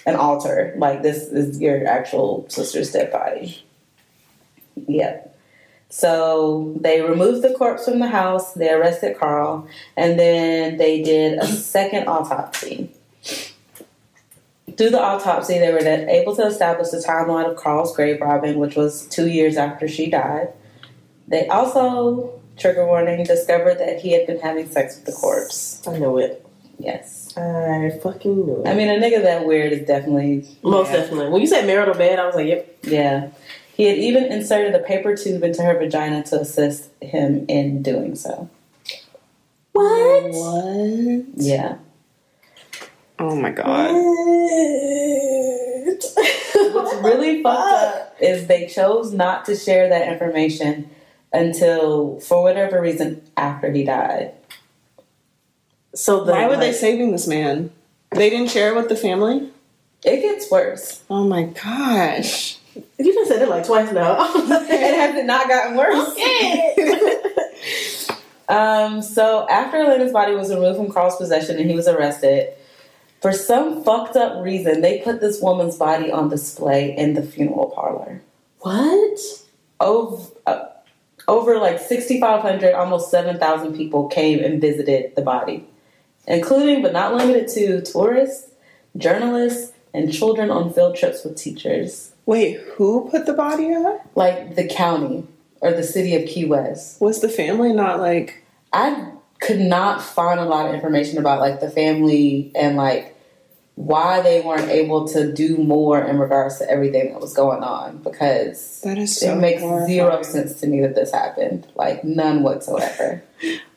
an 0.05 0.15
altar. 0.15 0.73
Like 0.77 1.01
this 1.01 1.23
is 1.23 1.59
your 1.59 1.85
actual 1.85 2.45
sister's 2.49 2.91
dead 2.91 3.11
body. 3.11 3.63
Yep. 4.87 5.30
So 5.91 6.73
they 6.79 7.01
removed 7.01 7.41
the 7.41 7.53
corpse 7.53 7.83
from 7.83 7.99
the 7.99 8.07
house, 8.07 8.53
they 8.53 8.71
arrested 8.71 9.17
Carl, 9.19 9.67
and 9.97 10.17
then 10.17 10.77
they 10.77 11.03
did 11.03 11.37
a 11.37 11.45
second 11.45 12.07
autopsy. 12.07 12.89
Through 14.77 14.91
the 14.91 15.01
autopsy, 15.01 15.59
they 15.59 15.69
were 15.73 15.79
able 15.79 16.33
to 16.37 16.45
establish 16.47 16.89
the 16.89 16.99
timeline 16.99 17.51
of 17.51 17.57
Carl's 17.57 17.93
grave 17.93 18.21
robbing, 18.21 18.57
which 18.57 18.77
was 18.77 19.05
two 19.07 19.27
years 19.27 19.57
after 19.57 19.89
she 19.89 20.09
died. 20.09 20.53
They 21.27 21.45
also, 21.47 22.39
trigger 22.57 22.85
warning, 22.85 23.25
discovered 23.25 23.77
that 23.79 23.99
he 23.99 24.13
had 24.13 24.25
been 24.25 24.39
having 24.39 24.69
sex 24.69 24.95
with 24.95 25.05
the 25.05 25.11
corpse. 25.11 25.85
I 25.85 25.97
knew 25.97 26.17
it. 26.19 26.45
Yes. 26.79 27.33
I 27.35 27.99
fucking 28.01 28.33
knew 28.33 28.63
it. 28.63 28.67
I 28.69 28.75
mean, 28.75 28.87
a 28.87 28.93
nigga 28.93 29.21
that 29.23 29.45
weird 29.45 29.73
is 29.73 29.85
definitely. 29.85 30.47
most 30.63 30.89
yeah. 30.89 30.97
definitely. 30.97 31.29
When 31.29 31.41
you 31.41 31.47
said 31.47 31.67
marital 31.67 31.95
bed, 31.95 32.17
I 32.17 32.25
was 32.25 32.35
like, 32.35 32.47
yep. 32.47 32.77
Yeah. 32.83 33.29
He 33.81 33.87
had 33.87 33.97
even 33.97 34.25
inserted 34.25 34.75
a 34.75 34.79
paper 34.83 35.17
tube 35.17 35.41
into 35.41 35.63
her 35.63 35.75
vagina 35.75 36.21
to 36.25 36.41
assist 36.41 36.91
him 37.01 37.47
in 37.47 37.81
doing 37.81 38.13
so. 38.13 38.47
What? 39.71 40.23
What? 40.25 41.25
Yeah. 41.33 41.77
Oh 43.17 43.35
my 43.35 43.49
god. 43.49 43.89
What's 46.75 46.93
really 47.03 47.41
fucked 47.43 47.73
up 47.73 48.17
is 48.21 48.45
they 48.45 48.67
chose 48.67 49.13
not 49.13 49.45
to 49.45 49.55
share 49.55 49.89
that 49.89 50.13
information 50.13 50.87
until, 51.33 52.19
for 52.19 52.43
whatever 52.43 52.79
reason, 52.79 53.23
after 53.35 53.71
he 53.71 53.83
died. 53.83 54.31
So 55.95 56.23
the, 56.23 56.33
Why 56.33 56.47
were 56.47 56.57
they 56.57 56.71
saving 56.71 57.13
this 57.13 57.25
man? 57.25 57.71
They 58.11 58.29
didn't 58.29 58.51
share 58.51 58.73
it 58.73 58.75
with 58.75 58.89
the 58.89 58.95
family? 58.95 59.49
It 60.05 60.21
gets 60.21 60.51
worse. 60.51 61.01
Oh 61.09 61.23
my 61.23 61.45
gosh. 61.45 62.59
You 62.75 63.13
just 63.13 63.29
said 63.29 63.41
it 63.41 63.49
like 63.49 63.65
twice 63.65 63.91
now. 63.91 64.31
it 64.35 64.95
has 64.95 65.25
not 65.25 65.47
gotten 65.47 65.75
worse. 65.75 66.17
Um, 68.51 69.01
so 69.01 69.47
after 69.49 69.77
Elena's 69.77 70.11
body 70.11 70.33
was 70.33 70.49
removed 70.49 70.77
from 70.77 70.91
Carl's 70.91 71.15
possession 71.15 71.57
and 71.57 71.69
he 71.69 71.75
was 71.75 71.87
arrested, 71.87 72.49
for 73.21 73.31
some 73.31 73.81
fucked 73.81 74.17
up 74.17 74.43
reason, 74.43 74.81
they 74.81 74.99
put 74.99 75.21
this 75.21 75.41
woman's 75.41 75.77
body 75.77 76.11
on 76.11 76.27
display 76.27 76.95
in 76.97 77.13
the 77.13 77.23
funeral 77.23 77.71
parlor. 77.73 78.21
what? 78.59 79.19
Over, 79.79 80.31
uh, 80.45 80.65
over 81.29 81.59
like 81.59 81.79
6,500, 81.79 82.73
almost 82.73 83.09
7,000 83.09 83.73
people 83.73 84.09
came 84.09 84.43
and 84.43 84.59
visited 84.59 85.15
the 85.15 85.21
body, 85.21 85.65
including 86.27 86.81
but 86.81 86.91
not 86.91 87.15
limited 87.15 87.47
to 87.53 87.81
tourists, 87.81 88.49
journalists, 88.97 89.71
and 89.93 90.11
children 90.13 90.49
on 90.49 90.73
field 90.73 90.95
trips 90.95 91.23
with 91.23 91.35
teachers. 91.35 92.13
Wait, 92.25 92.59
who 92.75 93.09
put 93.09 93.25
the 93.25 93.33
body 93.33 93.73
up? 93.73 94.09
Like 94.15 94.55
the 94.55 94.67
county 94.67 95.27
or 95.61 95.71
the 95.71 95.83
city 95.83 96.15
of 96.15 96.27
Key 96.27 96.45
West. 96.45 97.01
Was 97.01 97.21
the 97.21 97.29
family 97.29 97.73
not 97.73 97.99
like 97.99 98.43
I 98.73 99.11
could 99.39 99.59
not 99.59 100.01
find 100.01 100.39
a 100.39 100.45
lot 100.45 100.67
of 100.67 100.73
information 100.73 101.17
about 101.17 101.39
like 101.39 101.59
the 101.59 101.69
family 101.69 102.51
and 102.55 102.77
like 102.77 103.15
why 103.75 104.21
they 104.21 104.41
weren't 104.41 104.69
able 104.69 105.07
to 105.07 105.33
do 105.33 105.57
more 105.57 105.99
in 105.99 106.19
regards 106.19 106.59
to 106.59 106.69
everything 106.69 107.11
that 107.11 107.19
was 107.19 107.33
going 107.33 107.63
on 107.63 107.97
because 107.97 108.81
that 108.81 108.97
is 108.97 109.19
so 109.19 109.33
it 109.33 109.41
makes 109.41 109.61
horrifying. 109.61 109.87
zero 109.87 110.21
sense 110.21 110.59
to 110.59 110.67
me 110.67 110.81
that 110.81 110.93
this 110.93 111.11
happened. 111.11 111.67
Like 111.75 112.03
none 112.03 112.43
whatsoever. 112.43 113.23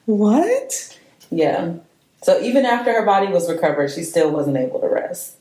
What? 0.05 0.99
Yeah. 1.31 1.75
So 2.23 2.41
even 2.41 2.67
after 2.67 2.93
her 2.93 3.07
body 3.07 3.29
was 3.29 3.51
recovered, 3.51 3.91
she 3.91 4.03
still 4.03 4.31
wasn't 4.31 4.57
able 4.57 4.81
to 4.81 4.89
rest. 4.89 5.37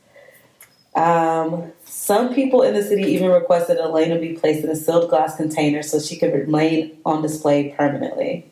Um, 0.95 1.71
some 1.85 2.33
people 2.35 2.61
in 2.61 2.73
the 2.73 2.83
city 2.83 3.03
even 3.03 3.29
requested 3.31 3.77
Elena 3.77 4.19
be 4.19 4.33
placed 4.33 4.63
in 4.63 4.69
a 4.69 4.75
sealed 4.75 5.09
glass 5.09 5.35
container 5.35 5.81
so 5.81 5.99
she 5.99 6.17
could 6.17 6.33
remain 6.33 6.97
on 7.05 7.21
display 7.21 7.73
permanently. 7.77 8.45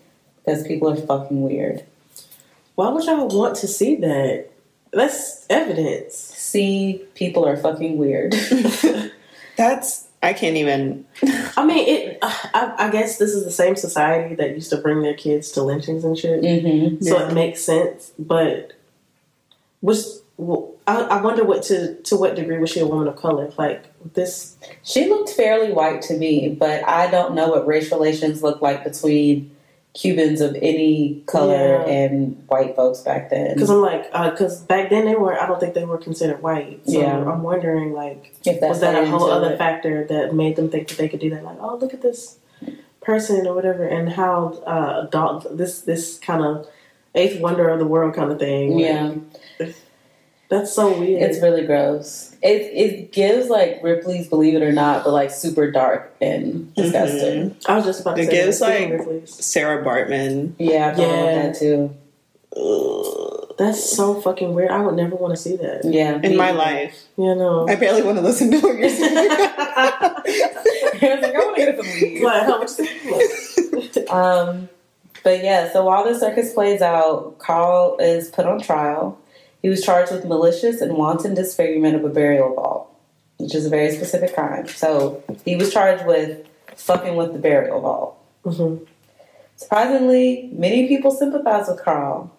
Because 0.44 0.66
people 0.66 0.90
are 0.90 0.96
fucking 0.96 1.44
weird. 1.44 1.84
Why 2.76 2.90
would 2.90 3.04
y'all 3.06 3.28
want 3.28 3.56
to 3.58 3.68
see 3.68 3.96
that? 3.98 4.48
That's 4.92 5.46
evidence. 5.50 6.16
See, 6.16 7.04
people 7.16 7.48
are 7.48 7.58
fucking 7.58 7.98
weird. 7.98 8.34
That's 9.58 10.08
I 10.24 10.34
can't 10.34 10.58
even 10.58 11.06
I 11.58 11.66
mean, 11.66 11.88
it. 11.88 12.20
I, 12.22 12.74
I 12.78 12.90
guess 12.92 13.18
this 13.18 13.32
is 13.32 13.44
the 13.44 13.52
same 13.52 13.76
society 13.76 14.36
that 14.36 14.52
used 14.52 14.70
to 14.72 14.78
bring 14.78 15.02
their 15.02 15.14
kids 15.14 15.52
to 15.52 15.64
lynchings 15.64 16.04
and 16.04 16.18
shit. 16.18 16.40
hmm 16.40 17.04
So 17.04 17.18
Yeah. 17.20 17.30
it 17.30 17.34
makes 17.34 17.62
sense, 17.64 18.12
but 18.18 18.74
was 19.82 20.22
well, 20.38 20.71
I, 20.92 21.18
I 21.18 21.22
wonder 21.22 21.44
what 21.44 21.64
to 21.64 21.96
to 22.04 22.16
what 22.16 22.36
degree 22.36 22.58
was 22.60 22.70
she 22.70 22.80
a 22.80 22.86
woman 22.88 23.08
of 23.08 23.16
color? 23.16 23.52
Like 23.58 23.86
this, 24.14 24.58
She 24.84 25.08
looked 25.10 25.30
fairly 25.32 25.72
white 25.72 26.02
to 26.04 26.18
me, 26.18 26.50
but 26.50 26.84
I 26.88 27.10
don't 27.10 27.36
know 27.36 27.50
what 27.50 27.66
race 27.68 27.92
relations 27.92 28.42
look 28.44 28.62
like 28.62 28.84
between 28.84 29.56
Cubans 29.94 30.40
of 30.42 30.56
any 30.62 31.22
color 31.26 31.84
Yeah. 31.86 31.94
and 31.94 32.44
white 32.48 32.76
folks 32.78 33.00
back 33.02 33.30
then. 33.30 33.54
because 33.56 33.70
I'm 33.70 33.82
like, 33.82 34.12
because 34.32 34.62
back 34.62 34.90
then 34.90 35.06
they 35.06 35.16
were. 35.16 35.40
I 35.40 35.46
don't 35.48 35.60
think 35.60 35.74
they 35.74 35.84
were 35.86 35.98
considered 35.98 36.42
white. 36.42 36.80
So 36.88 37.00
Yeah. 37.00 37.18
I'm 37.30 37.44
wondering, 37.44 37.92
like, 37.94 38.34
If 38.46 38.62
was 38.62 38.80
that 38.80 38.96
a 39.04 39.06
whole 39.08 39.30
other 39.30 39.52
it. 39.54 39.58
factor 39.58 40.06
that 40.06 40.34
made 40.34 40.56
them 40.56 40.70
think 40.70 40.88
that 40.88 40.98
they 40.98 41.10
could 41.10 41.20
do 41.20 41.30
that? 41.32 41.44
Like, 41.44 41.58
oh, 41.60 41.76
look 41.76 41.94
at 41.94 42.02
this 42.02 42.38
person 43.02 43.46
or 43.48 43.54
whatever, 43.56 43.84
and 43.86 44.10
how 44.14 44.62
uh, 44.66 45.06
adult 45.08 45.58
this 45.58 45.82
this 45.82 46.18
kind 46.20 46.44
of 46.44 46.68
eighth 47.14 47.42
wonder 47.42 47.68
of 47.68 47.78
the 47.80 47.86
world 47.86 48.14
kind 48.16 48.32
of 48.32 48.40
thing. 48.40 48.76
Like, 48.76 48.86
Yeah, 48.86 49.14
that's 50.52 50.72
so 50.74 51.00
weird. 51.00 51.22
it's 51.24 51.42
really 51.42 51.66
gross. 51.66 52.36
It 52.44 52.62
it 52.74 53.12
gives 53.12 53.48
like 53.50 53.80
Ripley's 53.82 54.28
Believe 54.28 54.54
It 54.56 54.62
or 54.62 54.72
Not, 54.72 55.04
but 55.04 55.12
like 55.14 55.32
super 55.32 55.72
dark 55.72 56.14
and 56.22 56.72
disgusting. 56.76 57.56
I 57.68 57.76
was 57.78 57.86
just 57.86 58.02
about 58.02 58.18
to 58.18 58.22
It 58.22 58.26
say 58.28 58.32
gives, 58.32 58.60
that. 58.60 59.08
Like- 59.08 59.28
Sarah 59.28 59.84
Baartman. 59.84 60.54
Yeah, 60.60 60.94
I 60.96 61.00
Yeah. 61.02 61.42
that 61.44 61.56
too. 61.58 61.96
Ugh. 62.56 63.56
That's 63.58 63.96
so 63.96 64.20
fucking 64.20 64.54
weird. 64.54 64.72
I 64.72 64.82
would 64.82 64.96
never 64.96 65.16
want 65.16 65.34
to 65.36 65.42
see 65.42 65.56
that. 65.58 65.82
Yeah, 65.86 66.16
In 66.16 66.22
me 66.32 66.36
my 66.36 66.52
life. 66.52 67.04
You 67.18 67.36
know. 67.36 67.68
I 67.70 67.76
barely 67.76 68.02
want 68.02 68.18
to 68.18 68.24
listen 68.24 68.50
to 68.52 68.60
what 68.60 68.78
you're 68.78 68.90
saying. 68.90 69.30
I 69.32 70.22
was 71.02 71.22
like, 71.22 71.36
I 71.36 71.38
want 71.40 71.56
to 71.58 71.66
get 71.66 71.78
some 71.78 71.86
weed. 72.02 72.24
Like, 72.24 72.44
how 72.44 72.58
much? 72.60 74.10
Um, 74.10 74.70
but 75.24 75.44
yeah, 75.44 75.72
so 75.72 75.86
while 75.86 76.04
the 76.04 76.18
circus 76.20 76.54
plays 76.54 76.82
out, 76.82 77.38
Carl 77.40 77.98
is 78.00 78.30
put 78.30 78.46
on 78.48 78.60
trial. 78.62 79.18
He 79.62 79.70
was 79.70 79.84
charged 79.84 80.12
with 80.12 80.26
malicious 80.26 80.82
and 80.82 80.98
wanton 80.98 81.34
disfigurement 81.34 81.96
of 81.96 82.04
a 82.04 82.10
burial 82.10 82.56
vault, 82.56 82.92
which 83.38 83.54
is 83.54 83.66
a 83.66 83.70
very 83.70 83.92
specific 83.92 84.34
crime. 84.34 84.68
So 84.68 85.24
he 85.46 85.56
was 85.56 85.72
charged 85.72 86.06
with 86.06 86.48
fucking 86.76 87.16
with 87.16 87.34
the 87.34 87.40
burial 87.40 87.82
vault. 87.82 88.18
Mhm. 88.46 88.88
Surprisingly, 89.56 90.50
many 90.54 90.88
people 90.88 91.12
sympathize 91.12 91.68
with 91.68 91.84
Carl. 91.84 92.32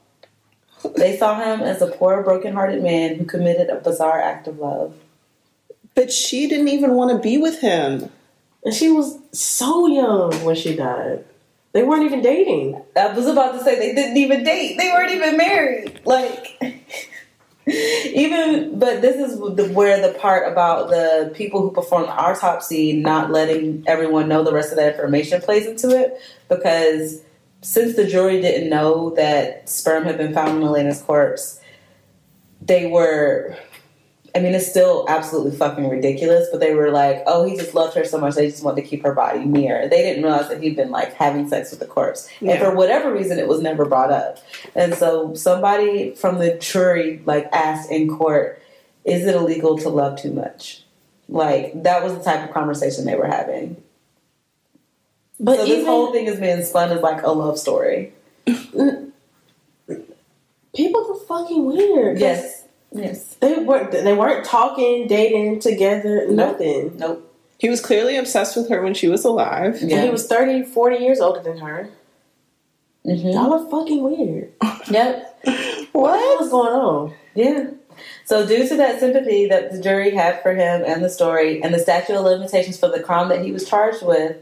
They 0.97 1.17
saw 1.17 1.39
him 1.39 1.61
as 1.61 1.81
a 1.81 1.87
poor, 1.87 2.23
broken-hearted 2.23 2.83
man 2.83 3.15
who 3.15 3.25
committed 3.25 3.71
a 3.71 3.77
bizarre 3.77 4.21
act 4.21 4.49
of 4.49 4.59
love. 4.59 4.95
but 5.95 6.11
she 6.11 6.49
didn't 6.49 6.69
even 6.69 6.95
want 6.95 7.11
to 7.11 7.19
be 7.19 7.37
with 7.37 7.61
him. 7.61 8.09
And 8.65 8.73
she 8.75 8.91
was 8.91 9.19
so 9.33 9.87
young 9.87 10.33
when 10.43 10.55
she 10.57 10.75
died. 10.75 11.23
They 11.73 11.83
weren't 11.83 12.05
even 12.05 12.23
dating. 12.23 12.81
I 12.97 13.13
was 13.13 13.27
about 13.27 13.53
to 13.59 13.63
say 13.63 13.79
they 13.79 13.95
didn't 13.95 14.17
even 14.17 14.43
date. 14.43 14.79
They 14.79 14.89
weren't 14.89 15.13
even 15.13 15.37
married. 15.37 16.01
Like, 16.07 16.81
even, 17.67 18.79
but 18.79 19.03
this 19.03 19.17
is 19.17 19.39
the, 19.39 19.71
where 19.73 20.01
the 20.01 20.19
part 20.19 20.51
about 20.51 20.91
the 20.91 21.33
people 21.35 21.63
who 21.63 21.71
perform 21.71 22.03
the 22.03 22.13
autopsy 22.13 22.95
not 22.95 23.31
letting 23.31 23.85
everyone 23.87 24.29
know 24.29 24.43
the 24.43 24.53
rest 24.53 24.71
of 24.71 24.77
that 24.77 24.95
information 24.95 25.41
plays 25.41 25.67
into 25.67 25.97
it. 25.97 26.21
Because 26.49 27.23
since 27.61 27.95
the 27.95 28.07
jury 28.07 28.41
didn't 28.41 28.69
know 28.69 29.11
that 29.11 29.69
sperm 29.69 30.05
had 30.05 30.19
been 30.19 30.35
found 30.35 30.59
in 30.59 30.63
Elena's 30.63 31.03
corpse, 31.03 31.61
they 32.61 32.87
were. 32.87 33.57
I 34.35 34.41
mean, 34.41 34.55
it's 34.55 34.67
still 34.69 35.05
absolutely 35.09 35.57
fucking 35.57 35.89
ridiculous, 35.91 36.49
but 36.51 36.61
they 36.61 36.75
were 36.75 36.91
like, 36.91 37.23
oh, 37.27 37.45
he 37.45 37.57
just 37.57 37.75
loved 37.75 37.95
her 37.97 38.05
so 38.05 38.19
much, 38.19 38.35
they 38.35 38.49
just 38.49 38.63
wanted 38.63 38.83
to 38.83 38.89
keep 38.89 39.03
her 39.03 39.13
body 39.13 39.45
near. 39.45 39.89
They 39.89 40.03
didn't 40.03 40.23
realize 40.23 40.49
that 40.49 40.63
he'd 40.63 40.75
been 40.75 40.91
like 40.91 41.13
having 41.13 41.49
sex 41.49 41.71
with 41.71 41.81
the 41.81 41.87
corpse. 41.87 42.29
And 42.41 42.59
for 42.59 42.75
whatever 42.75 43.13
reason, 43.13 43.39
it 43.39 43.47
was 43.47 43.61
never 43.61 43.85
brought 43.85 44.11
up. 44.11 44.39
And 44.75 44.95
so 44.95 45.35
somebody 45.35 46.15
from 46.15 46.39
the 46.39 46.55
jury 46.55 47.21
like 47.27 47.47
asked 47.53 47.91
in 47.91 48.09
court, 48.09 48.63
is 49.05 49.27
it 49.27 49.35
illegal 49.35 49.77
to 49.79 49.89
love 49.91 50.19
too 50.19 50.33
much? 50.33 50.83
Like, 51.29 51.83
that 51.83 52.03
was 52.03 52.15
the 52.15 52.23
type 52.23 52.49
of 52.49 52.55
conversation 52.55 53.05
they 53.05 53.17
were 53.17 53.27
having. 53.27 53.83
But 55.41 55.57
so 55.59 55.65
even 55.65 55.79
this 55.79 55.87
whole 55.87 56.13
thing 56.13 56.27
is 56.27 56.39
being 56.39 56.63
spun 56.63 56.91
as 56.91 57.03
like 57.03 57.23
a 57.23 57.31
love 57.33 57.59
story. 57.59 58.13
people 58.47 59.13
are 60.77 61.27
fucking 61.27 61.65
weird. 61.67 62.19
Yes. 62.19 62.62
Yes. 62.95 63.35
They 63.41 63.57
weren't. 63.59 63.93
They 63.93 64.15
weren't 64.15 64.45
talking, 64.45 65.07
dating 65.09 65.61
together, 65.61 66.27
Nope. 66.29 66.37
nothing. 66.59 66.97
Nope. 66.99 67.29
He 67.59 67.69
was 67.69 67.81
clearly 67.81 68.17
obsessed 68.17 68.57
with 68.57 68.69
her 68.71 68.83
when 68.83 68.93
she 68.95 69.09
was 69.09 69.25
alive. 69.25 69.79
Yeah. 69.81 69.97
And 69.97 70.05
he 70.07 70.11
was 70.11 70.27
30, 70.27 70.65
40 70.65 70.97
years 70.97 71.21
older 71.21 71.41
than 71.41 71.59
her. 71.59 71.89
Mm-hmm. 73.07 73.29
Y'all 73.29 73.53
are 73.55 73.71
fucking 73.71 74.03
weird. 74.03 74.53
Yep. 74.91 75.29
What 75.93 76.13
the 76.13 76.19
hell 76.19 76.39
is 76.45 76.51
going 76.51 76.73
on? 76.73 77.15
Yeah. 77.35 77.71
So, 78.25 78.47
due 78.47 78.67
to 78.67 78.77
that 78.79 78.99
sympathy 78.99 79.47
that 79.49 79.71
the 79.71 79.81
jury 79.81 80.11
had 80.11 80.43
for 80.43 80.55
him 80.55 80.83
and 80.87 81.05
the 81.05 81.11
story, 81.11 81.63
and 81.63 81.75
the 81.75 81.79
statute 81.79 82.15
of 82.17 82.25
limitations 82.25 82.79
for 82.81 82.89
the 82.89 83.01
crime 83.01 83.29
that 83.29 83.45
he 83.45 83.53
was 83.53 83.69
charged 83.69 84.03
with, 84.05 84.37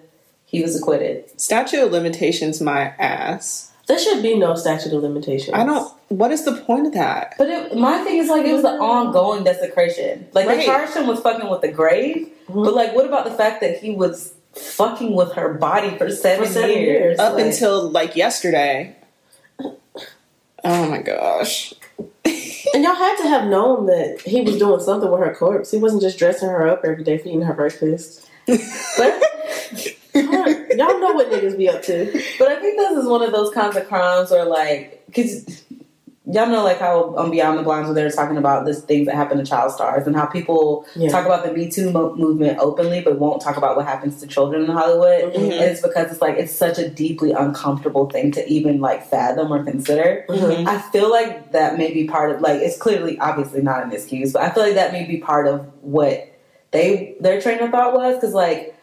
he 0.44 0.62
was 0.62 0.76
acquitted. 0.78 1.40
Statute 1.40 1.82
of 1.84 1.90
limitations, 1.90 2.60
my 2.60 2.94
ass. 2.98 3.72
There 3.88 3.98
should 3.98 4.22
be 4.22 4.38
no 4.38 4.54
statute 4.54 4.92
of 4.92 5.02
limitations. 5.02 5.54
I 5.54 5.64
don't. 5.64 5.92
What 6.10 6.32
is 6.32 6.44
the 6.44 6.56
point 6.56 6.88
of 6.88 6.92
that? 6.94 7.36
But 7.38 7.48
it, 7.48 7.76
my 7.76 7.98
thing 8.02 8.18
is 8.18 8.28
like 8.28 8.44
it 8.44 8.52
was 8.52 8.64
an 8.64 8.80
ongoing 8.80 9.44
desecration. 9.44 10.26
Like 10.32 10.48
they 10.48 10.56
Right. 10.56 10.66
charged 10.66 10.94
him 10.94 11.06
with 11.06 11.22
fucking 11.22 11.48
with 11.48 11.60
the 11.60 11.68
grave, 11.68 12.28
Mhm. 12.48 12.64
but 12.64 12.74
like 12.74 12.94
what 12.96 13.06
about 13.06 13.24
the 13.24 13.30
fact 13.30 13.60
that 13.60 13.78
he 13.78 13.92
was 13.92 14.34
fucking 14.54 15.14
with 15.14 15.32
her 15.34 15.54
body 15.54 15.96
for 15.96 16.10
seven, 16.10 16.46
For 16.46 16.52
seven 16.52 16.70
years? 16.70 16.80
years. 16.84 17.18
Up 17.20 17.34
Like, 17.34 17.44
until 17.46 17.88
like 17.90 18.16
yesterday. 18.16 18.96
Oh 20.64 20.86
my 20.90 20.98
gosh. 20.98 21.74
And 22.74 22.84
y'all 22.84 22.94
had 22.94 23.16
to 23.22 23.28
have 23.28 23.48
known 23.48 23.86
that 23.86 24.20
he 24.20 24.42
was 24.42 24.56
doing 24.56 24.80
something 24.80 25.10
with 25.10 25.18
her 25.20 25.34
corpse. 25.34 25.72
He 25.72 25.78
wasn't 25.78 26.02
just 26.02 26.18
dressing 26.18 26.48
her 26.48 26.68
up 26.68 26.82
every 26.84 27.02
day, 27.02 27.18
feeding 27.18 27.42
her 27.42 27.54
breakfast. 27.54 28.28
but 28.46 28.60
y'all 30.14 31.00
know 31.00 31.12
what 31.14 31.30
niggas 31.32 31.56
be 31.56 31.68
up 31.68 31.82
to. 31.84 32.12
but 32.38 32.48
I 32.48 32.60
think 32.60 32.76
this 32.78 32.96
is 32.98 33.06
one 33.06 33.22
of 33.22 33.32
those 33.32 33.50
kinds 33.52 33.76
of 33.76 33.88
crimes 33.88 34.30
where 34.30 34.44
like 34.44 35.02
because 35.06 35.64
y'all 36.26 36.46
know 36.48 36.62
like 36.62 36.78
how 36.78 37.14
on 37.16 37.30
Beyond 37.30 37.58
the 37.58 37.62
Blinds 37.62 37.86
when 37.88 37.94
they're 37.94 38.10
talking 38.10 38.36
about 38.36 38.66
this 38.66 38.82
things 38.82 39.06
that 39.06 39.14
happen 39.16 39.38
to 39.38 39.44
child 39.44 39.72
stars 39.72 40.06
and 40.06 40.14
how 40.14 40.26
people 40.26 40.84
Yeah. 40.94 41.08
talk 41.10 41.24
about 41.24 41.44
the 41.44 41.52
Me 41.52 41.70
Too 41.70 41.90
mo- 41.90 42.14
movement 42.14 42.58
openly 42.60 43.00
but 43.00 43.18
won't 43.18 43.40
talk 43.40 43.56
about 43.56 43.74
what 43.76 43.86
happens 43.86 44.20
to 44.20 44.26
children 44.26 44.64
in 44.64 44.70
Hollywood. 44.70 45.32
Mhm. 45.32 45.36
And 45.36 45.52
it's 45.52 45.80
because 45.80 46.12
it's 46.12 46.20
like 46.20 46.36
it's 46.36 46.52
such 46.52 46.78
a 46.78 46.88
deeply 46.88 47.32
uncomfortable 47.32 48.08
thing 48.10 48.32
to 48.32 48.46
even 48.48 48.80
like 48.80 49.06
fathom 49.06 49.50
or 49.52 49.64
consider. 49.64 50.24
Mhm. 50.28 50.66
I 50.68 50.78
feel 50.78 51.10
like 51.10 51.52
that 51.52 51.78
may 51.78 51.90
be 51.92 52.04
part 52.06 52.30
of 52.32 52.42
like 52.42 52.60
it's 52.60 52.76
clearly 52.76 53.18
obviously 53.18 53.62
not 53.62 53.82
an 53.82 53.90
excuse, 53.92 54.32
but 54.34 54.42
I 54.42 54.50
feel 54.50 54.62
like 54.62 54.74
that 54.74 54.92
may 54.92 55.06
be 55.06 55.16
part 55.16 55.48
of 55.48 55.66
what 55.80 56.26
they 56.70 57.16
their 57.20 57.40
train 57.40 57.60
of 57.60 57.70
thought 57.70 57.94
was 57.94 58.16
because 58.16 58.34
like 58.34 58.74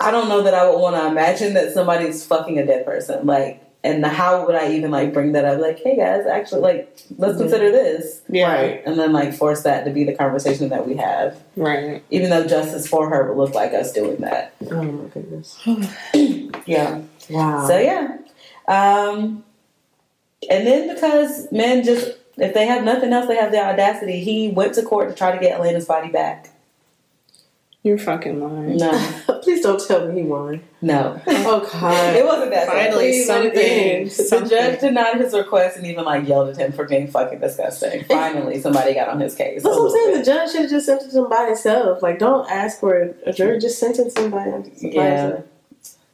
I 0.00 0.10
don't 0.12 0.28
know 0.28 0.42
that 0.42 0.54
I 0.54 0.68
would 0.68 0.78
want 0.78 0.94
to 0.96 1.06
imagine 1.06 1.54
that 1.54 1.72
somebody's 1.72 2.24
fucking 2.26 2.58
a 2.58 2.66
dead 2.66 2.84
person 2.84 3.26
like. 3.26 3.62
And 3.84 4.04
how 4.04 4.44
would 4.44 4.56
I 4.56 4.72
even 4.72 4.90
like 4.90 5.12
bring 5.12 5.32
that 5.32 5.44
up? 5.44 5.60
Like, 5.60 5.78
hey 5.80 5.96
guys, 5.96 6.26
actually, 6.26 6.62
like, 6.62 6.98
let's 7.16 7.34
Mhm. 7.34 7.38
consider 7.42 7.70
this, 7.70 8.22
Yeah. 8.28 8.52
Right. 8.52 8.82
and 8.84 8.98
then 8.98 9.12
like 9.12 9.32
force 9.32 9.62
that 9.62 9.84
to 9.84 9.90
be 9.92 10.02
the 10.04 10.12
conversation 10.14 10.68
that 10.70 10.86
we 10.86 10.96
have, 10.96 11.36
Right. 11.56 12.02
even 12.10 12.28
though 12.30 12.44
justice 12.44 12.88
for 12.88 13.08
her 13.08 13.28
would 13.32 13.36
look 13.38 13.54
like 13.54 13.72
us 13.74 13.92
doing 13.92 14.16
that. 14.16 14.52
Oh 14.70 14.82
my 14.82 15.04
goodness. 15.14 15.56
Yeah. 16.66 16.98
Wow. 17.30 17.66
So 17.68 17.78
yeah, 17.78 18.16
um, 18.66 19.44
and 20.50 20.66
then 20.66 20.92
because 20.94 21.50
men 21.52 21.82
just 21.84 22.12
if 22.36 22.54
they 22.54 22.66
have 22.66 22.84
nothing 22.84 23.12
else, 23.12 23.26
they 23.26 23.36
have 23.36 23.52
the 23.52 23.64
audacity. 23.64 24.20
He 24.20 24.48
went 24.50 24.74
to 24.74 24.82
court 24.82 25.08
to 25.10 25.14
try 25.14 25.32
to 25.32 25.38
get 25.38 25.58
Elena's 25.58 25.86
body 25.86 26.08
back. 26.08 26.50
You're 27.84 27.96
fucking 27.96 28.40
lying. 28.40 28.76
No, 28.76 28.90
Please 29.42 29.62
don't 29.62 29.80
tell 29.86 30.08
me 30.08 30.20
he 30.22 30.26
won. 30.26 30.60
no, 30.82 31.20
Oh 31.26 32.12
it 32.16 32.24
wasn't 32.26 32.50
that. 32.50 32.66
Finally, 32.66 33.22
something- 33.22 33.52
in. 33.54 34.10
something. 34.10 34.48
The 34.48 34.54
judge 34.54 34.80
denied 34.80 35.16
his 35.20 35.32
request 35.32 35.76
and 35.78 35.86
even 35.86 36.04
like 36.04 36.26
yelled 36.28 36.48
at 36.50 36.56
him 36.58 36.72
for 36.72 36.86
being 36.86 37.06
fucking 37.06 37.38
disgusting. 37.38 38.04
Finally, 38.08 38.60
somebody 38.60 38.94
got 38.94 39.08
on 39.08 39.20
his 39.20 39.34
case. 39.36 39.62
That's 39.62 39.76
what 39.76 39.86
I'm 39.86 39.90
saying. 39.92 40.18
The 40.18 40.24
judge 40.24 40.50
should 40.50 40.60
have 40.62 40.70
just 40.70 40.86
sentenced 40.86 41.16
him 41.16 41.28
by 41.30 41.46
himself. 41.46 42.02
Like, 42.02 42.18
don't 42.18 42.50
ask 42.50 42.80
for 42.80 43.00
a, 43.00 43.14
a 43.26 43.32
jury. 43.32 43.58
Just 43.60 43.78
sentence 43.78 44.16
him 44.18 44.30
by, 44.32 44.44
by 44.50 44.62
Yeah. 44.80 45.26
himself. 45.26 45.44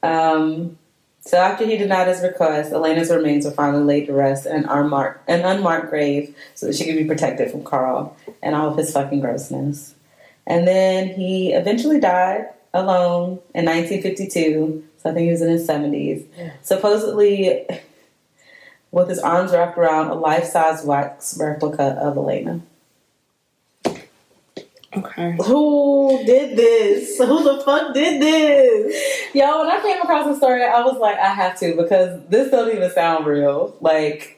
Um, 0.03 0.79
so 1.23 1.39
after 1.39 1.65
he 1.65 1.79
denied 1.79 2.09
his 2.09 2.21
request, 2.21 2.73
Elena's 2.73 3.11
remains 3.11 3.47
were 3.47 3.51
finally 3.51 3.83
laid 3.83 4.07
to 4.07 4.13
rest 4.13 4.45
in 4.45 4.53
an 4.55 4.65
unmarked, 4.69 5.29
an 5.31 5.41
unmarked 5.41 5.89
grave 5.89 6.37
so 6.55 6.67
that 6.67 6.77
she 6.77 6.85
could 6.85 6.97
be 6.97 7.07
protected 7.07 7.51
from 7.51 7.65
Carl 7.65 8.15
and 8.43 8.55
all 8.55 8.69
of 8.69 8.77
his 8.77 8.93
fucking 8.93 9.21
grossness. 9.21 9.95
And 10.47 10.67
then 10.67 11.09
he 11.09 11.53
eventually 11.53 12.01
died 12.01 12.49
alone 12.73 13.41
in 13.55 13.65
1952. 13.65 14.85
So 14.99 15.11
I 15.11 15.13
think 15.15 15.27
he 15.27 15.31
was 15.31 15.43
in 15.43 15.49
his 15.49 15.67
70s. 15.67 16.27
Yeah. 16.37 16.53
Supposedly 16.63 17.67
with 18.91 19.09
his 19.09 19.19
arms 19.19 19.53
wrapped 19.53 19.77
around 19.77 20.09
a 20.09 20.15
life-size 20.15 20.85
wax 20.85 21.37
replica 21.39 21.99
of 22.01 22.17
Elena. 22.17 22.61
Okay. 24.97 25.37
Who 25.45 26.23
did 26.25 26.57
this? 26.57 27.19
Who 27.19 27.43
the 27.43 27.63
fuck 27.65 27.93
did 27.93 28.23
this? 28.23 29.35
Yo, 29.35 29.61
when 29.61 29.69
I 29.69 29.81
came 29.83 30.01
across 30.01 30.27
the 30.27 30.37
story, 30.37 30.63
I 30.63 30.83
was 30.83 30.99
like, 30.99 31.19
I 31.19 31.35
have 31.35 31.59
to 31.61 31.75
because 31.77 32.21
this 32.29 32.51
doesn't 32.51 32.77
even 32.77 32.91
sound 32.93 33.27
real. 33.27 33.77
Like, 33.81 34.34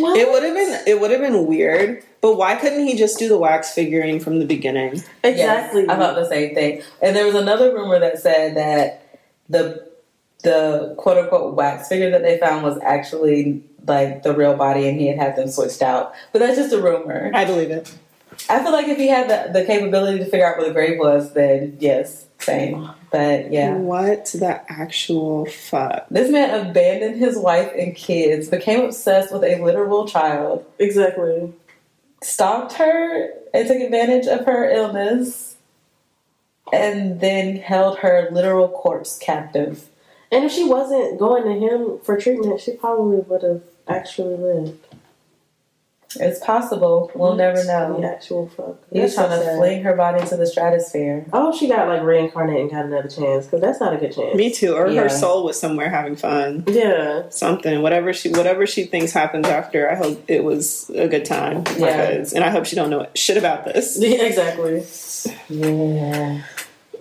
What? 0.00 0.16
It 0.16 0.30
would 0.30 0.42
have 0.42 0.54
been 0.54 0.80
it 0.86 1.00
would 1.00 1.10
have 1.10 1.20
been 1.20 1.46
weird, 1.46 2.04
but 2.20 2.36
why 2.36 2.56
couldn't 2.56 2.86
he 2.86 2.96
just 2.96 3.18
do 3.18 3.28
the 3.28 3.38
wax 3.38 3.72
figurine 3.72 4.20
from 4.20 4.38
the 4.38 4.46
beginning? 4.46 5.02
exactly. 5.22 5.82
Yes, 5.82 5.90
I 5.90 5.96
thought 5.96 6.14
the 6.14 6.28
same 6.28 6.54
thing. 6.54 6.82
And 7.00 7.16
there 7.16 7.26
was 7.26 7.34
another 7.34 7.74
rumor 7.74 7.98
that 7.98 8.18
said 8.18 8.56
that 8.56 9.20
the 9.48 9.88
the 10.42 10.94
quote 10.98 11.18
unquote 11.18 11.54
wax 11.54 11.88
figure 11.88 12.10
that 12.10 12.22
they 12.22 12.38
found 12.38 12.64
was 12.64 12.78
actually 12.82 13.62
like 13.86 14.22
the 14.22 14.34
real 14.34 14.56
body, 14.56 14.88
and 14.88 14.98
he 14.98 15.08
had 15.08 15.18
had 15.18 15.36
them 15.36 15.48
switched 15.48 15.82
out. 15.82 16.14
But 16.32 16.40
that's 16.40 16.56
just 16.56 16.72
a 16.72 16.80
rumor. 16.80 17.30
I 17.34 17.44
believe 17.44 17.70
it. 17.70 17.92
I 18.48 18.62
feel 18.62 18.72
like 18.72 18.88
if 18.88 18.96
he 18.96 19.08
had 19.08 19.28
the, 19.28 19.52
the 19.52 19.64
capability 19.64 20.18
to 20.18 20.24
figure 20.24 20.46
out 20.46 20.56
where 20.58 20.66
the 20.66 20.72
grave 20.72 20.98
was, 20.98 21.34
then 21.34 21.76
yes, 21.80 22.26
same. 22.42 22.90
But 23.10 23.52
yeah. 23.52 23.74
What 23.74 24.26
the 24.26 24.62
actual 24.70 25.46
fuck? 25.46 26.06
This 26.10 26.30
man 26.30 26.66
abandoned 26.66 27.16
his 27.16 27.36
wife 27.36 27.72
and 27.76 27.94
kids, 27.94 28.48
became 28.48 28.84
obsessed 28.84 29.32
with 29.32 29.44
a 29.44 29.62
literal 29.62 30.06
child, 30.06 30.64
exactly. 30.78 31.52
stalked 32.22 32.74
her 32.74 33.30
and 33.52 33.68
took 33.68 33.78
advantage 33.80 34.26
of 34.26 34.46
her 34.46 34.70
illness, 34.70 35.56
and 36.72 37.20
then 37.20 37.56
held 37.56 37.98
her 37.98 38.28
literal 38.30 38.68
corpse 38.68 39.18
captive. 39.18 39.88
And 40.30 40.44
if 40.44 40.52
she 40.52 40.64
wasn't 40.64 41.18
going 41.18 41.44
to 41.44 41.52
him 41.52 41.98
for 42.02 42.18
treatment, 42.18 42.60
she 42.60 42.72
probably 42.72 43.18
would 43.18 43.42
have 43.42 43.62
actually 43.86 44.36
lived. 44.36 44.86
It's 46.20 46.38
possible. 46.40 47.10
We'll 47.14 47.34
never 47.34 47.62
know. 47.64 47.94
The 47.94 48.00
know. 48.00 48.08
actual 48.08 48.48
fuck. 48.48 48.76
He 48.92 49.00
was 49.00 49.14
That's 49.14 49.28
trying 49.28 49.30
so 49.30 49.44
to 49.44 49.50
sad. 49.50 49.56
fling 49.58 49.82
her 49.84 49.94
body 49.96 50.20
into 50.20 50.36
the 50.36 50.46
stratosphere. 50.46 51.26
Oh, 51.32 51.56
she 51.56 51.68
got 51.68 51.88
like 51.88 52.02
reincarnated 52.02 52.60
and 52.62 52.70
got 52.70 52.84
another 52.84 53.08
chance 53.08 53.46
because 53.46 53.60
that's 53.60 53.80
not 53.80 53.94
a 53.94 53.96
good 53.96 54.12
chance. 54.14 54.36
Me 54.36 54.50
too. 54.52 54.74
Or 54.74 54.88
Yeah. 54.88 55.02
her 55.02 55.08
soul 55.08 55.44
was 55.44 55.58
somewhere 55.58 55.88
having 55.88 56.16
fun. 56.16 56.64
Yeah. 56.66 57.22
Something. 57.30 57.82
Whatever 57.82 58.12
she 58.12 58.30
whatever 58.30 58.66
she 58.66 58.84
thinks 58.84 59.12
happens 59.12 59.46
after, 59.46 59.90
I 59.90 59.94
hope 59.94 60.22
it 60.28 60.44
was 60.44 60.90
a 60.94 61.08
good 61.08 61.24
time. 61.24 61.64
Yeah. 61.78 62.10
Because- 62.10 62.32
and 62.32 62.44
I 62.44 62.50
hope 62.50 62.66
she 62.66 62.76
don't 62.76 62.90
know 62.90 63.06
shit 63.14 63.36
about 63.36 63.64
this. 63.64 63.98
Yeah, 64.02 64.22
exactly. 64.24 64.84
Yeah. 65.48 66.42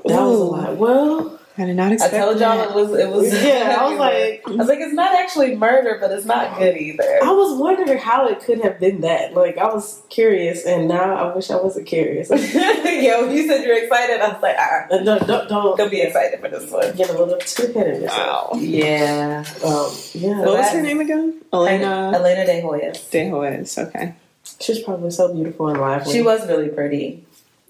That 0.05 0.21
was 0.21 0.39
a 0.39 0.43
lot. 0.43 0.77
Well, 0.77 1.39
I 1.61 1.65
did 1.65 1.75
not 1.75 1.91
I 1.91 1.97
told 2.09 2.39
y'all 2.39 2.59
it 2.59 2.67
that. 2.69 2.75
was 2.75 2.99
it 2.99 3.09
was 3.09 3.31
Yeah, 3.43 3.77
I 3.79 3.89
was 3.89 3.99
like- 3.99 4.41
I 4.47 4.51
was 4.51 4.67
like, 4.67 4.79
it's 4.79 4.93
not 4.93 5.13
actually 5.13 5.55
murder, 5.55 5.97
but 6.01 6.11
it's 6.11 6.25
not 6.25 6.57
good 6.57 6.75
either. 6.75 7.19
I 7.23 7.31
was 7.31 7.59
wondering 7.59 7.99
how 7.99 8.27
it 8.27 8.39
could 8.39 8.59
have 8.61 8.79
been 8.79 9.01
that. 9.01 9.33
Like, 9.35 9.57
I 9.57 9.65
was 9.73 10.01
curious, 10.09 10.65
and 10.65 10.87
now 10.87 11.15
I 11.15 11.35
wish 11.35 11.51
I 11.51 11.57
wasn't 11.57 11.85
curious. 11.87 12.29
Yo, 12.31 13.21
when 13.27 13.35
you 13.35 13.47
said 13.47 13.63
you're 13.63 13.77
excited, 13.83 14.19
I 14.21 14.29
was 14.33 14.41
like, 14.41 14.55
ah, 14.57 14.85
Uh, 14.91 14.97
don't, 15.03 15.27
don't, 15.27 15.47
don't 15.49 15.77
don't 15.77 15.91
be 15.91 16.01
excited 16.01 16.39
for 16.39 16.49
this 16.49 16.69
one. 16.71 16.95
get 16.95 17.09
a 17.09 17.13
little 17.13 17.37
too 17.37 17.63
ahead 17.67 17.95
of 17.95 18.01
yourself. 18.01 18.53
Wow. 18.53 18.59
Yeah. 18.59 19.43
Um, 19.63 19.91
yeah, 20.13 20.39
What 20.39 20.57
was 20.57 20.69
her 20.71 20.81
name 20.81 20.99
again? 20.99 21.41
Elena 21.53 22.11
Elena 22.15 22.45
De 22.45 22.61
Hoyos. 22.61 23.09
De 23.11 23.29
Hoyos. 23.29 23.77
Okay. 23.87 24.15
she's 24.59 24.79
probably 24.79 25.11
so 25.11 25.31
beautiful 25.33 25.67
and 25.69 25.79
lively. 25.79 26.11
She 26.13 26.21
was 26.21 26.47
really 26.47 26.69
pretty. 26.69 27.23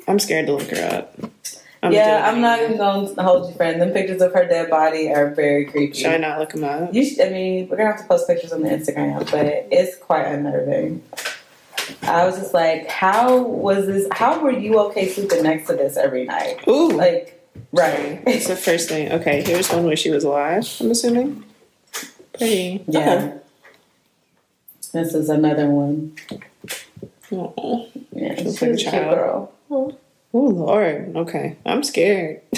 I'm 0.07 0.19
scared 0.19 0.47
to 0.47 0.53
look 0.53 0.69
her 0.69 0.97
up. 0.97 1.15
I'm 1.83 1.91
yeah, 1.93 2.29
I'm 2.29 2.41
not 2.41 2.61
even 2.61 2.77
going 2.77 3.15
to 3.15 3.23
hold 3.23 3.49
you, 3.49 3.55
friend. 3.55 3.81
Them 3.81 3.91
pictures 3.91 4.21
of 4.21 4.33
her 4.33 4.47
dead 4.47 4.69
body 4.69 5.11
are 5.11 5.31
very 5.33 5.65
creepy. 5.65 5.97
Should 5.99 6.11
I 6.11 6.17
not 6.17 6.37
look 6.37 6.53
him 6.53 6.63
up? 6.63 6.93
You 6.93 7.03
should, 7.03 7.21
I 7.21 7.29
mean, 7.29 7.69
we're 7.69 7.77
gonna 7.77 7.91
have 7.91 8.01
to 8.01 8.07
post 8.07 8.27
pictures 8.27 8.51
on 8.53 8.61
the 8.61 8.69
Instagram, 8.69 9.29
but 9.31 9.45
it's 9.71 9.97
quite 9.97 10.25
unnerving. 10.27 11.01
I 12.03 12.25
was 12.25 12.37
just 12.37 12.53
like, 12.53 12.87
how 12.87 13.41
was 13.41 13.87
this? 13.87 14.07
How 14.11 14.39
were 14.41 14.51
you 14.51 14.77
okay 14.79 15.09
sleeping 15.09 15.41
next 15.43 15.67
to 15.67 15.75
this 15.75 15.97
every 15.97 16.25
night? 16.25 16.59
Ooh. 16.67 16.91
Like, 16.91 17.43
right? 17.71 18.21
It's 18.27 18.47
the 18.47 18.55
first 18.55 18.87
thing. 18.87 19.11
Okay, 19.11 19.41
here's 19.41 19.69
one 19.71 19.85
where 19.85 19.95
she 19.95 20.11
was 20.11 20.23
alive, 20.23 20.67
I'm 20.79 20.91
assuming. 20.91 21.43
Pretty. 22.33 22.83
Yeah. 22.87 23.37
This 24.93 25.13
is 25.13 25.29
another 25.29 25.67
one. 25.67 26.15
Oh, 27.31 27.87
Yeah, 28.11 28.35
she's 28.35 28.61
like 28.61 28.71
a 28.71 28.73
a 28.73 28.77
cute 28.77 28.91
child. 28.91 29.49
Girl. 30.31 30.49
Lord. 30.51 31.15
Okay. 31.15 31.57
I'm 31.65 31.83
scared. 31.83 32.41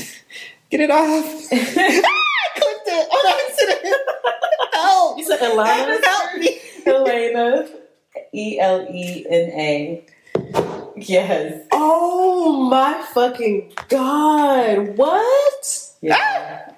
Get 0.69 0.80
it 0.80 0.91
off. 0.91 1.26
ah, 1.53 2.24
accident. 2.49 3.09
On 3.11 3.34
accident. 3.49 3.95
Help. 4.74 5.17
You 5.17 5.26
said 5.26 5.41
Elena? 5.41 5.99
Help 6.03 6.39
me. 6.39 6.59
Elena. 6.86 7.67
E 8.34 8.59
L 8.59 8.88
E 8.89 9.26
N 9.30 9.49
A. 9.51 10.05
Yes. 10.95 11.65
Oh 11.71 12.67
my 12.69 13.05
fucking 13.13 13.74
god! 13.89 14.97
What? 14.97 15.91
Yeah. 16.01 16.71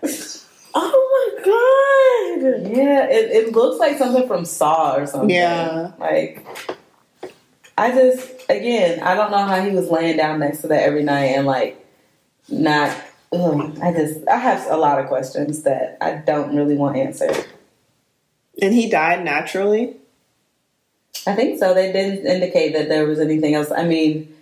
Oh 0.74 1.32
my 1.36 1.44
god! 1.46 2.76
Yeah, 2.76 3.06
it, 3.08 3.32
it 3.32 3.56
looks 3.56 3.80
like 3.80 3.98
something 3.98 4.28
from 4.28 4.46
Saw 4.46 4.96
or 4.96 5.08
something. 5.08 5.30
Yeah. 5.30 5.92
Like, 6.00 6.46
I 7.78 7.92
just, 7.92 8.50
again, 8.50 9.02
I 9.02 9.16
don't 9.16 9.32
know 9.32 9.46
how 9.46 9.62
he 9.62 9.72
was 9.72 9.90
laying 9.90 10.18
down 10.18 10.40
next 10.40 10.62
to 10.62 10.68
that 10.68 10.84
every 10.84 11.04
night 11.04 11.26
and, 11.26 11.46
like, 11.46 11.86
not. 12.50 12.96
Ugh, 13.34 13.78
I 13.82 13.92
just, 13.92 14.26
I 14.28 14.38
have 14.38 14.66
a 14.70 14.78
lot 14.78 15.00
of 15.00 15.08
questions 15.08 15.64
that 15.64 15.98
I 16.00 16.14
don't 16.14 16.56
really 16.56 16.76
want 16.76 16.96
answered. 16.96 17.46
And 18.62 18.74
he 18.74 18.90
died 18.90 19.26
naturally. 19.26 19.98
I 21.28 21.36
think 21.36 21.60
so. 21.60 21.74
They 21.74 21.92
didn't 21.92 22.26
indicate 22.26 22.74
that 22.74 22.88
there 22.88 23.06
was 23.06 23.20
anything 23.20 23.56
else. 23.56 23.72
I 23.72 23.84
mean, 23.84 24.34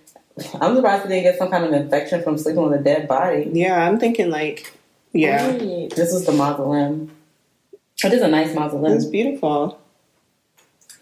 I'm 0.59 0.75
surprised 0.75 1.03
he 1.03 1.09
didn't 1.09 1.23
get 1.23 1.37
some 1.37 1.49
kind 1.49 1.63
of 1.63 1.73
infection 1.73 2.21
from 2.23 2.37
sleeping 2.37 2.63
with 2.63 2.79
a 2.79 2.83
dead 2.83 3.07
body. 3.07 3.49
Yeah, 3.51 3.87
I'm 3.87 3.99
thinking 3.99 4.29
like, 4.29 4.71
yeah, 5.13 5.47
Right. 5.47 5.89
This 5.95 6.13
is 6.13 6.25
the 6.25 6.31
mausoleum. 6.33 7.11
It 8.03 8.13
is 8.13 8.21
a 8.21 8.27
nice 8.27 8.49
it 8.51 8.91
It's 8.91 9.05
beautiful. 9.05 9.79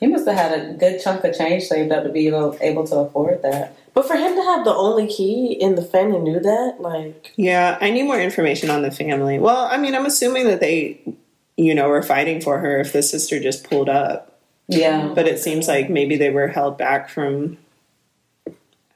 He 0.02 0.08
must 0.08 0.28
have 0.28 0.36
had 0.36 0.60
a 0.60 0.74
good 0.74 1.00
chunk 1.00 1.24
of 1.24 1.38
change 1.38 1.64
saved 1.64 1.92
up 1.92 2.04
to 2.04 2.10
be 2.10 2.28
able, 2.28 2.58
able 2.60 2.86
to 2.88 2.96
afford 2.98 3.44
that. 3.44 3.78
But 3.94 4.08
for 4.08 4.16
him 4.16 4.36
to 4.36 4.42
have 4.42 4.66
the 4.66 4.74
only 4.74 5.08
key 5.08 5.62
and 5.62 5.78
the 5.78 5.84
family 5.84 6.20
knew 6.20 6.40
that, 6.40 6.78
like, 6.80 7.32
Yeah, 7.38 7.78
I 7.80 7.92
need 7.92 8.04
more 8.04 8.20
information 8.20 8.72
on 8.72 8.82
the 8.82 8.90
family. 8.90 9.38
Well, 9.38 9.66
I 9.66 9.78
mean, 9.78 9.94
I'm 9.94 10.08
assuming 10.08 10.48
that 10.48 10.60
they, 10.60 11.00
you 11.56 11.76
know, 11.76 11.88
were 11.88 12.02
fighting 12.02 12.42
for 12.42 12.58
her 12.58 12.80
if 12.80 12.94
the 12.94 13.04
sister 13.04 13.40
just 13.40 13.64
pulled 13.70 13.90
up. 13.90 14.40
Yeah. 14.68 15.12
But 15.14 15.28
it 15.28 15.38
seems 15.40 15.68
like 15.68 15.90
maybe 15.90 16.18
they 16.18 16.32
were 16.32 16.48
held 16.48 16.80
back 16.80 17.08
from 17.08 17.60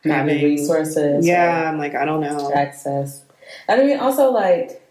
Maybe 0.03 0.15
having 0.15 0.43
resources. 0.43 1.25
Yeah, 1.25 1.69
I'm 1.69 1.77
like, 1.77 1.93
I 1.93 2.05
don't 2.05 2.21
know. 2.21 2.47
or 2.47 2.57
access. 2.57 3.23
I 3.69 3.77
mean, 3.77 3.99
also, 3.99 4.31
like, 4.31 4.81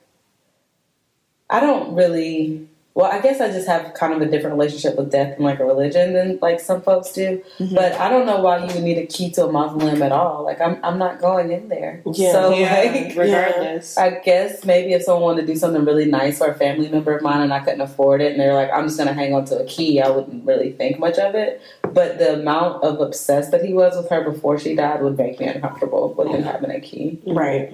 I 1.51 1.59
don't 1.61 1.95
really. 1.95 2.69
Well, 2.95 3.11
I 3.11 3.21
guess 3.21 3.41
I 3.41 3.51
just 3.51 3.67
have 3.67 3.93
kind 3.95 4.15
of 4.15 4.23
a 4.23 4.27
different 4.27 4.57
relationship 4.57 4.97
with 4.97 5.11
death 5.11 5.35
and 5.35 5.45
like 5.45 5.59
a 5.59 5.65
religion 5.65 6.13
than 6.13 6.39
like 6.41 6.61
some 6.61 6.81
folks 6.81 7.11
do. 7.11 7.43
Mm-hmm. 7.59 7.75
But 7.75 7.95
I 7.95 8.09
don't 8.09 8.25
know 8.25 8.41
why 8.41 8.59
you 8.65 8.73
would 8.73 8.85
need 8.85 8.99
a 8.99 9.07
key 9.07 9.33
to 9.33 9.47
a 9.47 9.53
mausoleum 9.53 10.01
at 10.01 10.13
all. 10.13 10.45
Like, 10.45 10.61
I'm 10.61 10.79
I'm 10.85 10.97
not 10.97 11.21
going 11.21 11.51
in 11.51 11.69
there. 11.69 12.03
Yeah. 12.07 12.31
So 12.31 12.55
Yeah, 12.55 12.73
like, 12.73 13.17
regardless. 13.17 13.99
I 13.99 14.21
guess 14.21 14.65
maybe 14.65 14.93
if 14.93 15.03
someone 15.03 15.25
wanted 15.25 15.41
to 15.41 15.47
do 15.49 15.57
something 15.59 15.85
really 15.85 16.05
nice 16.05 16.39
for 16.39 16.47
a 16.47 16.55
family 16.55 16.89
member 16.89 17.17
of 17.17 17.23
mine 17.23 17.41
and 17.41 17.53
I 17.53 17.59
couldn't 17.59 17.81
afford 17.81 18.21
it 18.21 18.31
and 18.31 18.41
they're 18.41 18.55
like, 18.55 18.71
I'm 18.73 18.85
just 18.85 18.97
gonna 18.97 19.13
hang 19.13 19.35
on 19.35 19.45
to 19.47 19.59
a 19.59 19.65
key, 19.65 20.01
I 20.01 20.09
wouldn't 20.09 20.47
really 20.47 20.71
think 20.71 21.01
much 21.01 21.19
of 21.19 21.35
it. 21.35 21.61
But 21.83 22.19
the 22.19 22.35
amount 22.35 22.85
of 22.85 23.01
obsessed 23.01 23.51
that 23.51 23.65
he 23.65 23.73
was 23.73 23.97
with 23.97 24.09
her 24.11 24.23
before 24.23 24.57
she 24.57 24.77
died 24.77 25.03
would 25.03 25.19
make 25.19 25.41
me 25.41 25.47
uncomfortable 25.47 26.15
with 26.15 26.29
him 26.29 26.45
having 26.45 26.71
a 26.71 26.81
key. 26.81 27.21
right? 27.27 27.73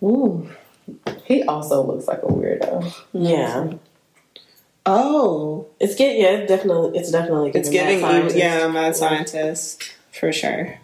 Ooh. 0.00 0.48
He 1.24 1.42
also 1.44 1.82
looks 1.82 2.06
like 2.08 2.22
a 2.22 2.26
weirdo. 2.26 2.92
Yeah, 3.12 3.74
Oh, 4.84 5.68
it's 5.78 5.94
get 5.94 6.18
yeah, 6.18 6.38
it's 6.38 6.48
definitely, 6.48 6.98
it's 6.98 7.12
definitely 7.12 7.52
it's 7.54 7.68
giving 7.68 7.98
giving 8.00 8.02
mad 8.02 8.24
evil. 8.26 8.36
Yeah, 8.38 8.66
mad 8.68 8.96
scientist 8.96 9.94
for 10.10 10.32
sure. 10.32 10.78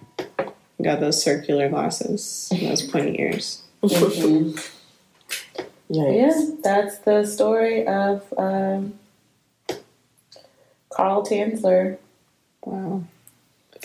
Got 0.80 1.01
those 1.01 1.20
circular 1.22 1.68
glasses, 1.68 2.49
and 2.53 2.62
those 2.62 2.82
pointy 2.82 3.20
ears. 3.20 3.62
Mhm. 3.82 4.55
Yikes. 5.90 6.16
yeah, 6.16 6.55
that's 6.62 6.99
the 6.99 7.24
story 7.24 7.86
of 7.86 8.22
um, 8.36 8.99
Carl 10.90 11.24
Tanzler 11.24 11.99
Wow. 12.64 13.05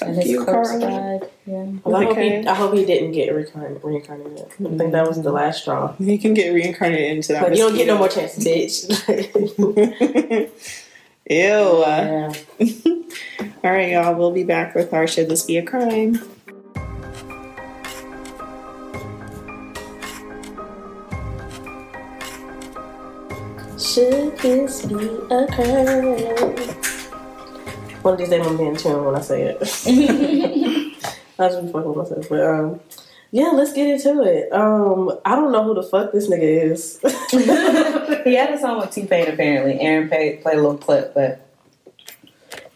And 0.02 0.16
Fuck 0.16 0.24
his 0.24 0.32
you, 0.32 0.46
corpse 0.46 0.70
Carl. 0.70 0.80
died. 0.82 1.30
Yeah. 1.46 1.66
Well, 1.84 1.96
I 1.96 2.04
hope 2.04 2.12
Okay. 2.14 2.42
he, 2.42 2.48
I 2.48 2.54
hope 2.56 2.74
he 2.74 2.86
didn't 2.86 3.12
get 3.12 3.34
reincarnated. 3.34 3.84
reincarnated. 3.84 4.46
I 4.48 4.78
think 4.78 4.92
that 4.92 5.08
was 5.08 5.18
the 5.18 5.24
mm-hmm. 5.24 5.36
last 5.36 5.62
straw. 5.62 5.94
He 5.94 6.18
can 6.18 6.34
get 6.34 6.50
reincarnated 6.50 7.12
into 7.12 7.34
that. 7.34 7.44
Like, 7.44 7.52
you 7.52 7.60
don't 7.60 7.76
get 7.76 7.88
no 7.88 7.98
more 7.98 8.08
mosquito. 8.08 8.28
chances, 8.28 9.06
bitch. 9.08 10.50
Ew. 11.30 11.36
Yeah. 11.36 12.34
All 13.64 13.72
right, 13.72 13.92
y'all. 13.92 14.16
We'll 14.16 14.32
be 14.32 14.44
back 14.44 14.76
with 14.76 14.94
our 14.94 15.08
Should 15.08 15.30
This 15.30 15.44
Be 15.44 15.58
a 15.58 15.64
Crime? 15.64 16.20
Should 23.78 24.38
this 24.40 24.86
be 24.86 25.06
a 25.30 25.46
crime? 25.52 26.93
One 28.04 28.16
of 28.16 28.20
these 28.20 28.30
days 28.30 28.46
I'm 28.46 28.58
gonna 28.58 28.58
be 28.58 28.66
in 28.66 28.76
tune 28.76 29.06
when 29.06 29.16
I 29.16 29.22
say 29.22 29.44
it. 29.44 29.58
I 31.40 31.48
just 31.48 31.66
be 31.66 31.72
fucking 31.72 31.94
with 31.94 31.98
myself, 31.98 32.30
but 32.30 32.42
um, 32.42 32.80
yeah, 33.32 33.52
let's 33.54 33.74
get 33.74 33.88
into 33.88 34.22
it. 34.24 34.52
Um, 34.52 35.18
I 35.26 35.36
don't 35.36 35.52
know 35.54 35.64
who 35.64 35.74
the 35.74 35.84
fuck 35.84 36.12
this 36.12 36.30
nigga 36.30 36.72
is. 36.72 37.00
he 38.26 38.36
had 38.36 38.54
a 38.54 38.60
song 38.60 38.82
with 38.82 38.92
T 38.92 39.08
Pain 39.08 39.30
apparently. 39.30 39.80
Aaron 39.80 40.10
played, 40.10 40.42
played 40.42 40.58
a 40.58 40.62
little 40.62 40.78
clip, 40.78 41.14
but 41.14 41.48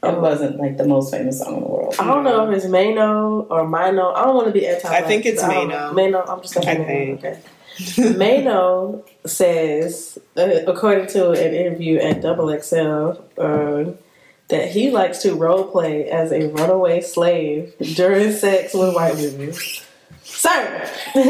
it 0.01 0.17
wasn't 0.17 0.57
like 0.57 0.77
the 0.77 0.87
most 0.87 1.11
famous 1.11 1.39
song 1.39 1.57
in 1.57 1.63
the 1.63 1.67
world. 1.67 1.95
I 1.99 2.05
don't 2.05 2.23
know 2.23 2.49
if 2.49 2.57
it's 2.57 2.65
Mano 2.67 3.41
or 3.41 3.67
Mino. 3.67 4.13
I 4.13 4.23
don't 4.23 4.35
want 4.35 4.47
to 4.47 4.53
be 4.53 4.65
anti. 4.65 4.87
I 4.87 5.01
think 5.01 5.25
it's 5.25 5.41
Mano. 5.41 5.67
Mano. 5.67 5.93
Mano. 5.93 6.25
I'm 6.25 6.41
just 6.41 6.53
gonna 6.53 6.71
I 6.71 6.75
think. 6.75 7.23
Okay. 7.23 7.39
Mano 8.17 9.03
says, 9.25 10.17
uh, 10.37 10.61
according 10.65 11.07
to 11.07 11.31
an 11.31 11.53
interview 11.53 11.97
at 11.99 12.21
Double 12.21 12.57
XL, 12.59 13.21
uh, 13.37 13.91
that 14.49 14.69
he 14.71 14.91
likes 14.91 15.21
to 15.23 15.33
role 15.35 15.65
play 15.65 16.09
as 16.09 16.31
a 16.31 16.47
runaway 16.49 17.01
slave 17.01 17.73
during 17.95 18.31
sex 18.31 18.73
with 18.73 18.95
white 18.95 19.15
women. 19.15 19.53
Sir, 20.23 20.89
come 21.13 21.27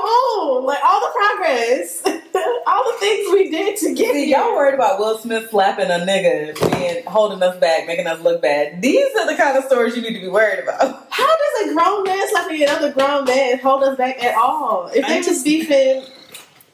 on! 0.00 0.64
Like 0.66 0.78
all 0.86 1.00
the 1.00 1.12
progress, 1.16 2.02
all 2.66 2.92
the 2.92 2.98
things 2.98 3.32
we 3.32 3.50
did 3.50 3.76
to 3.78 3.94
get 3.94 4.12
See, 4.12 4.26
here. 4.26 4.38
y'all 4.38 4.54
worried 4.54 4.74
about 4.74 4.98
Will 4.98 5.16
Smith 5.18 5.48
slapping 5.50 5.86
a 5.86 6.04
nigga, 6.04 6.54
being 6.72 7.04
holding 7.06 7.42
us 7.42 7.56
back, 7.58 7.86
making 7.86 8.06
us 8.06 8.20
look 8.22 8.42
bad. 8.42 8.82
These 8.82 9.14
are 9.16 9.26
the 9.26 9.36
kind 9.36 9.56
of 9.56 9.64
stories 9.64 9.96
you 9.96 10.02
need 10.02 10.14
to 10.14 10.20
be 10.20 10.28
worried 10.28 10.60
about. 10.62 11.06
How 11.10 11.26
does 11.36 11.70
a 11.70 11.74
grown 11.74 12.04
man 12.04 12.28
slapping 12.30 12.62
another 12.62 12.92
grown 12.92 13.24
man 13.24 13.58
hold 13.58 13.82
us 13.84 13.96
back 13.96 14.22
at 14.22 14.34
all? 14.36 14.90
If 14.94 15.06
they 15.06 15.18
I 15.18 15.22
just- 15.22 15.44
beefing, 15.44 16.04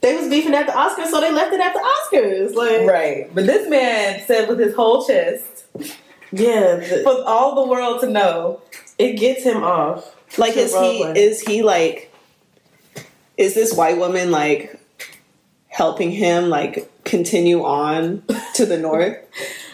they 0.06 0.16
was 0.16 0.28
beefing 0.28 0.54
at 0.54 0.66
the 0.66 0.72
Oscars, 0.72 1.08
so 1.08 1.20
they 1.20 1.32
left 1.32 1.52
it 1.52 1.60
at 1.60 1.74
the 1.74 1.80
Oscars. 1.80 2.54
Like, 2.54 2.86
Right. 2.86 3.34
But 3.34 3.46
this 3.46 3.68
man 3.68 4.22
said 4.24 4.48
with 4.48 4.60
his 4.60 4.72
whole 4.74 5.04
chest, 5.04 5.64
yeah, 6.30 6.76
the, 6.76 7.00
for 7.02 7.24
all 7.26 7.56
the 7.56 7.68
world 7.68 8.00
to 8.02 8.06
know, 8.08 8.62
it 8.98 9.14
gets 9.18 9.42
him 9.42 9.64
off. 9.64 10.14
Like, 10.38 10.56
is 10.56 10.72
he? 10.74 11.02
Is 11.02 11.40
he 11.40 11.62
like? 11.62 12.12
Is 13.36 13.54
this 13.54 13.74
white 13.74 13.98
woman 13.98 14.30
like 14.30 14.80
helping 15.66 16.10
him 16.10 16.48
like 16.48 16.90
continue 17.04 17.64
on 17.64 18.22
to 18.54 18.64
the 18.64 18.78
north? 18.78 19.18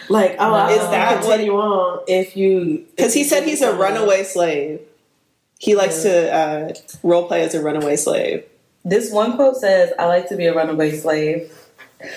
Like, 0.09 0.35
oh, 0.37 0.53
I 0.53 0.71
Is 0.73 0.79
that 0.79 1.23
what 1.23 1.41
you 1.45 1.53
want 1.53 2.03
if 2.09 2.35
you 2.35 2.85
Because 2.93 3.13
he 3.13 3.23
said 3.23 3.45
he's 3.45 3.61
a 3.61 3.73
runaway 3.73 4.23
slave. 4.25 4.81
He 5.59 5.75
likes 5.75 6.03
to 6.03 6.29
uh, 6.29 6.73
role 7.03 7.25
play 7.25 7.41
as 7.41 7.55
a 7.55 7.61
runaway 7.61 7.95
slave. 7.95 8.43
This 8.85 9.11
one 9.11 9.35
quote 9.35 9.57
says, 9.57 9.91
I 9.97 10.05
like 10.05 10.29
to 10.29 10.35
be 10.35 10.45
a 10.45 10.53
runaway 10.55 10.91
slave. 10.97 11.51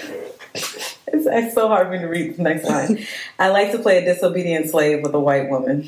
It's, 1.09 1.25
it's 1.25 1.55
so 1.55 1.69
hard 1.69 1.87
for 1.87 1.93
me 1.93 1.99
to 2.01 2.07
read 2.07 2.37
the 2.37 2.43
next 2.43 2.64
line. 2.64 3.07
I 3.39 3.49
like 3.51 3.71
to 3.71 3.79
play 3.79 3.99
a 3.99 4.05
disobedient 4.05 4.69
slave 4.69 5.03
with 5.05 5.14
a 5.14 5.21
white 5.21 5.49
woman. 5.49 5.87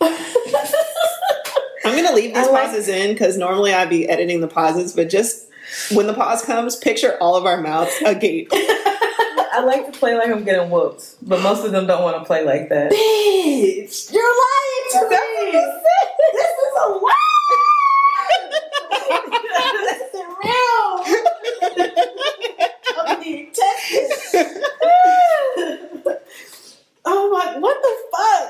I'm 0.00 1.96
gonna 1.96 2.12
leave 2.14 2.34
these 2.34 2.46
like- 2.50 2.66
pauses 2.66 2.88
in 2.88 3.12
because 3.12 3.36
normally 3.36 3.74
I'd 3.74 3.90
be 3.90 4.08
editing 4.08 4.40
the 4.40 4.48
pauses, 4.48 4.92
but 4.94 5.08
just 5.10 5.48
when 5.92 6.06
the 6.06 6.14
pause 6.14 6.42
comes, 6.42 6.76
picture 6.76 7.16
all 7.20 7.36
of 7.36 7.46
our 7.46 7.60
mouths 7.60 7.94
agape. 8.04 8.48
I 8.52 9.62
like 9.64 9.86
to 9.92 9.98
play 9.98 10.14
like 10.16 10.30
I'm 10.30 10.44
getting 10.44 10.70
whooped, 10.70 11.16
but 11.22 11.42
most 11.42 11.64
of 11.64 11.72
them 11.72 11.86
don't 11.86 12.02
want 12.02 12.16
to 12.18 12.24
play 12.24 12.44
like 12.44 12.68
that. 12.68 12.92
Bitch, 12.92 14.12
you're 14.12 14.22
lying 14.22 14.86
to 14.92 15.08
me. 15.10 15.60
Is 16.70 16.76
a 16.76 16.88
lie. 16.88 17.12
this 19.86 20.00
isn't 20.06 20.30
real. 20.44 20.86
I'm 22.96 23.20
being 23.20 23.50
tested. 23.52 24.10
oh 27.04 27.30
my, 27.32 27.58
what 27.58 27.76
the 27.82 27.92
fuck? 28.12 28.48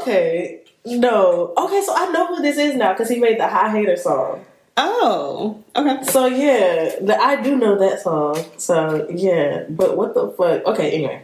Okay, 0.00 0.62
no. 0.86 1.52
Okay, 1.58 1.82
so 1.82 1.94
I 1.94 2.06
know 2.10 2.26
who 2.28 2.40
this 2.40 2.56
is 2.56 2.74
now 2.74 2.92
because 2.94 3.10
he 3.10 3.18
made 3.20 3.38
the 3.38 3.48
High 3.48 3.70
Hater 3.70 3.96
song. 3.96 4.46
Oh, 4.78 5.62
okay. 5.76 6.02
So 6.04 6.26
yeah, 6.26 6.96
the, 7.02 7.18
I 7.20 7.42
do 7.42 7.56
know 7.56 7.78
that 7.78 8.00
song. 8.00 8.42
So 8.56 9.06
yeah, 9.10 9.64
but 9.68 9.96
what 9.96 10.14
the 10.14 10.30
fuck? 10.30 10.64
Okay, 10.64 10.90
anyway. 10.92 11.22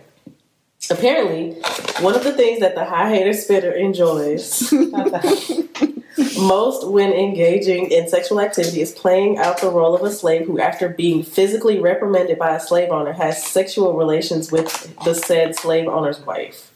Apparently, 0.91 1.53
one 2.01 2.15
of 2.15 2.25
the 2.25 2.33
things 2.33 2.61
that 2.61 2.75
the 2.75 2.85
high 2.85 3.11
hater 3.11 3.33
spitter 3.33 3.71
enjoys 3.73 4.73
Most, 6.39 6.89
when 6.89 7.13
engaging 7.13 7.91
in 7.91 8.09
sexual 8.09 8.41
activity, 8.41 8.81
is 8.81 8.93
playing 8.93 9.39
out 9.39 9.61
the 9.61 9.71
role 9.71 9.95
of 9.95 10.03
a 10.03 10.11
slave 10.11 10.47
who, 10.47 10.59
after 10.59 10.89
being 10.89 11.23
physically 11.23 11.79
reprimanded 11.79 12.39
by 12.39 12.55
a 12.55 12.61
slave 12.61 12.91
owner, 12.91 13.13
has 13.13 13.45
sexual 13.45 13.97
relations 13.97 14.51
with 14.51 14.95
the 15.05 15.15
said 15.15 15.57
slave 15.57 15.87
owner's 15.89 16.21
wife. 16.21 16.73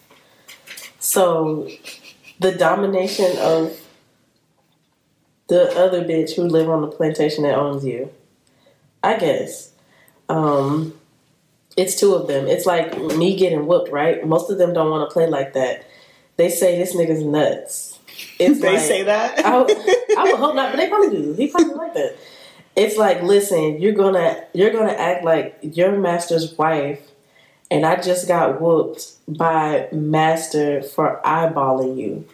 So, 0.98 1.68
the 2.40 2.52
domination 2.52 3.36
of 3.38 3.78
the 5.48 5.76
other 5.76 6.04
bitch 6.04 6.36
who 6.36 6.44
live 6.44 6.70
on 6.70 6.80
the 6.82 6.88
plantation 6.88 7.44
that 7.44 7.56
owns 7.56 7.84
you. 7.84 8.10
I 9.02 9.18
guess. 9.18 9.72
Um, 10.28 10.98
it's 11.76 11.98
two 11.98 12.14
of 12.14 12.26
them. 12.28 12.46
It's 12.46 12.66
like 12.66 12.96
me 12.98 13.36
getting 13.36 13.66
whooped, 13.66 13.90
right? 13.90 14.26
Most 14.26 14.50
of 14.50 14.58
them 14.58 14.72
don't 14.72 14.90
want 14.90 15.08
to 15.08 15.12
play 15.12 15.26
like 15.26 15.54
that. 15.54 15.84
They 16.36 16.48
say 16.50 16.78
this 16.78 16.94
nigga's 16.96 17.22
nuts. 17.22 17.98
It's 18.38 18.60
They 18.60 18.72
like- 18.74 18.80
say 18.80 19.02
that. 19.04 19.44
I, 19.44 19.54
I 20.18 20.24
would 20.24 20.38
hope 20.38 20.54
not, 20.54 20.70
but 20.72 20.76
they 20.76 20.88
probably 20.88 21.10
do. 21.10 21.32
He 21.32 21.48
probably 21.48 21.74
like 21.74 21.94
that. 21.94 22.16
It's 22.76 22.96
like, 22.96 23.22
listen, 23.22 23.80
you're 23.80 23.92
gonna 23.92 24.44
you're 24.52 24.72
gonna 24.72 24.92
act 24.92 25.24
like 25.24 25.56
your 25.62 25.92
master's 25.96 26.56
wife, 26.58 27.00
and 27.70 27.86
I 27.86 28.00
just 28.00 28.26
got 28.26 28.60
whooped 28.60 29.12
by 29.28 29.88
master 29.92 30.82
for 30.82 31.20
eyeballing 31.24 31.96
you. 31.96 32.26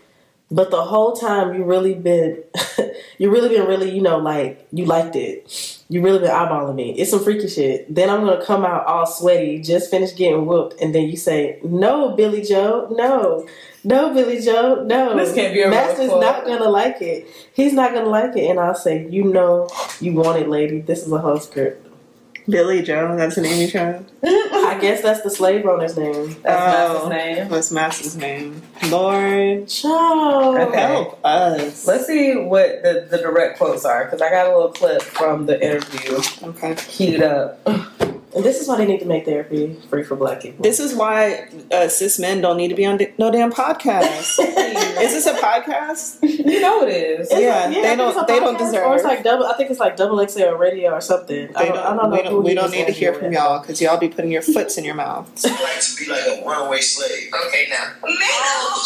But 0.53 0.71
the 0.71 0.83
whole 0.83 1.13
time 1.15 1.55
you 1.55 1.63
really 1.65 1.95
been 1.95 2.43
you 3.19 3.31
really 3.31 3.51
been 3.51 3.67
really, 3.67 3.91
you 3.91 4.03
know, 4.03 4.19
like 4.19 4.67
you 4.73 4.85
liked 4.85 5.15
it. 5.15 5.79
You 5.89 6.03
really 6.03 6.19
been 6.19 6.31
eyeballing 6.31 6.75
me. 6.75 6.93
It's 6.93 7.11
some 7.11 7.23
freaky 7.23 7.49
shit. 7.49 7.93
Then 7.93 8.11
I'm 8.11 8.25
gonna 8.25 8.45
come 8.45 8.65
out 8.65 8.87
all 8.87 9.07
sweaty, 9.07 9.61
just 9.61 9.91
finished 9.91 10.17
getting 10.17 10.47
whooped, 10.47 10.81
and 10.81 10.95
then 10.95 11.09
you 11.09 11.17
say, 11.17 11.61
No, 11.63 12.17
Billy 12.17 12.43
Joe, 12.43 12.89
no. 12.91 13.47
No, 13.85 14.13
Billy 14.13 14.41
Joe, 14.41 14.85
no. 14.85 15.17
This 15.17 15.35
can't 15.35 15.55
be 15.55 15.63
a 15.63 15.71
Master's 15.71 16.11
not 16.11 16.45
gonna 16.45 16.69
like 16.69 17.01
it. 17.01 17.29
He's 17.55 17.73
not 17.73 17.95
gonna 17.95 18.09
like 18.09 18.37
it. 18.37 18.51
And 18.51 18.59
I'll 18.59 18.75
say, 18.75 19.09
You 19.09 19.25
know 19.25 19.69
you 20.01 20.15
want 20.15 20.41
it, 20.41 20.49
lady. 20.49 20.81
This 20.81 21.07
is 21.07 21.13
a 21.13 21.19
whole 21.19 21.39
script. 21.39 21.90
Billy 22.51 22.83
Joe, 22.83 23.17
that's 23.17 23.37
the 23.37 23.43
name 23.43 23.61
you 23.63 23.69
chose. 23.69 24.03
I 24.23 24.79
guess 24.81 25.03
that's 25.03 25.23
the 25.23 25.31
slave 25.31 25.65
owner's 25.67 25.97
name. 25.97 26.37
That's 26.43 26.45
Oh. 26.45 27.09
Master's 27.09 27.09
name. 27.09 27.49
What's 27.49 27.71
Master's 27.71 28.17
name? 28.17 28.63
Lord, 28.89 29.69
Child. 29.69 30.57
Okay. 30.57 30.81
help 30.81 31.21
us. 31.25 31.87
Let's 31.87 32.07
see 32.07 32.37
what 32.37 32.83
the, 32.83 33.07
the 33.11 33.19
direct 33.19 33.59
quotes 33.59 33.85
are 33.85 34.05
because 34.05 34.21
I 34.23 34.31
got 34.31 34.47
a 34.47 34.55
little 34.55 34.73
clip 34.73 35.03
from 35.03 35.47
the 35.47 35.63
interview 35.63 36.19
Okay. 36.49 36.75
queued 36.77 37.23
up. 37.23 37.61
And 38.35 38.45
this 38.45 38.61
is 38.61 38.69
why 38.69 38.77
they 38.77 38.87
need 38.87 39.01
to 39.01 39.07
make 39.07 39.25
therapy 39.25 39.75
free 39.89 40.05
for 40.05 40.15
black 40.15 40.41
people. 40.43 40.63
This 40.63 40.79
is 40.79 40.95
why 40.95 41.49
uh, 41.73 41.89
cis 41.89 42.19
men 42.21 42.41
don't 42.41 42.57
need 42.57 42.69
to 42.69 42.77
be 42.77 42.87
on 42.87 42.97
di- 42.97 43.13
no 43.19 43.31
damn 43.33 43.51
podcast. 43.53 44.39
is 44.39 45.13
this 45.13 45.27
a 45.27 45.35
podcast? 45.35 46.19
you 46.23 46.61
know 46.61 46.83
it 46.87 46.91
is. 46.91 47.27
It's- 47.31 47.41
Yeah, 47.41 47.65
I 47.67 47.71
they 47.83 47.97
don't- 47.97 48.27
they 48.29 48.39
don't 48.39 48.55
podcast, 48.57 48.59
deserve- 48.71 48.87
Or 48.87 48.95
it's 48.95 49.05
like 49.05 49.25
double. 49.25 49.47
I 49.47 49.57
think 49.57 49.71
it's 49.71 49.81
like 49.81 49.97
double 49.97 50.25
XL 50.27 50.51
radio 50.55 50.93
or 50.93 51.01
something. 51.01 51.49
I 51.57 51.65
don't, 51.65 51.75
don't, 51.75 51.85
I 51.85 51.97
don't 51.97 51.97
know 51.97 52.11
we 52.11 52.17
who 52.19 52.23
don't, 52.25 52.43
we 52.45 52.55
don't 52.55 52.71
need 52.71 52.87
to 52.87 52.93
hear 52.93 53.09
interviewing. 53.11 53.35
from 53.37 53.45
y'all 53.49 53.61
because 53.61 53.81
y'all 53.81 53.99
be 53.99 54.09
putting 54.09 54.31
your 54.31 54.43
foots 54.43 54.79
in 54.79 54.85
your 54.85 54.95
mouth. 54.95 55.29
I 55.45 55.51
like 55.51 55.81
to 55.81 55.97
be 55.99 56.11
like 56.11 56.27
a 56.41 56.47
runaway 56.47 56.81
slave. 56.81 57.33
Okay, 57.47 57.67
now. 57.69 57.85
Man, 58.05 58.17
oh, 58.21 58.85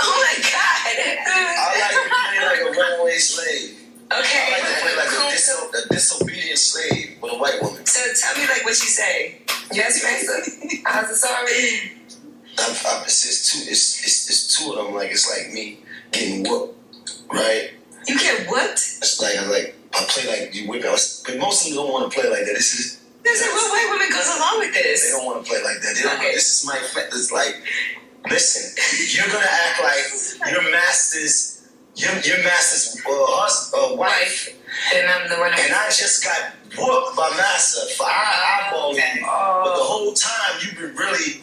oh 0.00 0.34
my 0.36 0.42
god. 0.42 0.96
I 1.28 1.78
like 1.80 1.92
to 1.92 2.08
play 2.08 2.66
like 2.66 2.76
a 2.76 2.80
runaway 2.80 3.18
slave. 3.18 3.82
Okay. 4.06 4.46
I 4.46 4.50
like 4.52 4.62
to 4.62 4.80
play 4.80 4.96
like 4.96 5.08
a, 5.08 5.34
diso- 5.34 5.68
a 5.74 5.94
slave 6.56 7.18
with 7.22 7.32
a 7.32 7.36
white 7.38 7.60
woman. 7.62 7.84
So 7.86 8.00
tell 8.20 8.34
me 8.40 8.48
like 8.48 8.64
what 8.64 8.70
you 8.70 8.90
say. 8.90 9.42
Yes. 9.72 10.02
How's 10.84 11.10
it 11.10 11.16
sorry? 11.16 11.92
I'm, 12.58 12.70
I'm, 12.86 13.02
it's, 13.04 13.24
it's 13.26 13.52
two. 13.52 13.70
It's, 13.70 14.02
it's 14.04 14.30
it's 14.30 14.58
two 14.58 14.72
of 14.72 14.84
them. 14.86 14.94
Like 14.94 15.10
it's 15.10 15.28
like 15.28 15.52
me 15.52 15.80
getting 16.12 16.48
whooped, 16.48 16.74
right? 17.32 17.70
You 18.08 18.18
get 18.18 18.48
whooped? 18.48 18.78
It's 19.02 19.20
like 19.20 19.36
I 19.36 19.46
like 19.46 19.74
I 19.94 20.04
play 20.08 20.26
like 20.28 20.54
you 20.54 20.68
whip 20.68 20.82
but 20.82 21.38
most 21.38 21.66
of 21.66 21.74
them 21.74 21.84
don't 21.84 21.92
want 21.92 22.10
to 22.10 22.20
play 22.20 22.28
like 22.30 22.46
that. 22.46 22.54
This 22.54 22.72
is 22.74 23.02
There's 23.24 23.40
a 23.42 23.46
what 23.46 23.70
white 23.70 23.88
woman 23.92 24.08
goes 24.10 24.28
along 24.36 24.58
with 24.60 24.72
this? 24.74 25.04
they 25.04 25.10
don't 25.16 25.26
want 25.26 25.44
to 25.44 25.50
play 25.50 25.62
like 25.62 25.80
that. 25.82 25.94
They 25.96 26.02
don't. 26.02 26.16
Okay. 26.18 26.32
This 26.32 26.62
is 26.62 26.66
my. 26.66 26.78
It's 26.78 27.32
like, 27.32 27.56
listen, 28.30 28.72
you're 29.16 29.26
gonna 29.32 29.44
act 29.44 29.82
like 29.82 30.52
your 30.52 30.70
master's. 30.70 31.52
Your, 31.96 32.12
your 32.20 32.44
master's 32.44 33.00
uh, 33.00 33.08
hus- 33.08 33.72
uh, 33.72 33.96
wife, 33.96 34.52
Then 34.92 35.08
I'm 35.08 35.28
the 35.28 35.36
one 35.36 35.52
and 35.52 35.72
I 35.74 35.86
just 35.88 36.22
got 36.24 36.52
whooped 36.78 37.16
by 37.16 37.30
master 37.36 37.86
for 37.96 38.04
eye- 38.04 38.70
eyeballing 38.72 38.92
Okay. 38.92 39.12
you. 39.16 39.22
But 39.22 39.76
the 39.76 39.82
whole 39.84 40.12
time 40.14 40.60
you've 40.62 40.74
been 40.76 40.94
really, 40.96 41.42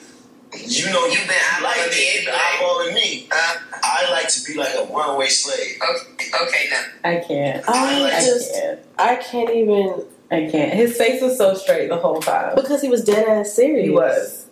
you 0.66 0.86
know, 0.92 1.06
you've 1.08 1.28
been 1.28 1.38
eyeballing 1.38 1.64
like 1.64 1.92
me 1.92 1.98
it, 1.98 2.24
you've 2.26 2.34
eyeballing 2.34 2.94
me. 2.94 3.28
Uh, 3.32 3.56
I 3.84 4.08
like 4.12 4.28
to 4.30 4.44
be 4.46 4.54
like 4.58 4.74
a 4.76 4.86
runaway 4.94 5.28
slave. 5.28 5.78
okay, 5.82 6.30
okay, 6.44 6.70
now. 6.70 6.84
I 7.10 7.16
can't. 7.28 7.70
I 7.70 8.06
I 8.18 8.20
just, 8.22 8.54
can't. 8.54 8.80
I 9.00 9.16
can't 9.18 9.50
even 9.50 10.06
I 10.32 10.50
can't. 10.50 10.74
His 10.74 10.96
face 10.98 11.22
was 11.22 11.38
so 11.38 11.54
straight 11.56 11.90
the 11.90 11.98
whole 11.98 12.20
time. 12.22 12.56
because 12.56 12.82
he 12.82 12.90
was 12.90 13.04
dead 13.04 13.28
ass 13.28 13.52
serious. 13.54 13.86
He 13.86 13.90
was. 13.92 14.46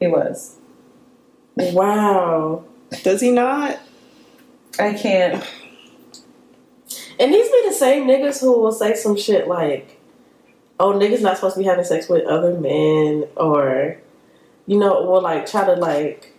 He 0.00 0.06
was. 0.08 0.56
Wow. 1.56 2.64
Does 3.02 3.20
he 3.20 3.30
not? 3.30 3.78
I 4.78 4.92
can't. 4.94 5.44
And 7.18 7.32
these 7.32 7.50
be 7.50 7.62
the 7.68 7.74
same 7.74 8.06
niggas 8.06 8.40
who 8.40 8.58
will 8.60 8.72
say 8.72 8.94
some 8.94 9.16
shit 9.16 9.46
like, 9.48 10.00
"Oh, 10.80 10.92
niggas 10.92 11.20
not 11.22 11.36
supposed 11.36 11.54
to 11.54 11.60
be 11.60 11.66
having 11.66 11.84
sex 11.84 12.08
with 12.08 12.24
other 12.26 12.52
men," 12.54 13.24
or, 13.36 13.96
you 14.66 14.78
know, 14.78 15.02
will 15.02 15.22
like 15.22 15.46
try 15.46 15.64
to 15.64 15.74
like 15.74 16.32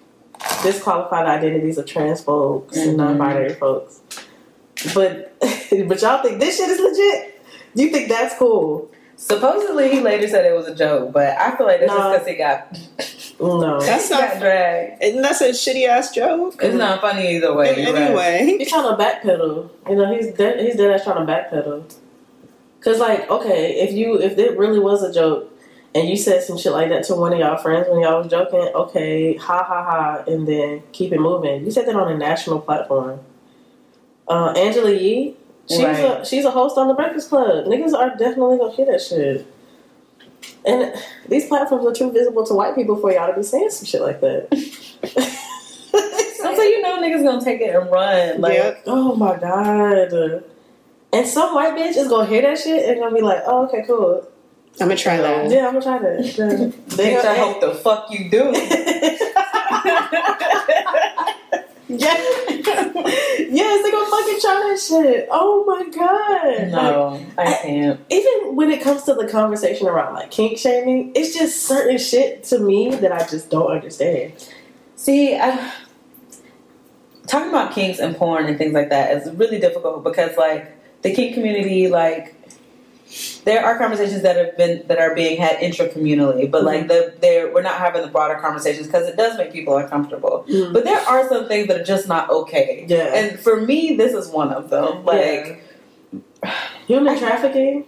disqualify 0.64 1.24
the 1.24 1.30
identities 1.30 1.78
of 1.78 1.86
trans 1.86 2.22
folks 2.22 2.76
and 2.78 2.94
Mhm. 2.94 2.98
non-binary 2.98 3.54
folks. 3.54 4.02
But, 4.94 5.34
but 5.88 6.02
y'all 6.02 6.22
think 6.22 6.40
this 6.40 6.58
shit 6.58 6.70
is 6.70 6.80
legit? 6.80 7.40
You 7.74 7.90
think 7.90 8.10
that's 8.10 8.38
cool? 8.38 8.90
Supposedly, 9.18 9.90
he 9.90 10.02
later 10.02 10.28
said 10.28 10.46
it 10.46 10.54
was 10.56 10.68
a 10.68 10.76
joke, 10.76 11.14
but 11.14 11.38
I 11.38 11.56
feel 11.56 11.66
like 11.68 11.80
this 11.80 11.88
No. 11.90 11.98
just 11.98 12.26
because 12.26 12.28
he 12.28 12.36
got, 12.36 12.78
No. 13.40 13.80
That's 13.82 14.08
he 14.08 14.14
got 14.14 14.34
not. 14.36 14.40
dragged. 14.42 15.04
Isn't 15.04 15.22
that 15.22 15.42
a 15.42 15.46
shitty 15.46 15.88
ass 15.88 16.12
joke? 16.14 16.56
It's 16.62 16.76
not 16.76 17.02
funny 17.02 17.36
either 17.36 17.54
way. 17.54 17.84
you're 17.84 17.94
right. 17.94 18.02
anyway, 18.04 18.58
He's 18.58 18.70
trying 18.70 18.96
to 18.96 19.04
backpedal. 19.04 19.70
You 19.90 19.96
know, 19.96 20.14
he's 20.16 20.34
dead. 20.34 20.60
He's 20.66 20.76
dead 20.78 20.92
ass 20.92 21.04
trying 21.04 21.26
to 21.26 21.32
backpedal. 21.32 21.94
Cause 22.82 23.00
like, 23.00 23.30
okay, 23.30 23.80
if 23.82 23.94
you 23.94 24.20
if 24.20 24.38
it 24.38 24.58
really 24.58 24.80
was 24.80 25.02
a 25.04 25.12
joke, 25.12 25.52
and 25.96 26.08
you 26.08 26.16
said 26.16 26.44
some 26.44 26.58
shit 26.58 26.72
like 26.72 26.90
that 26.90 27.04
to 27.06 27.16
one 27.16 27.34
of 27.34 27.40
y'all 27.40 27.58
friends 27.58 27.88
when 27.90 28.02
y'all 28.02 28.20
was 28.22 28.28
joking, 28.30 28.60
okay, 28.76 29.36
ha 29.38 29.64
ha 29.64 29.84
ha, 29.84 30.24
and 30.28 30.48
then 30.48 30.84
keep 30.92 31.12
it 31.12 31.20
moving. 31.20 31.66
You 31.66 31.72
said 31.72 31.88
that 31.88 31.96
on 31.96 32.12
a 32.12 32.18
national 32.18 32.60
platform. 32.62 33.20
Uh, 34.28 34.52
Angela 34.58 34.92
Yee, 34.92 35.36
she's 35.68 35.80
Right. 35.80 36.22
a 36.22 36.26
she's 36.26 36.46
a 36.46 36.52
host 36.52 36.78
on 36.78 36.88
the 36.88 36.94
Breakfast 36.94 37.30
Club. 37.30 37.66
Niggas 37.66 37.94
are 37.94 38.10
definitely 38.18 38.58
gonna 38.60 38.72
hear 38.74 38.86
that 38.88 39.02
shit. 39.02 39.46
And 40.66 40.94
these 41.30 41.48
platforms 41.48 41.86
are 41.86 41.94
too 41.94 42.12
visible 42.12 42.46
to 42.46 42.54
white 42.54 42.76
people 42.76 42.96
for 42.98 43.12
y'all 43.12 43.28
to 43.32 43.36
be 43.38 43.44
saying 43.44 43.70
some 43.70 43.86
shit 43.86 44.02
like 44.02 44.22
that. 44.22 44.48
So 46.56 46.62
you 46.62 46.82
know 46.82 47.02
niggas 47.02 47.24
gonna 47.24 47.44
take 47.44 47.60
it 47.62 47.76
and 47.76 47.92
run. 47.92 48.40
Like, 48.40 48.54
Yep. 48.54 48.84
Oh 48.88 49.16
my 49.16 49.38
god. 49.38 50.44
And 51.12 51.28
some 51.28 51.54
white 51.56 51.74
bitch 51.76 51.98
is 51.98 52.08
gonna 52.08 52.28
hear 52.28 52.42
that 52.44 52.58
shit 52.60 52.88
and 52.88 53.00
gonna 53.00 53.16
be 53.16 53.22
like, 53.22 53.42
oh, 53.46 53.66
okay, 53.66 53.84
cool. 53.86 54.28
I'm 54.80 54.88
gonna 54.88 54.96
try 54.96 55.18
that. 55.18 55.50
Yeah, 55.50 55.68
I'm 55.68 55.80
gonna 55.80 55.82
try 55.82 56.00
that. 56.00 56.26
Yeah. 56.38 56.96
They 56.96 57.14
bitch, 57.16 57.26
I 57.26 57.36
hope 57.38 57.62
the 57.62 57.74
fuck 57.76 58.12
you 58.12 58.30
do. 58.30 58.52
yeah. 62.00 62.16
yes, 62.16 63.84
they 63.84 63.92
gonna 63.92 64.10
fucking 64.10 64.40
try 64.42 64.70
that 64.70 64.80
shit. 64.80 65.28
Oh 65.32 65.64
my 65.66 65.90
god. 65.90 66.72
Like, 66.72 66.72
no, 66.72 67.26
I 67.38 67.54
can't. 67.54 68.00
even 68.10 68.56
when 68.56 68.72
it 68.72 68.82
comes 68.82 69.04
to 69.04 69.14
the 69.14 69.28
conversation 69.28 69.88
around 69.88 70.14
like 70.14 70.32
kink 70.32 70.58
shaming, 70.58 71.12
it's 71.16 71.38
just 71.38 71.64
certain 71.64 71.98
shit 71.98 72.44
to 72.46 72.60
me 72.60 72.90
that 72.96 73.12
I 73.12 73.26
just 73.28 73.50
don't 73.50 73.72
understand. 73.72 74.34
See, 74.96 75.36
I, 75.36 75.74
talking 77.28 77.50
about 77.50 77.74
kinks 77.74 78.00
and 78.00 78.16
porn 78.16 78.46
and 78.46 78.58
things 78.58 78.74
like 78.74 78.90
that 78.90 79.16
is 79.16 79.32
really 79.34 79.60
difficult 79.60 80.04
because, 80.04 80.38
like, 80.38 80.72
the 81.02 81.14
kink 81.14 81.34
community, 81.34 81.88
like, 81.88 82.36
there 83.46 83.64
are 83.64 83.78
conversations 83.78 84.22
that 84.24 84.36
have 84.36 84.58
been 84.58 84.86
that 84.88 84.98
are 85.00 85.16
being 85.16 85.38
had 85.38 85.58
intracommunally, 85.58 86.50
but 86.50 86.64
like 86.64 86.88
the 86.88 87.14
there 87.22 87.52
we're 87.54 87.62
not 87.62 87.78
having 87.78 88.02
the 88.02 88.08
broader 88.10 88.36
conversations 88.36 88.88
because 88.88 89.08
it 89.08 89.16
does 89.18 89.38
make 89.38 89.52
people 89.54 89.78
uncomfortable. 89.78 90.46
Mm. 90.50 90.74
But 90.74 90.84
there 90.84 91.00
are 91.00 91.28
some 91.30 91.48
things 91.48 91.68
that 91.68 91.80
are 91.80 91.84
just 91.84 92.08
not 92.08 92.30
okay. 92.30 92.86
Yeah. 92.90 93.14
and 93.16 93.40
for 93.40 93.62
me, 93.62 93.96
this 93.96 94.14
is 94.14 94.28
one 94.30 94.52
of 94.52 94.70
them. 94.70 95.06
Like, 95.06 95.64
Human 96.88 97.18
trafficking 97.18 97.86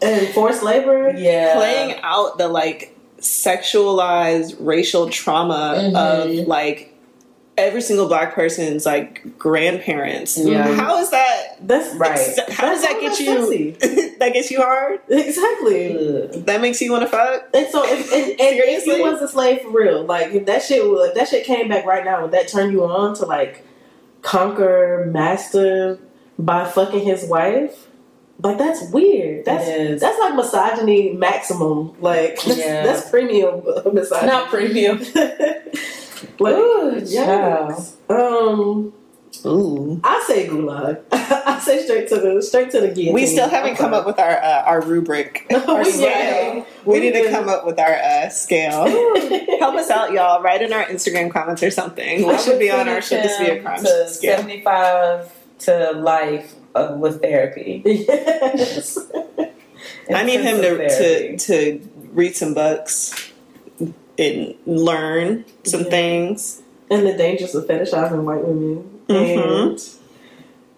and 0.00 0.28
forced 0.28 0.62
labor. 0.62 1.12
yeah, 1.16 1.54
Playing 1.56 1.98
out 2.02 2.38
the 2.38 2.48
like 2.48 2.96
sexualized 3.18 4.56
racial 4.60 5.08
trauma 5.08 5.74
Mhm. 5.78 5.96
of 6.42 6.46
like 6.48 6.91
every 7.56 7.82
single 7.82 8.08
black 8.08 8.34
person's 8.34 8.86
like 8.86 9.38
grandparents. 9.38 10.38
Yeah. 10.38 10.74
How 10.74 10.98
is 10.98 11.10
that? 11.10 11.56
That's 11.60 11.94
Right. 11.94 12.18
How 12.50 12.66
does 12.66 12.82
that 12.82 12.98
get 13.00 13.18
you? 13.20 13.72
that 14.18 14.32
gets 14.32 14.50
you 14.50 14.60
hard. 14.60 15.00
Exactly. 15.08 16.28
That 16.42 16.60
makes 16.60 16.80
you 16.80 16.92
want 16.92 17.02
to 17.04 17.08
fuck. 17.08 17.48
And 17.54 17.68
so, 17.68 17.84
if, 17.84 18.12
and, 18.12 18.30
and 18.30 18.38
if 18.40 18.86
you 18.86 19.02
was 19.02 19.20
a 19.20 19.28
slave 19.28 19.60
for 19.62 19.70
real, 19.70 20.04
like 20.04 20.32
if 20.32 20.46
that 20.46 20.62
shit, 20.62 20.80
if 20.82 21.14
that 21.14 21.28
shit 21.28 21.44
came 21.44 21.68
back 21.68 21.84
right 21.84 22.04
now, 22.04 22.22
would 22.22 22.30
that 22.32 22.48
turn 22.48 22.72
you 22.72 22.84
on 22.84 23.14
to 23.16 23.26
like 23.26 23.64
conquer, 24.22 25.08
master 25.12 25.98
by 26.38 26.64
fucking 26.64 27.04
his 27.04 27.24
wife. 27.24 27.88
Like 28.40 28.58
that's 28.58 28.90
weird. 28.90 29.44
That's 29.44 30.00
that's 30.00 30.18
like 30.18 30.34
misogyny 30.34 31.12
maximum. 31.12 32.00
Like 32.00 32.42
that's, 32.44 32.58
Yeah. 32.58 32.82
that's 32.84 33.08
premium 33.10 33.62
uh, 33.66 33.88
misogyny. 33.92 34.26
Not 34.26 34.48
premium. 34.48 35.00
like, 36.38 36.54
Ooh, 36.54 37.00
yikes. 37.00 37.92
Um, 38.10 38.92
Ooh. 39.46 40.00
I 40.04 40.22
say 40.26 40.46
gulag. 40.48 41.02
I 41.12 41.58
say 41.58 41.82
straight 41.84 42.08
to 42.08 42.16
the 42.16 42.42
straight 42.42 42.70
to 42.72 42.80
the 42.80 42.88
guillotine. 42.88 43.14
We 43.14 43.26
still 43.26 43.48
haven't 43.48 43.76
come 43.76 43.94
up 43.94 44.06
with 44.06 44.18
our 44.18 44.36
uh, 44.36 44.62
our 44.64 44.82
rubric, 44.82 45.46
our 45.68 45.78
We 45.78 45.90
scale. 45.90 46.54
did. 46.54 46.64
We 46.84 46.92
We 46.92 47.00
need 47.00 47.12
to 47.22 47.30
come 47.30 47.48
up 47.48 47.64
with 47.64 47.78
our 47.78 47.94
uh, 47.94 48.28
scale. 48.28 48.86
Help 49.58 49.74
us 49.76 49.90
out, 49.90 50.12
y'all. 50.12 50.42
Write 50.42 50.62
in 50.62 50.72
our 50.72 50.84
Instagram 50.84 51.30
comments 51.32 51.62
or 51.62 51.70
something. 51.70 52.22
What 52.24 52.40
should 52.40 52.58
be 52.58 52.70
on 52.70 52.88
our 52.88 53.00
should 53.00 53.22
this 53.22 53.38
be 53.38 53.46
a 53.46 53.62
crime 53.62 53.82
to 53.82 54.08
scale? 54.08 54.36
seventy-five 54.36 55.32
to 55.60 55.92
life 55.92 56.54
uh, 56.74 56.94
with 56.98 57.22
therapy. 57.22 57.82
yes. 57.86 58.98
I 60.12 60.24
need 60.24 60.40
him 60.40 60.60
to, 60.60 60.82
Intensive 60.82 61.38
to 61.38 61.78
to 61.78 61.88
read 62.12 62.36
some 62.36 62.52
books 62.54 63.31
and 64.22 64.54
learn 64.66 65.44
some 65.64 65.82
Yeah. 65.84 65.90
things. 65.90 66.62
and 66.90 67.06
the 67.06 67.14
dangers 67.14 67.54
of 67.54 67.64
fetishizing 67.66 68.22
white 68.24 68.44
women. 68.46 68.84
Mhm. 69.08 69.70
And 69.70 69.80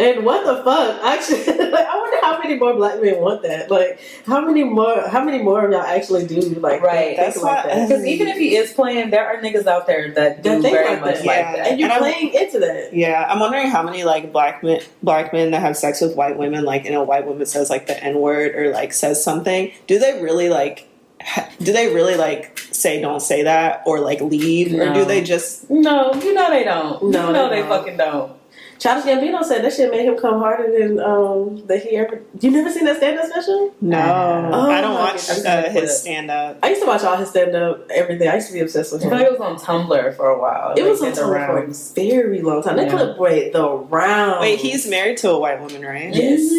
and 0.01 0.25
what 0.27 0.45
the 0.45 0.63
fuck? 0.65 1.01
Actually, 1.05 1.45
like, 1.71 1.87
I 1.87 1.97
wonder 1.97 2.17
how 2.23 2.39
many 2.43 2.55
more 2.57 2.75
black 2.75 3.01
men 3.03 3.21
want 3.21 3.43
that. 3.43 3.71
Like, 3.71 3.99
how 4.27 4.41
many 4.41 4.63
more? 4.65 5.01
How 5.09 5.25
many 5.25 5.39
more 5.43 5.65
of 5.65 5.71
y'all 5.73 5.83
actually 5.83 6.27
do 6.27 6.41
like 6.61 6.83
Right. 6.83 7.17
That's 7.17 7.37
like 7.43 7.65
why- 7.65 7.75
that. 7.75 7.89
Because 7.89 8.05
even 8.05 8.27
if 8.29 8.37
he 8.37 8.55
is 8.57 8.73
playing, 8.73 9.11
there 9.11 9.25
are 9.27 9.41
niggas 9.41 9.67
out 9.67 9.87
there 9.89 10.11
that 10.15 10.43
do 10.43 10.61
very 10.63 10.89
like 10.91 11.01
much 11.01 11.15
that. 11.19 11.27
like 11.27 11.37
Yeah. 11.37 11.57
that. 11.57 11.67
and 11.69 11.81
you're 11.81 11.91
And 11.91 11.99
playing 11.99 12.35
into 12.35 12.59
that. 12.61 12.91
Yeah, 12.95 13.27
I'm 13.29 13.39
wondering 13.41 13.69
how 13.69 13.83
many 13.85 14.03
like 14.05 14.33
black 14.33 14.63
men 14.65 14.81
black 15.03 15.33
men 15.33 15.51
that 15.53 15.61
have 15.63 15.77
sex 15.77 16.01
with 16.01 16.15
white 16.17 16.37
women, 16.39 16.65
like, 16.65 16.87
and 16.87 16.95
a 16.95 17.03
white 17.03 17.27
woman 17.27 17.47
says 17.47 17.71
like 17.71 17.87
the 17.89 18.01
n 18.03 18.21
word 18.21 18.55
or 18.57 18.71
like 18.73 18.93
says 18.93 19.23
something. 19.23 19.71
Do 19.89 19.99
they 19.99 20.21
really 20.23 20.49
like? 20.49 20.87
Ha- 21.25 21.49
do 21.59 21.73
they 21.73 21.93
really 21.93 22.17
like 22.17 22.59
say 22.59 23.01
don't 23.01 23.21
say 23.21 23.43
that 23.45 23.83
or 23.87 24.01
like 24.01 24.21
leave 24.21 24.75
or 24.79 24.93
do 24.93 25.05
they 25.05 25.23
just? 25.23 25.71
No, 25.71 26.13
you 26.15 26.35
know 26.35 26.51
they 26.51 26.65
don't. 26.65 27.03
No, 27.11 27.27
you 27.29 27.33
know 27.33 27.49
they 27.49 27.57
they, 27.57 27.61
don't. 27.63 27.69
fucking 27.69 27.97
don't. 27.97 28.33
Childish 28.79 29.05
Gambino 29.05 29.43
said 29.45 29.65
that 29.65 29.73
shit 29.73 29.91
made 29.91 30.05
him 30.05 30.17
come 30.19 30.41
harder 30.41 30.71
than 30.71 31.01
um 31.01 31.65
that 31.69 31.83
he 31.83 31.97
ever. 31.97 32.21
You 32.41 32.51
never 32.51 32.71
seen 32.71 32.85
that 32.85 32.97
stand 32.99 33.19
up 33.19 33.27
special? 33.31 33.73
No, 33.81 34.51
Oh 34.53 34.71
I 34.71 34.81
don't 34.81 34.95
watch 34.95 35.31
uh, 35.31 35.71
his 35.71 36.01
stand 36.01 36.31
up. 36.31 36.59
I 36.63 36.71
used 36.71 36.83
to 36.83 36.87
watch 36.87 37.03
all 37.03 37.17
his 37.17 37.31
stand 37.31 37.55
up, 37.55 37.89
everything. 37.91 38.29
I 38.29 38.35
used 38.35 38.49
to 38.49 38.53
be 38.53 38.61
obsessed 38.61 38.93
with 38.93 39.03
him. 39.03 39.11
feel 39.11 39.21
it 39.21 39.39
was 39.39 39.41
on 39.41 39.57
Tumblr 39.57 40.17
for 40.17 40.29
a 40.29 40.39
while. 40.39 40.73
It 40.77 40.83
Like, 40.83 40.91
was 40.91 41.01
on 41.01 41.09
in 41.09 41.15
the 41.15 41.21
Tumblr 41.21 41.47
for 41.47 41.59
a 41.65 41.95
very 41.95 42.43
long 42.43 42.63
time. 42.63 42.77
That 42.77 42.91
clip 42.91 43.17
went 43.17 43.53
the 43.53 43.69
round. 43.71 44.41
Wait, 44.41 44.59
he's 44.59 44.87
married 44.89 45.17
to 45.19 45.31
a 45.31 45.39
white 45.39 45.61
woman, 45.61 45.81
right? 45.83 46.13
Yes. 46.15 46.53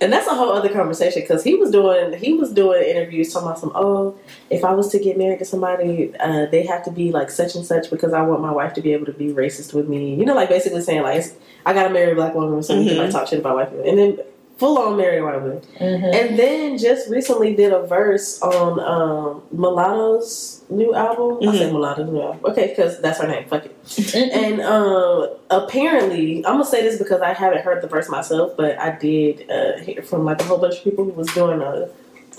And 0.00 0.12
that's 0.12 0.26
a 0.26 0.34
whole 0.34 0.52
other 0.52 0.68
conversation 0.68 1.22
because 1.22 1.42
he 1.42 1.54
was 1.56 1.70
doing 1.70 2.12
he 2.18 2.34
was 2.34 2.52
doing 2.52 2.84
interviews 2.84 3.32
talking 3.32 3.48
about 3.48 3.58
some 3.58 3.72
oh 3.74 4.16
if 4.50 4.64
I 4.64 4.72
was 4.72 4.88
to 4.90 4.98
get 4.98 5.18
married 5.18 5.40
to 5.40 5.44
somebody 5.44 6.14
uh, 6.18 6.46
they 6.46 6.64
have 6.66 6.84
to 6.84 6.90
be 6.90 7.10
like 7.10 7.30
such 7.30 7.54
and 7.54 7.66
such 7.66 7.90
because 7.90 8.12
I 8.12 8.22
want 8.22 8.40
my 8.40 8.52
wife 8.52 8.74
to 8.74 8.80
be 8.80 8.92
able 8.92 9.06
to 9.06 9.12
be 9.12 9.32
racist 9.32 9.74
with 9.74 9.88
me. 9.88 10.14
You 10.14 10.24
know 10.24 10.34
like 10.34 10.48
basically 10.48 10.80
saying 10.82 11.02
like 11.02 11.24
I 11.66 11.72
gotta 11.72 11.90
marry 11.90 12.12
a 12.12 12.14
black 12.14 12.34
woman 12.34 12.62
so 12.62 12.78
we 12.78 12.88
can 12.88 12.98
like 12.98 13.10
talk 13.10 13.28
shit 13.28 13.40
about 13.40 13.56
white 13.56 13.70
people. 13.70 13.88
And 13.88 13.98
then 13.98 14.18
full 14.56 14.78
on 14.78 14.96
marry 14.96 15.18
a 15.18 15.22
woman 15.24 15.60
Mhm. 15.80 16.14
and 16.14 16.38
then 16.38 16.78
just 16.78 17.10
recently 17.10 17.56
did 17.56 17.72
a 17.72 17.82
verse 17.86 18.40
on 18.40 18.78
um, 18.78 19.42
Mulatto's 19.50 20.62
new 20.70 20.94
album. 20.94 21.48
I 21.48 21.56
said 21.58 21.72
Mulatto's 21.72 22.08
new 22.08 22.22
album. 22.22 22.40
Okay 22.44 22.68
because 22.68 23.00
that's 23.00 23.20
her 23.20 23.26
name. 23.26 23.46
Fuck 23.48 23.66
it. 23.66 24.14
And 24.14 24.60
um, 24.60 25.28
apparently, 25.50 26.36
I'm 26.46 26.54
gonna 26.54 26.64
say 26.64 26.82
this 26.82 26.98
because 26.98 27.20
I 27.20 27.32
haven't 27.32 27.62
heard 27.62 27.82
the 27.82 27.88
verse 27.88 28.08
myself, 28.08 28.56
but 28.56 28.78
I 28.78 28.90
did 28.96 29.50
uh, 29.50 29.78
hear 29.80 30.02
from 30.02 30.24
like 30.24 30.40
a 30.40 30.44
whole 30.44 30.58
bunch 30.58 30.76
of 30.78 30.84
people 30.84 31.04
who 31.04 31.10
was 31.10 31.26
doing 31.34 31.60
uh, 31.60 31.88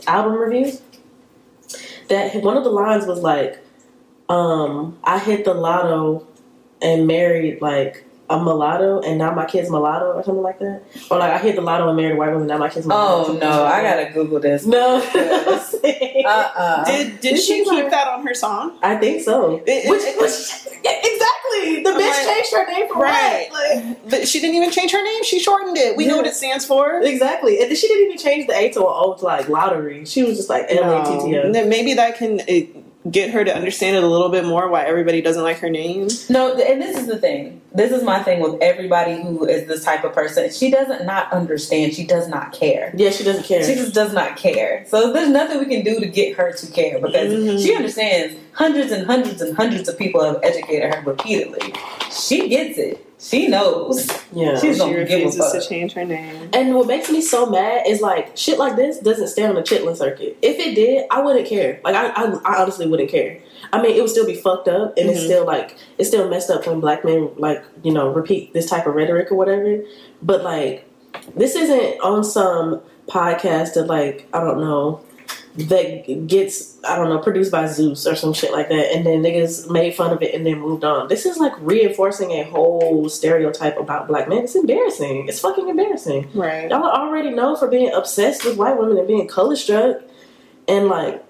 album 0.07 0.33
review 0.35 0.71
That 2.07 2.35
one 2.43 2.55
of 2.55 2.63
the 2.63 2.69
lines 2.69 3.05
was 3.05 3.19
like, 3.21 3.59
um, 4.29 4.97
"I 5.03 5.19
hit 5.19 5.43
the 5.43 5.53
lotto 5.53 6.25
and 6.81 7.07
married 7.07 7.61
like 7.61 8.04
a 8.29 8.37
mulatto, 8.43 9.01
and 9.01 9.17
now 9.19 9.31
my 9.33 9.45
kid's 9.45 9.69
mulatto, 9.69 10.13
or 10.13 10.23
something 10.23 10.41
like 10.43 10.59
that." 10.59 10.81
Or 11.11 11.19
like, 11.19 11.31
"I 11.33 11.37
hit 11.37 11.55
the 11.55 11.61
lotto 11.61 11.87
and 11.87 11.95
married 11.97 12.13
a 12.13 12.15
white 12.17 12.31
woman, 12.31 12.47
now 12.47 12.57
my 12.57 12.69
kid's 12.69 12.85
mulatto." 12.87 13.33
Oh 13.33 13.37
no, 13.37 13.63
I 13.65 13.81
gotta 13.81 14.11
Google 14.13 14.39
this. 14.39 14.65
no. 14.65 15.01
Uh 16.25 16.49
uh 16.57 16.85
Did 16.85 17.19
did 17.21 17.33
It 17.35 17.41
she 17.41 17.63
keep 17.63 17.67
like- 17.67 17.91
that 17.91 18.07
on 18.07 18.25
her 18.25 18.33
song? 18.33 18.79
I 18.81 18.95
think 18.95 19.21
so. 19.21 19.61
It- 19.67 19.87
which, 19.89 20.01
it- 20.01 20.19
which, 20.19 20.31
yeah, 20.83 20.91
exactly. 21.03 21.83
The 21.83 21.89
I'm 21.91 21.99
bitch 22.01 22.25
like- 22.25 22.35
changed 22.35 22.51
her 22.53 22.65
name 22.71 22.87
for 22.87 22.95
Right. 22.99 23.47
what? 23.51 23.85
Like, 23.85 24.09
But 24.09 24.27
she 24.27 24.39
didn't 24.39 24.55
even 24.55 24.71
change 24.71 24.91
her 24.91 25.03
name. 25.03 25.23
She 25.23 25.39
shortened 25.39 25.77
it. 25.77 25.95
We 25.95 26.07
know 26.07 26.17
what 26.17 26.25
it 26.25 26.33
stands 26.33 26.65
for. 26.65 26.99
Exactly. 27.01 27.61
And 27.61 27.77
she 27.77 27.87
didn't 27.87 28.05
even 28.05 28.17
change 28.17 28.47
the 28.47 28.55
A 28.55 28.69
to 28.71 28.79
an 28.79 28.85
O 28.89 29.13
to 29.19 29.23
like 29.25 29.47
lottery. 29.49 30.05
She 30.05 30.23
was 30.23 30.37
just 30.37 30.49
like 30.49 30.65
L 30.69 31.01
A 31.01 31.05
T 31.05 31.25
T 31.25 31.31
No. 31.31 31.43
O. 31.43 31.51
Then 31.51 31.69
maybe 31.69 31.93
that 31.93 32.17
can 32.17 32.41
get 33.09 33.29
her 33.31 33.43
to 33.43 33.55
understand 33.55 33.95
it 33.95 34.03
a 34.03 34.07
little 34.07 34.29
bit 34.29 34.45
more 34.45 34.67
why 34.69 34.83
everybody 34.83 35.21
doesn't 35.21 35.43
like 35.43 35.59
her 35.59 35.69
name. 35.69 36.07
No, 36.29 36.55
and 36.55 36.81
this 36.81 36.97
is 36.97 37.07
the 37.07 37.17
thing. 37.17 37.61
This 37.73 37.91
is 37.91 38.03
my 38.03 38.23
thing 38.23 38.39
with 38.41 38.59
everybody 38.61 39.21
who 39.21 39.45
is 39.45 39.67
this 39.67 39.83
type 39.83 40.03
of 40.03 40.13
person. 40.13 40.49
She 40.51 40.71
doesn't 40.71 41.05
not 41.05 41.31
understand. 41.31 41.93
She 41.93 42.05
does 42.05 42.27
not 42.27 42.51
care. 42.51 42.91
Yeah, 42.95 43.11
she 43.11 43.23
doesn't 43.23 43.43
care. 43.43 43.63
She 43.63 43.75
just 43.75 43.93
does 43.93 44.13
not 44.13 44.37
care. 44.37 44.85
So 44.87 45.13
there's 45.13 45.29
nothing 45.29 45.59
we 45.59 45.65
can 45.65 45.83
do 45.83 45.99
to 45.99 46.07
get 46.07 46.35
her 46.37 46.51
to 46.51 46.67
care 46.71 46.99
because 46.99 47.31
Mhm. 47.33 47.61
she 47.63 47.75
understands 47.75 48.35
hundreds 48.53 48.91
and 48.91 49.05
hundreds 49.05 49.41
and 49.41 49.55
hundreds 49.55 49.87
of 49.87 49.97
people 49.99 50.23
have 50.23 50.39
educated 50.41 50.93
her 50.93 51.01
repeatedly. 51.05 51.73
She 52.11 52.47
gets 52.49 52.77
it. 52.79 53.04
She 53.17 53.47
knows. 53.47 54.07
yeah. 54.33 54.59
She's 54.59 54.75
She 54.75 54.79
don't 54.79 54.89
give 54.89 54.97
a 54.97 55.01
refuses 55.25 55.37
fuck. 55.39 55.53
to 55.61 55.67
change 55.67 55.93
her 55.93 56.03
name. 56.05 56.49
and 56.53 56.75
what 56.75 56.85
makes 56.87 57.09
me 57.09 57.21
so 57.21 57.45
mad 57.45 57.83
is 57.87 58.01
like 58.01 58.35
shit 58.35 58.59
like 58.59 58.75
this 58.75 58.99
doesn't 58.99 59.29
stay 59.29 59.43
on 59.45 59.55
the 59.55 59.61
chitlin 59.61 59.95
circuit. 59.95 60.37
If 60.41 60.59
it 60.59 60.75
did, 60.75 61.05
I 61.09 61.21
wouldn't 61.21 61.47
care. 61.47 61.79
Like 61.83 61.95
I, 61.95 62.07
I, 62.09 62.33
I 62.43 62.61
honestly 62.61 62.87
wouldn't 62.87 63.09
care. 63.09 63.39
I 63.71 63.81
mean, 63.81 63.95
it 63.95 64.01
would 64.01 64.09
still 64.11 64.25
be 64.25 64.35
fucked 64.35 64.67
up, 64.67 64.93
and 64.97 65.09
it's 65.09 65.21
Mhm. 65.21 65.25
still 65.25 65.45
like 65.45 65.75
it's 65.97 66.09
still 66.09 66.29
messed 66.29 66.49
up 66.49 66.67
when 66.67 66.79
black 66.81 67.03
men 67.05 67.29
like 67.37 67.63
you 67.83 67.91
know 67.93 68.09
repeat 68.09 68.53
this 68.53 68.69
type 68.69 68.85
of 68.85 68.93
rhetoric 68.95 69.31
or 69.31 69.35
whatever. 69.35 69.79
But 70.21 70.43
like, 70.43 70.85
this 71.35 71.55
isn't 71.55 71.99
on 72.01 72.23
some 72.23 72.81
podcast 73.07 73.73
that 73.75 73.87
like 73.87 74.27
I 74.33 74.41
don't 74.41 74.59
know 74.59 74.99
that 75.57 76.27
gets 76.27 76.77
I 76.83 76.95
don't 76.95 77.09
know 77.09 77.19
produced 77.19 77.51
by 77.51 77.65
Zeus 77.67 78.05
or 78.05 78.15
some 78.15 78.33
shit 78.33 78.51
like 78.51 78.69
that, 78.69 78.93
and 78.93 79.05
then 79.05 79.21
niggas 79.21 79.69
made 79.71 79.95
fun 79.95 80.11
of 80.11 80.21
it 80.21 80.35
and 80.35 80.45
then 80.45 80.59
moved 80.59 80.83
on. 80.83 81.07
This 81.07 81.25
is 81.25 81.37
like 81.37 81.53
reinforcing 81.59 82.31
a 82.31 82.43
whole 82.43 83.07
stereotype 83.09 83.77
about 83.77 84.07
black 84.07 84.27
men. 84.27 84.43
It's 84.43 84.55
embarrassing. 84.55 85.27
It's 85.27 85.39
fucking 85.39 85.69
embarrassing. 85.69 86.29
Right. 86.33 86.69
Y'all 86.69 86.83
are 86.83 87.07
already 87.07 87.31
known 87.31 87.57
for 87.57 87.67
being 87.67 87.91
obsessed 87.93 88.43
with 88.43 88.57
white 88.57 88.77
women 88.77 88.97
and 88.97 89.07
being 89.07 89.27
color 89.27 89.55
struck, 89.55 90.01
and 90.67 90.87
like 90.87 91.23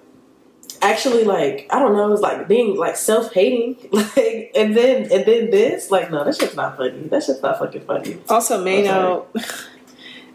actually 0.82 1.24
like 1.24 1.68
I 1.70 1.80
don't 1.80 1.94
know, 1.94 2.12
it's 2.12 2.22
like 2.22 2.48
being 2.48 2.78
like 2.78 2.96
self 2.96 3.34
hating, 3.34 3.78
like 3.92 4.52
and 4.56 4.76
then 4.76 5.12
and 5.12 5.26
then 5.26 5.52
this 5.52 5.92
like 5.92 6.12
no, 6.12 6.24
that 6.24 6.36
shit's 6.36 6.56
not 6.56 6.78
funny. 6.78 7.08
That 7.10 7.24
shit's 7.24 7.42
not 7.42 7.60
fucking 7.60 7.82
funny. 7.82 8.18
Also, 8.30 8.64
Mano, 8.64 9.28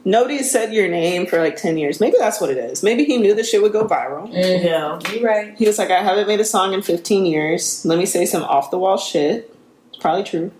nobody 0.05 0.43
said 0.43 0.73
your 0.73 0.89
name 0.89 1.27
for 1.27 1.39
like 1.39 1.57
10 1.57 1.77
years. 1.79 2.01
Maybe 2.01 2.17
that's 2.19 2.41
what 2.41 2.51
it 2.51 2.59
is. 2.59 2.83
Maybe 2.83 3.05
he 3.05 3.19
knew 3.19 3.35
the 3.35 3.45
shit 3.45 3.63
would 3.63 3.73
go 3.73 3.87
viral. 3.87 4.33
Mm, 4.33 4.65
Yeah. 4.65 4.99
you're 5.13 5.23
right. 5.25 5.57
He 5.57 5.67
was 5.67 5.79
like, 5.79 5.91
I 5.91 6.03
haven't 6.03 6.27
made 6.29 6.41
a 6.41 6.45
song 6.45 6.73
in 6.73 6.83
15 6.83 7.27
years. 7.27 7.85
Let 7.85 7.99
me 7.99 8.07
say 8.07 8.27
some 8.27 8.43
off 8.43 8.71
the 8.71 8.79
wall 8.79 8.97
shit. 8.99 9.55
It's 9.89 9.99
probably 9.99 10.25
true. 10.25 10.51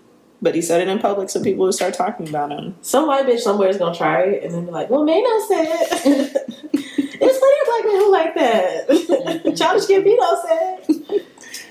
But 0.43 0.55
he 0.55 0.61
said 0.63 0.81
it 0.81 0.87
in 0.87 0.97
public 0.97 1.29
so 1.29 1.41
people 1.43 1.65
would 1.65 1.75
start 1.75 1.93
talking 1.93 2.27
about 2.27 2.51
him. 2.51 2.75
Some 2.81 3.05
white 3.07 3.27
bitch 3.27 3.39
somewhere 3.41 3.69
is 3.69 3.77
gonna 3.77 3.95
try 3.95 4.21
it 4.23 4.43
and 4.43 4.53
then 4.53 4.65
be 4.65 4.71
like, 4.71 4.89
well, 4.89 5.05
Mano 5.05 5.39
said. 5.47 5.67
There's 6.03 6.31
plenty 7.19 7.59
of 7.59 7.67
black 7.67 7.85
men 7.85 7.95
who 7.97 8.11
like 8.11 8.35
that. 8.35 9.55
Childish 9.55 9.85
Gambino 9.87 10.41
said. 10.47 11.25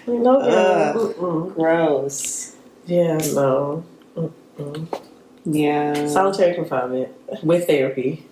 No, 0.06 0.40
Ugh. 0.40 0.96
mm-mm. 1.16 1.54
Gross. 1.54 2.54
yeah, 2.86 3.16
no. 3.34 3.84
Mm-mm. 4.16 5.00
Yeah. 5.44 6.06
Solitary 6.06 6.54
confinement 6.54 7.08
with 7.42 7.66
therapy 7.66 8.26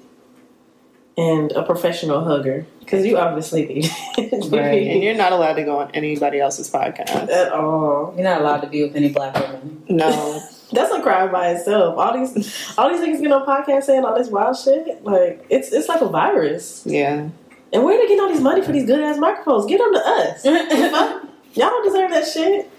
and 1.16 1.50
a 1.52 1.62
professional 1.64 2.22
hugger 2.24 2.66
because 2.80 3.04
you 3.04 3.16
obviously 3.18 3.66
need 3.66 3.90
it 4.18 4.52
Right. 4.52 4.86
and 4.86 5.02
you're 5.02 5.14
not 5.16 5.32
allowed 5.32 5.54
to 5.54 5.64
go 5.64 5.78
on 5.80 5.90
anybody 5.92 6.38
else's 6.40 6.70
podcast. 6.70 7.28
at 7.28 7.52
all. 7.52 8.12
You're 8.14 8.24
not 8.24 8.40
allowed 8.40 8.60
to 8.60 8.68
be 8.68 8.82
with 8.84 8.94
any 8.94 9.08
black 9.12 9.34
women. 9.34 9.82
No. 9.88 10.42
That's 10.72 10.92
a 10.92 11.00
crime 11.00 11.32
by 11.32 11.52
itself. 11.52 11.96
All 11.98 12.12
these, 12.12 12.74
all 12.76 12.90
these 12.90 13.00
niggas 13.00 13.22
get 13.22 13.32
on 13.32 13.46
podcast 13.46 13.84
saying 13.84 14.04
all 14.04 14.16
this 14.16 14.28
wild 14.28 14.56
shit. 14.58 15.02
Like 15.02 15.46
it's 15.48 15.72
it's 15.72 15.88
like 15.88 16.02
a 16.02 16.08
virus. 16.08 16.82
Yeah. 16.84 17.28
And 17.72 17.84
where 17.84 17.96
they 17.98 18.04
getting 18.06 18.20
all 18.20 18.28
this 18.28 18.40
money 18.40 18.60
for 18.62 18.72
these 18.72 18.84
good 18.86 19.00
ass 19.00 19.18
microphones? 19.18 19.64
Get 19.66 19.78
them 19.78 19.92
to 19.94 19.98
us. 20.06 20.44
Y'all 21.54 21.70
don't 21.70 21.84
deserve 21.84 22.10
that 22.10 22.26
shit. 22.26 22.70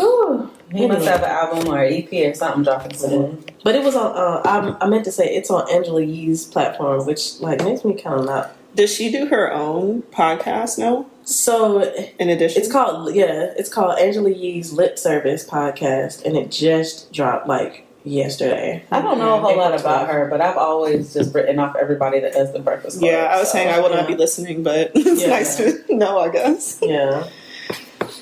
Ooh. 0.00 0.50
He 0.72 0.86
must 0.86 1.06
have 1.06 1.22
an 1.22 1.30
album 1.30 1.68
or 1.72 1.82
an 1.82 1.92
EP 1.92 2.12
or 2.30 2.34
something 2.34 2.62
dropping 2.62 2.96
soon. 2.96 3.10
Mm-hmm. 3.32 3.48
But 3.64 3.74
it 3.74 3.82
was 3.82 3.96
on. 3.96 4.16
Uh, 4.16 4.40
I, 4.44 4.84
I 4.84 4.88
meant 4.88 5.04
to 5.06 5.12
say 5.12 5.26
it's 5.34 5.50
on 5.50 5.68
Angela 5.70 6.02
Yee's 6.02 6.44
platform, 6.46 7.04
which 7.06 7.40
like 7.40 7.64
makes 7.64 7.84
me 7.84 8.00
kind 8.00 8.20
of 8.20 8.26
not. 8.26 8.56
Does 8.76 8.94
she 8.94 9.10
do 9.10 9.26
her 9.26 9.52
own 9.52 10.02
podcast 10.02 10.78
now? 10.78 11.06
So 11.24 11.82
In 12.20 12.28
addition? 12.28 12.62
it's 12.62 12.70
called 12.70 13.14
yeah, 13.14 13.52
it's 13.56 13.68
called 13.68 13.98
Angela 13.98 14.30
Yee's 14.30 14.72
Lip 14.72 14.96
Service 14.98 15.44
podcast, 15.44 16.24
and 16.24 16.36
it 16.36 16.52
just 16.52 17.12
dropped 17.12 17.48
like 17.48 17.84
yesterday. 18.04 18.84
I 18.90 19.02
don't 19.02 19.18
know 19.18 19.36
a 19.36 19.40
whole 19.40 19.50
mm-hmm. 19.50 19.58
lot 19.60 19.78
about 19.78 20.08
her, 20.08 20.28
but 20.28 20.40
I've 20.40 20.56
always 20.56 21.12
just 21.12 21.34
written 21.34 21.58
off 21.58 21.76
everybody 21.76 22.20
that 22.20 22.32
does 22.32 22.52
the 22.52 22.60
Breakfast 22.60 22.98
Club. 23.00 23.10
Yeah, 23.10 23.30
I 23.32 23.38
was 23.38 23.48
so, 23.48 23.54
saying 23.54 23.68
I 23.68 23.80
will 23.80 23.90
not 23.90 24.02
yeah. 24.08 24.14
be 24.14 24.16
listening, 24.16 24.62
but 24.62 24.92
it's 24.94 25.22
Yeah. 25.22 25.28
nice 25.28 25.56
to 25.56 25.84
know, 25.94 26.18
I 26.18 26.30
guess. 26.30 26.78
Yeah. 26.82 27.28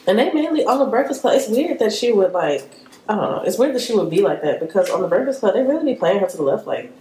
And 0.08 0.18
they 0.18 0.32
mainly 0.32 0.64
on 0.64 0.78
the 0.78 0.86
Breakfast 0.86 1.20
Club. 1.20 1.34
It's 1.36 1.48
weird 1.48 1.78
that 1.78 1.92
she 1.92 2.12
would 2.12 2.32
like. 2.32 2.62
I 3.08 3.14
don't 3.14 3.30
know. 3.30 3.42
It's 3.42 3.58
weird 3.58 3.74
that 3.74 3.82
she 3.82 3.94
would 3.94 4.10
be 4.10 4.20
like 4.20 4.42
that 4.42 4.60
because 4.60 4.90
on 4.90 5.02
the 5.02 5.08
Breakfast 5.08 5.40
Club 5.40 5.54
they 5.54 5.62
really 5.62 5.94
be 5.94 5.98
playing 5.98 6.20
her 6.20 6.26
to 6.26 6.36
the 6.36 6.42
left. 6.42 6.66
Like 6.66 6.92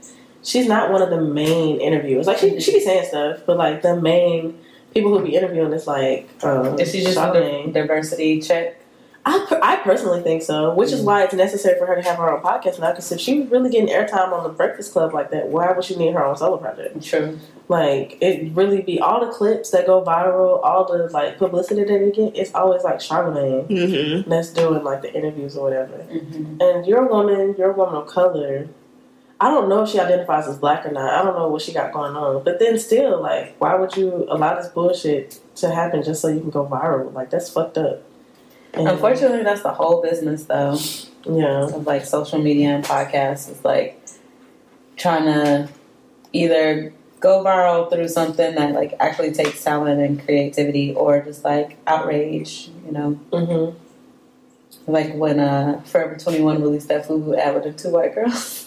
she's 0.43 0.67
not 0.67 0.91
one 0.91 1.01
of 1.01 1.09
the 1.09 1.21
main 1.21 1.81
interviewers. 1.81 2.27
Like 2.27 2.37
she 2.37 2.59
she 2.59 2.73
be 2.73 2.79
saying 2.81 3.07
stuff, 3.07 3.39
but 3.45 3.57
like 3.57 3.81
the 3.81 3.99
main 3.99 4.59
people 4.93 5.17
who 5.17 5.25
be 5.25 5.35
interviewing 5.35 5.73
is 5.73 5.87
like. 5.87 6.29
Um, 6.43 6.79
Is 6.79 6.91
she 6.91 7.01
just 7.01 7.17
Charlamagne. 7.17 7.69
a 7.69 7.73
diversity 7.73 8.41
check? 8.41 8.79
I, 9.29 9.59
I 9.61 9.75
personally 9.77 10.21
think 10.21 10.41
so, 10.41 10.73
which 10.73 10.93
is 10.93 11.01
why 11.01 11.23
it's 11.23 11.33
necessary 11.33 11.77
for 11.77 11.85
her 11.85 11.95
to 11.95 12.01
have 12.01 12.17
her 12.17 12.31
own 12.31 12.41
podcast 12.41 12.79
now. 12.79 12.91
Because 12.91 13.11
if 13.11 13.19
she 13.19 13.41
was 13.41 13.49
really 13.51 13.69
getting 13.69 13.89
airtime 13.93 14.31
on 14.31 14.43
the 14.43 14.49
Breakfast 14.49 14.93
Club 14.93 15.13
like 15.13 15.31
that, 15.31 15.47
why 15.49 15.69
would 15.73 15.83
she 15.83 15.97
need 15.97 16.13
her 16.13 16.23
own 16.25 16.37
solo 16.37 16.55
project? 16.57 17.03
True. 17.03 17.37
Like 17.67 18.17
it 18.21 18.53
really 18.53 18.81
be 18.81 19.01
all 19.01 19.25
the 19.25 19.31
clips 19.31 19.71
that 19.71 19.85
go 19.85 20.01
viral, 20.01 20.63
all 20.63 20.85
the 20.85 21.09
like 21.11 21.37
publicity 21.37 21.83
that 21.83 21.87
they 21.99 22.11
get. 22.11 22.37
It's 22.37 22.55
always 22.55 22.83
like 22.83 22.99
Charlamagne 22.99 23.67
Mm-hmm. 23.67 24.29
that's 24.29 24.49
doing 24.53 24.83
like 24.83 25.01
the 25.01 25.13
interviews 25.13 25.57
or 25.57 25.63
whatever. 25.63 25.97
Mm-hmm. 25.97 26.61
And 26.61 26.85
you're 26.85 27.05
a 27.05 27.07
woman, 27.11 27.55
you're 27.57 27.71
a 27.71 27.77
woman 27.77 27.95
of 27.95 28.07
color. 28.07 28.69
I 29.39 29.51
don't 29.51 29.67
know 29.69 29.83
if 29.83 29.89
she 29.89 29.99
identifies 29.99 30.47
as 30.47 30.57
black 30.57 30.85
or 30.85 30.91
not. 30.91 31.13
I 31.13 31.21
don't 31.23 31.35
know 31.35 31.47
what 31.49 31.61
she 31.61 31.71
got 31.73 31.91
going 31.91 32.15
on. 32.15 32.43
But 32.43 32.57
then 32.59 32.79
still, 32.79 33.21
like, 33.21 33.55
why 33.59 33.75
would 33.75 33.95
you 33.95 34.25
allow 34.29 34.55
this 34.55 34.67
bullshit 34.69 35.39
to 35.57 35.69
happen 35.69 36.01
just 36.01 36.21
so 36.21 36.27
you 36.29 36.39
can 36.39 36.49
go 36.49 36.65
viral? 36.65 37.13
Like 37.13 37.29
that's 37.29 37.49
fucked 37.49 37.77
up. 37.77 38.01
Unfortunately, 38.85 39.43
that's 39.43 39.63
the 39.63 39.73
whole 39.73 40.01
business, 40.01 40.45
though, 40.45 40.77
yeah. 41.25 41.65
of 41.65 41.85
like 41.85 42.05
social 42.05 42.39
media 42.39 42.69
and 42.69 42.83
podcasts. 42.83 43.49
It's 43.49 43.63
like 43.63 44.01
trying 44.95 45.25
to 45.25 45.69
either 46.33 46.93
go 47.19 47.43
viral 47.43 47.89
through 47.89 48.07
something 48.07 48.55
that 48.55 48.73
like 48.73 48.93
actually 48.99 49.31
takes 49.31 49.63
talent 49.63 49.99
and 50.01 50.23
creativity, 50.23 50.93
or 50.93 51.21
just 51.21 51.43
like 51.43 51.77
outrage. 51.87 52.69
You 52.85 52.91
know, 52.91 53.11
hmm 53.33 53.77
like 54.87 55.13
when 55.15 55.39
uh 55.39 55.81
Forever 55.81 56.17
Twenty 56.17 56.41
One 56.41 56.61
released 56.61 56.87
that 56.87 57.07
FUBU 57.07 57.37
ad 57.37 57.55
with 57.55 57.63
the 57.63 57.73
two 57.73 57.91
white 57.91 58.15
girls. 58.15 58.66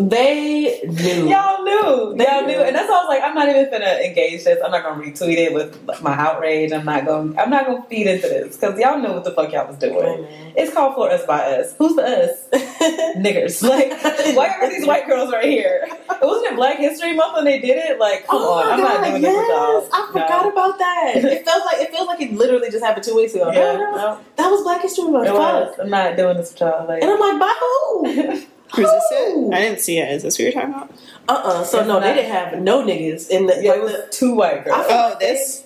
They 0.00 0.80
knew. 0.86 1.28
Y'all 1.28 1.62
knew. 1.64 2.14
They 2.16 2.24
Y'all 2.24 2.42
knew. 2.42 2.48
knew. 2.56 2.62
And 2.62 2.74
that's 2.76 2.88
why 2.88 2.96
I 2.96 3.00
was 3.04 3.08
like, 3.08 3.22
I'm 3.22 3.34
not 3.34 3.48
even 3.48 3.70
gonna 3.70 3.98
engage 4.04 4.44
this. 4.44 4.58
I'm 4.64 4.70
not 4.70 4.82
gonna 4.82 5.02
retweet 5.02 5.36
it 5.36 5.52
with 5.54 6.02
my 6.02 6.14
outrage. 6.16 6.72
I'm 6.72 6.84
not 6.84 7.04
gonna 7.06 7.34
I'm 7.40 7.50
not 7.50 7.66
gonna 7.66 7.82
feed 7.88 8.06
into 8.06 8.28
this. 8.28 8.56
Because 8.56 8.78
y'all 8.78 8.98
knew 8.98 9.12
what 9.12 9.24
the 9.24 9.32
fuck 9.32 9.52
y'all 9.52 9.66
was 9.66 9.76
doing. 9.78 10.26
It's 10.56 10.72
called 10.72 10.94
for 10.94 11.10
us 11.10 11.24
by 11.26 11.40
us. 11.40 11.74
Who's 11.78 11.96
the 11.96 12.02
us? 12.04 12.48
Niggers. 13.16 13.62
Like 13.62 13.92
why 14.36 14.48
are 14.60 14.68
these 14.68 14.86
white 14.86 15.06
girls 15.06 15.32
right 15.32 15.44
here? 15.44 15.86
It 15.88 16.18
wasn't 16.22 16.52
it 16.52 16.56
Black 16.56 16.78
History 16.78 17.14
Month 17.14 17.34
when 17.36 17.44
they 17.44 17.60
did 17.60 17.76
it? 17.76 17.98
Like, 17.98 18.26
come 18.26 18.42
Oh 18.42 18.54
on, 18.54 18.72
I'm 18.72 18.80
God, 18.80 19.00
not 19.00 19.08
doing 19.10 19.22
this 19.22 19.36
with 19.36 19.48
y'all. 19.48 19.80
yes. 19.82 19.90
I 19.92 20.06
forgot 20.12 20.44
No. 20.44 20.50
about 20.50 20.78
that. 20.78 21.14
It 21.38 21.44
feels 21.46 21.64
like 21.64 21.80
it 21.80 21.90
feels 21.94 22.06
like 22.06 22.20
it 22.20 22.32
literally 22.32 22.70
just 22.70 22.84
happened 22.84 23.04
two 23.04 23.14
weeks 23.14 23.34
ago. 23.34 23.50
Yeah, 23.52 23.60
No, 23.60 23.76
no, 23.78 23.96
no, 23.96 24.20
that 24.36 24.50
was 24.50 24.62
Black 24.62 24.82
History 24.82 25.04
Month. 25.04 25.26
it 25.28 25.30
Fuck. 25.30 25.38
was. 25.38 25.78
I'm 25.80 25.90
not 25.90 26.16
doing 26.16 26.36
this 26.36 26.52
with 26.52 26.60
y'all. 26.60 26.86
Like 26.86 27.02
And 27.02 27.10
I'm 27.10 27.20
like, 27.20 27.38
by 27.40 27.54
who? 27.60 28.42
Who's 28.74 28.90
this 28.90 29.04
it? 29.10 29.52
I 29.54 29.60
didn't 29.60 29.80
see 29.80 29.98
it. 29.98 30.10
Is 30.12 30.22
this 30.22 30.38
what 30.38 30.44
you're 30.44 30.52
talking 30.52 30.74
about? 30.74 30.90
Uh 31.28 31.32
uh 31.32 31.64
So 31.64 31.78
It's 31.80 31.88
no, 31.88 32.00
they 32.00 32.14
didn't 32.14 32.30
have 32.32 32.60
no 32.60 32.82
niggas 32.84 33.28
in 33.30 33.46
the. 33.46 33.60
yeah, 33.62 33.74
it 33.74 33.82
was 33.82 33.92
the- 33.92 34.06
two 34.10 34.34
white 34.34 34.64
girls. 34.64 34.86
Oh, 34.88 35.08
like 35.10 35.20
this? 35.20 35.64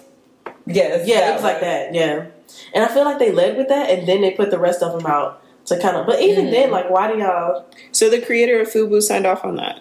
yes, 0.67 1.07
Yeah, 1.07 1.31
it 1.31 1.35
was 1.35 1.43
like 1.43 1.61
that. 1.61 1.95
Yeah, 1.95 2.27
and 2.75 2.85
I 2.85 2.89
feel 2.89 3.05
like 3.05 3.19
they 3.19 3.33
led 3.33 3.57
with 3.57 3.69
that, 3.69 3.91
and 3.91 4.07
then 4.07 4.21
they 4.21 4.31
put 4.33 4.51
the 4.51 4.59
rest 4.59 4.83
of 4.83 4.93
them 4.97 5.07
out 5.11 5.43
to 5.67 5.79
kind 5.79 5.97
of. 5.97 6.07
But 6.07 6.21
even 6.21 6.47
Mhm. 6.47 6.51
then, 6.51 6.71
like, 6.71 6.91
why 6.91 7.11
do 7.13 7.19
y'all? 7.19 7.65
So 7.93 8.09
the 8.09 8.21
creator 8.21 8.61
of 8.61 8.69
Fubu 8.69 9.01
signed 9.03 9.27
off 9.27 9.45
on 9.45 9.57
that. 9.57 9.79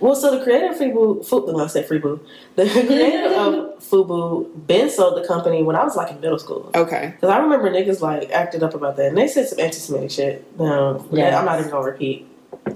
Well, 0.00 0.14
so 0.14 0.36
the 0.36 0.42
creator 0.42 0.70
of 0.70 0.76
Fubu, 0.78 1.24
Fu, 1.26 1.46
no, 1.52 1.62
I 1.62 1.66
said 1.66 1.86
Freeboo. 1.86 2.18
The 2.56 2.64
creator 2.70 3.34
of 3.34 3.78
Fubu, 3.84 4.48
Ben 4.66 4.88
sold 4.88 5.22
the 5.22 5.26
company 5.28 5.62
when 5.62 5.76
I 5.76 5.84
was 5.84 5.94
like 5.94 6.10
in 6.10 6.20
middle 6.20 6.38
school. 6.38 6.70
Okay. 6.74 7.12
Because 7.14 7.28
I 7.30 7.38
remember 7.38 7.70
niggas 7.70 8.00
like 8.00 8.30
acted 8.30 8.62
up 8.62 8.74
about 8.74 8.96
that, 8.96 9.06
and 9.06 9.18
they 9.18 9.28
said 9.28 9.46
some 9.48 9.60
anti-Semitic 9.60 10.10
shit. 10.10 10.58
No, 10.58 11.06
Yes. 11.12 11.34
I'm 11.34 11.44
not 11.44 11.58
even 11.60 11.70
gonna 11.70 11.84
repeat. 11.84 12.26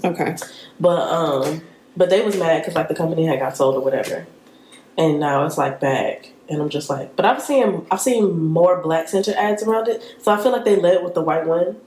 Okay. 0.03 0.35
But 0.79 1.01
um, 1.11 1.61
but 1.97 2.09
they 2.09 2.21
was 2.23 2.37
mad 2.37 2.61
because 2.61 2.75
like 2.75 2.87
the 2.87 2.95
company 2.95 3.25
had 3.25 3.39
got 3.39 3.55
sold 3.57 3.75
or 3.75 3.81
whatever, 3.81 4.25
and 4.97 5.19
now 5.19 5.45
it's 5.45 5.57
like 5.57 5.79
back. 5.79 6.29
And 6.49 6.61
I'm 6.61 6.69
just 6.69 6.89
like, 6.89 7.15
but 7.15 7.25
I've 7.25 7.41
seen 7.41 7.85
I've 7.89 8.01
seen 8.01 8.37
more 8.47 8.81
black 8.81 9.07
center 9.07 9.33
ads 9.37 9.63
around 9.63 9.87
it, 9.87 10.03
so 10.21 10.31
I 10.33 10.41
feel 10.41 10.51
like 10.51 10.65
they 10.65 10.75
led 10.75 11.03
with 11.03 11.13
the 11.13 11.21
white 11.21 11.45
one 11.47 11.77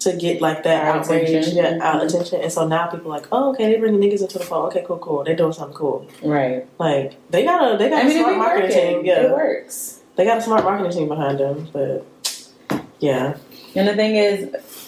to 0.00 0.16
get 0.16 0.40
like 0.40 0.62
that 0.64 0.84
outrage, 0.86 1.28
attention. 1.30 1.56
yeah, 1.56 1.78
our 1.82 2.00
Mhm. 2.00 2.04
attention. 2.08 2.40
And 2.42 2.52
so 2.52 2.66
now 2.66 2.86
people 2.88 3.06
are 3.12 3.16
like, 3.18 3.26
oh, 3.32 3.50
okay, 3.50 3.72
they 3.72 3.78
bringing 3.78 4.00
niggas 4.00 4.20
into 4.22 4.38
the 4.38 4.44
fold. 4.44 4.66
Okay, 4.66 4.84
cool, 4.86 4.98
cool. 4.98 5.24
They 5.24 5.34
doing 5.34 5.52
something 5.52 5.76
cool. 5.76 6.06
Right. 6.22 6.66
Like 6.78 7.14
they 7.30 7.42
got 7.44 7.74
a 7.74 7.78
they 7.78 7.88
got 7.90 8.04
I 8.04 8.08
mean, 8.08 8.18
a 8.18 8.20
smart 8.20 8.36
marketing 8.36 8.70
working. 8.70 8.96
team. 8.98 9.04
Yeah, 9.06 9.22
It 9.22 9.30
works. 9.32 10.00
they 10.16 10.24
got 10.24 10.38
a 10.38 10.42
smart 10.42 10.62
marketing 10.64 10.92
team 10.92 11.08
behind 11.08 11.38
them. 11.40 11.68
But 11.72 12.06
yeah, 13.00 13.36
And 13.74 13.88
the 13.88 13.94
thing 13.96 14.16
is, 14.16 14.83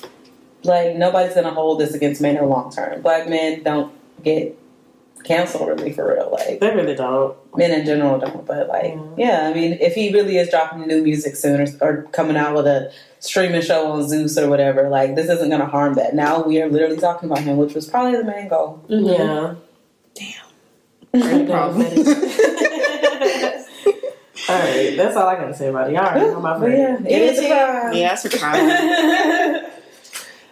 like, 0.66 0.96
nobody's 0.96 1.34
gonna 1.34 1.50
hold 1.50 1.80
this 1.80 1.94
against 1.94 2.20
men 2.20 2.36
in 2.36 2.42
the 2.42 2.48
long 2.48 2.70
term. 2.72 3.00
Black 3.02 3.28
men 3.28 3.62
don't 3.62 3.92
get 4.22 4.56
canceled 5.24 5.68
really 5.68 5.92
for 5.92 6.14
real. 6.14 6.28
Like 6.30 6.60
they 6.60 6.74
really 6.74 6.94
don't. 6.94 7.36
men 7.56 7.72
in 7.72 7.84
general 7.86 8.18
don't. 8.18 8.46
But 8.46 8.68
like, 8.68 8.94
Mhm. 8.94 9.14
yeah, 9.16 9.48
I 9.48 9.54
mean, 9.54 9.78
if 9.80 9.94
he 9.94 10.12
really 10.12 10.36
is 10.36 10.48
dropping 10.50 10.86
new 10.86 11.02
music 11.02 11.34
soon 11.36 11.60
or, 11.60 11.66
or 11.80 12.02
coming 12.12 12.36
out 12.36 12.54
with 12.54 12.66
a 12.66 12.92
streaming 13.18 13.62
show 13.62 13.86
on 13.92 14.06
Zeus 14.08 14.36
or 14.38 14.48
whatever, 14.48 14.88
like 14.88 15.14
this 15.16 15.28
isn't 15.30 15.50
gonna 15.50 15.66
harm 15.66 15.94
that. 15.94 16.14
Now 16.14 16.42
we 16.42 16.60
are 16.62 16.68
literally 16.68 16.98
talking 16.98 17.28
about 17.30 17.42
him, 17.42 17.56
which 17.56 17.74
was 17.74 17.88
probably 17.88 18.16
the 18.18 18.24
main 18.24 18.46
goal. 18.48 18.82
Yeah. 18.88 19.54
No 21.14 21.46
problem. 21.46 21.80
all 24.48 24.58
right, 24.58 24.94
that's 24.96 25.16
all 25.16 25.26
I 25.26 25.34
gotta 25.36 25.54
say 25.54 25.68
about 25.68 25.88
it. 25.88 25.94
Y'all 25.94 26.04
already 26.04 26.26
know 26.30 26.40
my 26.40 26.58
But 26.58 26.70
yeah, 26.70 26.94
friend. 26.96 27.06
it 27.08 27.22
is. 27.22 27.42
Yeah, 27.42 27.90
that's 27.92 28.24
a 28.26 28.38
crime. 28.38 29.62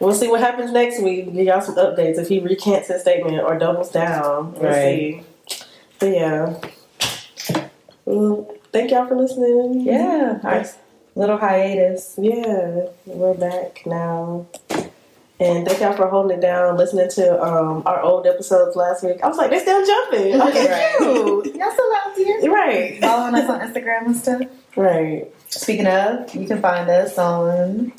We'll 0.01 0.15
see 0.15 0.29
what 0.29 0.41
happens 0.41 0.73
next 0.73 1.01
week. 1.03 1.27
Give 1.33 1.47
y'all 1.47 1.61
some 1.61 1.77
updates 1.77 2.19
if 2.19 2.29
he 2.29 2.41
recants 2.41 2.89
his 2.89 3.01
statement 3.03 3.41
or 3.41 3.59
doubles 3.59 3.91
down. 3.91 4.53
We'll 4.55 4.71
Right. 4.71 5.23
see. 5.49 5.67
But 5.99 6.07
yeah. 6.11 6.55
Well, 8.05 8.55
thank 8.73 8.91
y'all 8.91 9.07
for 9.07 9.17
listening. 9.17 9.81
Yeah, 9.81 10.39
our 10.43 10.65
little 11.15 11.39
hiatus. 11.39 12.15
Yeah, 12.19 12.87
we're 13.07 13.35
back 13.35 13.83
now. 13.87 14.47
And 15.41 15.67
thank 15.67 15.81
y'all 15.81 15.95
for 15.95 16.07
holding 16.09 16.39
it 16.39 16.41
down, 16.41 16.77
listening 16.77 17.09
to 17.11 17.43
um, 17.43 17.83
our 17.87 18.01
old 18.01 18.27
episodes 18.27 18.77
last 18.77 19.03
week. 19.03 19.19
I 19.23 19.29
was 19.29 19.37
like, 19.37 19.51
they're 19.51 19.61
still 19.61 19.85
jumping. 19.85 20.41
Okay, 20.41 20.71
Right. 20.71 20.95
cute. 20.99 21.57
Y'all 21.57 21.73
still 21.73 21.93
out 22.05 22.17
here? 22.17 22.53
Right. 22.53 23.01
Following 23.01 23.35
us 23.35 23.51
on 23.51 23.61
Instagram 23.61 24.07
and 24.07 24.17
stuff. 24.17 24.43
Right. 24.77 25.27
Speaking 25.49 25.87
of, 25.87 26.33
you 26.35 26.47
can 26.47 26.61
find 26.61 26.89
us 26.91 27.19
on 27.19 27.93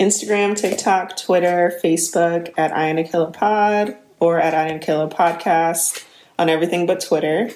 Instagram, 0.00 0.56
TikTok, 0.56 1.16
Twitter, 1.16 1.78
Facebook 1.82 2.54
at 2.56 2.72
I 2.72 2.86
and 2.86 3.00
a 3.00 3.04
Killer 3.04 3.32
Pod 3.32 3.96
or 4.20 4.38
at 4.40 4.54
I 4.54 4.66
and 4.66 4.80
a 4.82 4.84
Killer 4.84 5.08
Podcast 5.08 6.04
on 6.38 6.48
everything 6.48 6.86
but 6.86 7.00
Twitter. 7.00 7.50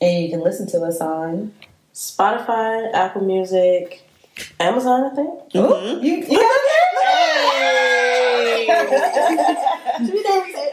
and 0.00 0.24
you 0.24 0.30
can 0.30 0.40
listen 0.40 0.66
to 0.68 0.80
us 0.82 1.00
on 1.00 1.52
Spotify, 1.94 2.92
Apple 2.92 3.24
Music, 3.24 4.02
Amazon, 4.58 5.04
I 5.04 5.14
think. 5.14 5.52
Mm-hmm. 5.52 5.58
Ooh, 5.58 6.02
you, 6.02 6.16
you 6.16 6.26
got 6.26 6.40
it? 6.40 6.78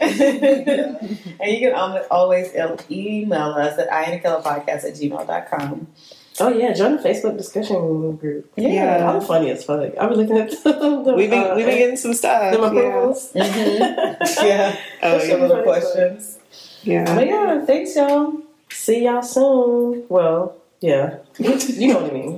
and 0.00 1.52
you 1.52 1.70
can 1.70 2.02
always 2.10 2.52
email 2.90 3.50
us 3.50 3.78
at 3.78 3.88
iandakillerpodcast 3.90 4.84
at 4.84 4.94
gmail.com. 4.94 5.86
Oh 6.40 6.48
yeah, 6.48 6.72
join 6.72 6.96
the 6.96 7.02
Facebook 7.02 7.36
discussion 7.36 8.16
group. 8.16 8.50
Yeah. 8.56 9.10
I'm 9.12 9.20
funny 9.20 9.50
as 9.50 9.64
fuck. 9.64 9.92
I've 10.00 10.08
been 10.10 10.18
looking 10.18 10.38
at 10.38 10.50
the, 10.50 11.12
We've 11.16 11.30
been 11.30 11.42
uh, 11.44 11.54
we've 11.56 11.66
been 11.66 11.78
getting 11.78 11.96
some 11.96 12.14
stuff. 12.14 12.52
them 12.52 12.62
Yeah. 12.62 12.68
approvals. 12.68 13.32
Yeah. 13.34 14.76
Oh, 15.02 15.18
Some 15.18 15.28
yeah. 15.28 15.36
little 15.46 15.62
questions. 15.62 16.38
Yeah. 16.82 17.14
But 17.14 17.26
yeah. 17.26 17.54
yeah, 17.54 17.64
thanks, 17.64 17.94
y'all. 17.96 18.32
See 18.70 19.04
y'all 19.04 19.22
soon. 19.22 20.04
Well, 20.08 20.56
yeah, 20.80 21.18
you 21.38 21.88
know 21.92 22.00
what 22.00 22.10
I 22.10 22.14
mean. 22.14 22.36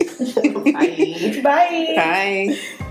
Bye. 0.73 1.41
Bye. 1.43 1.95
Bye. 1.97 2.89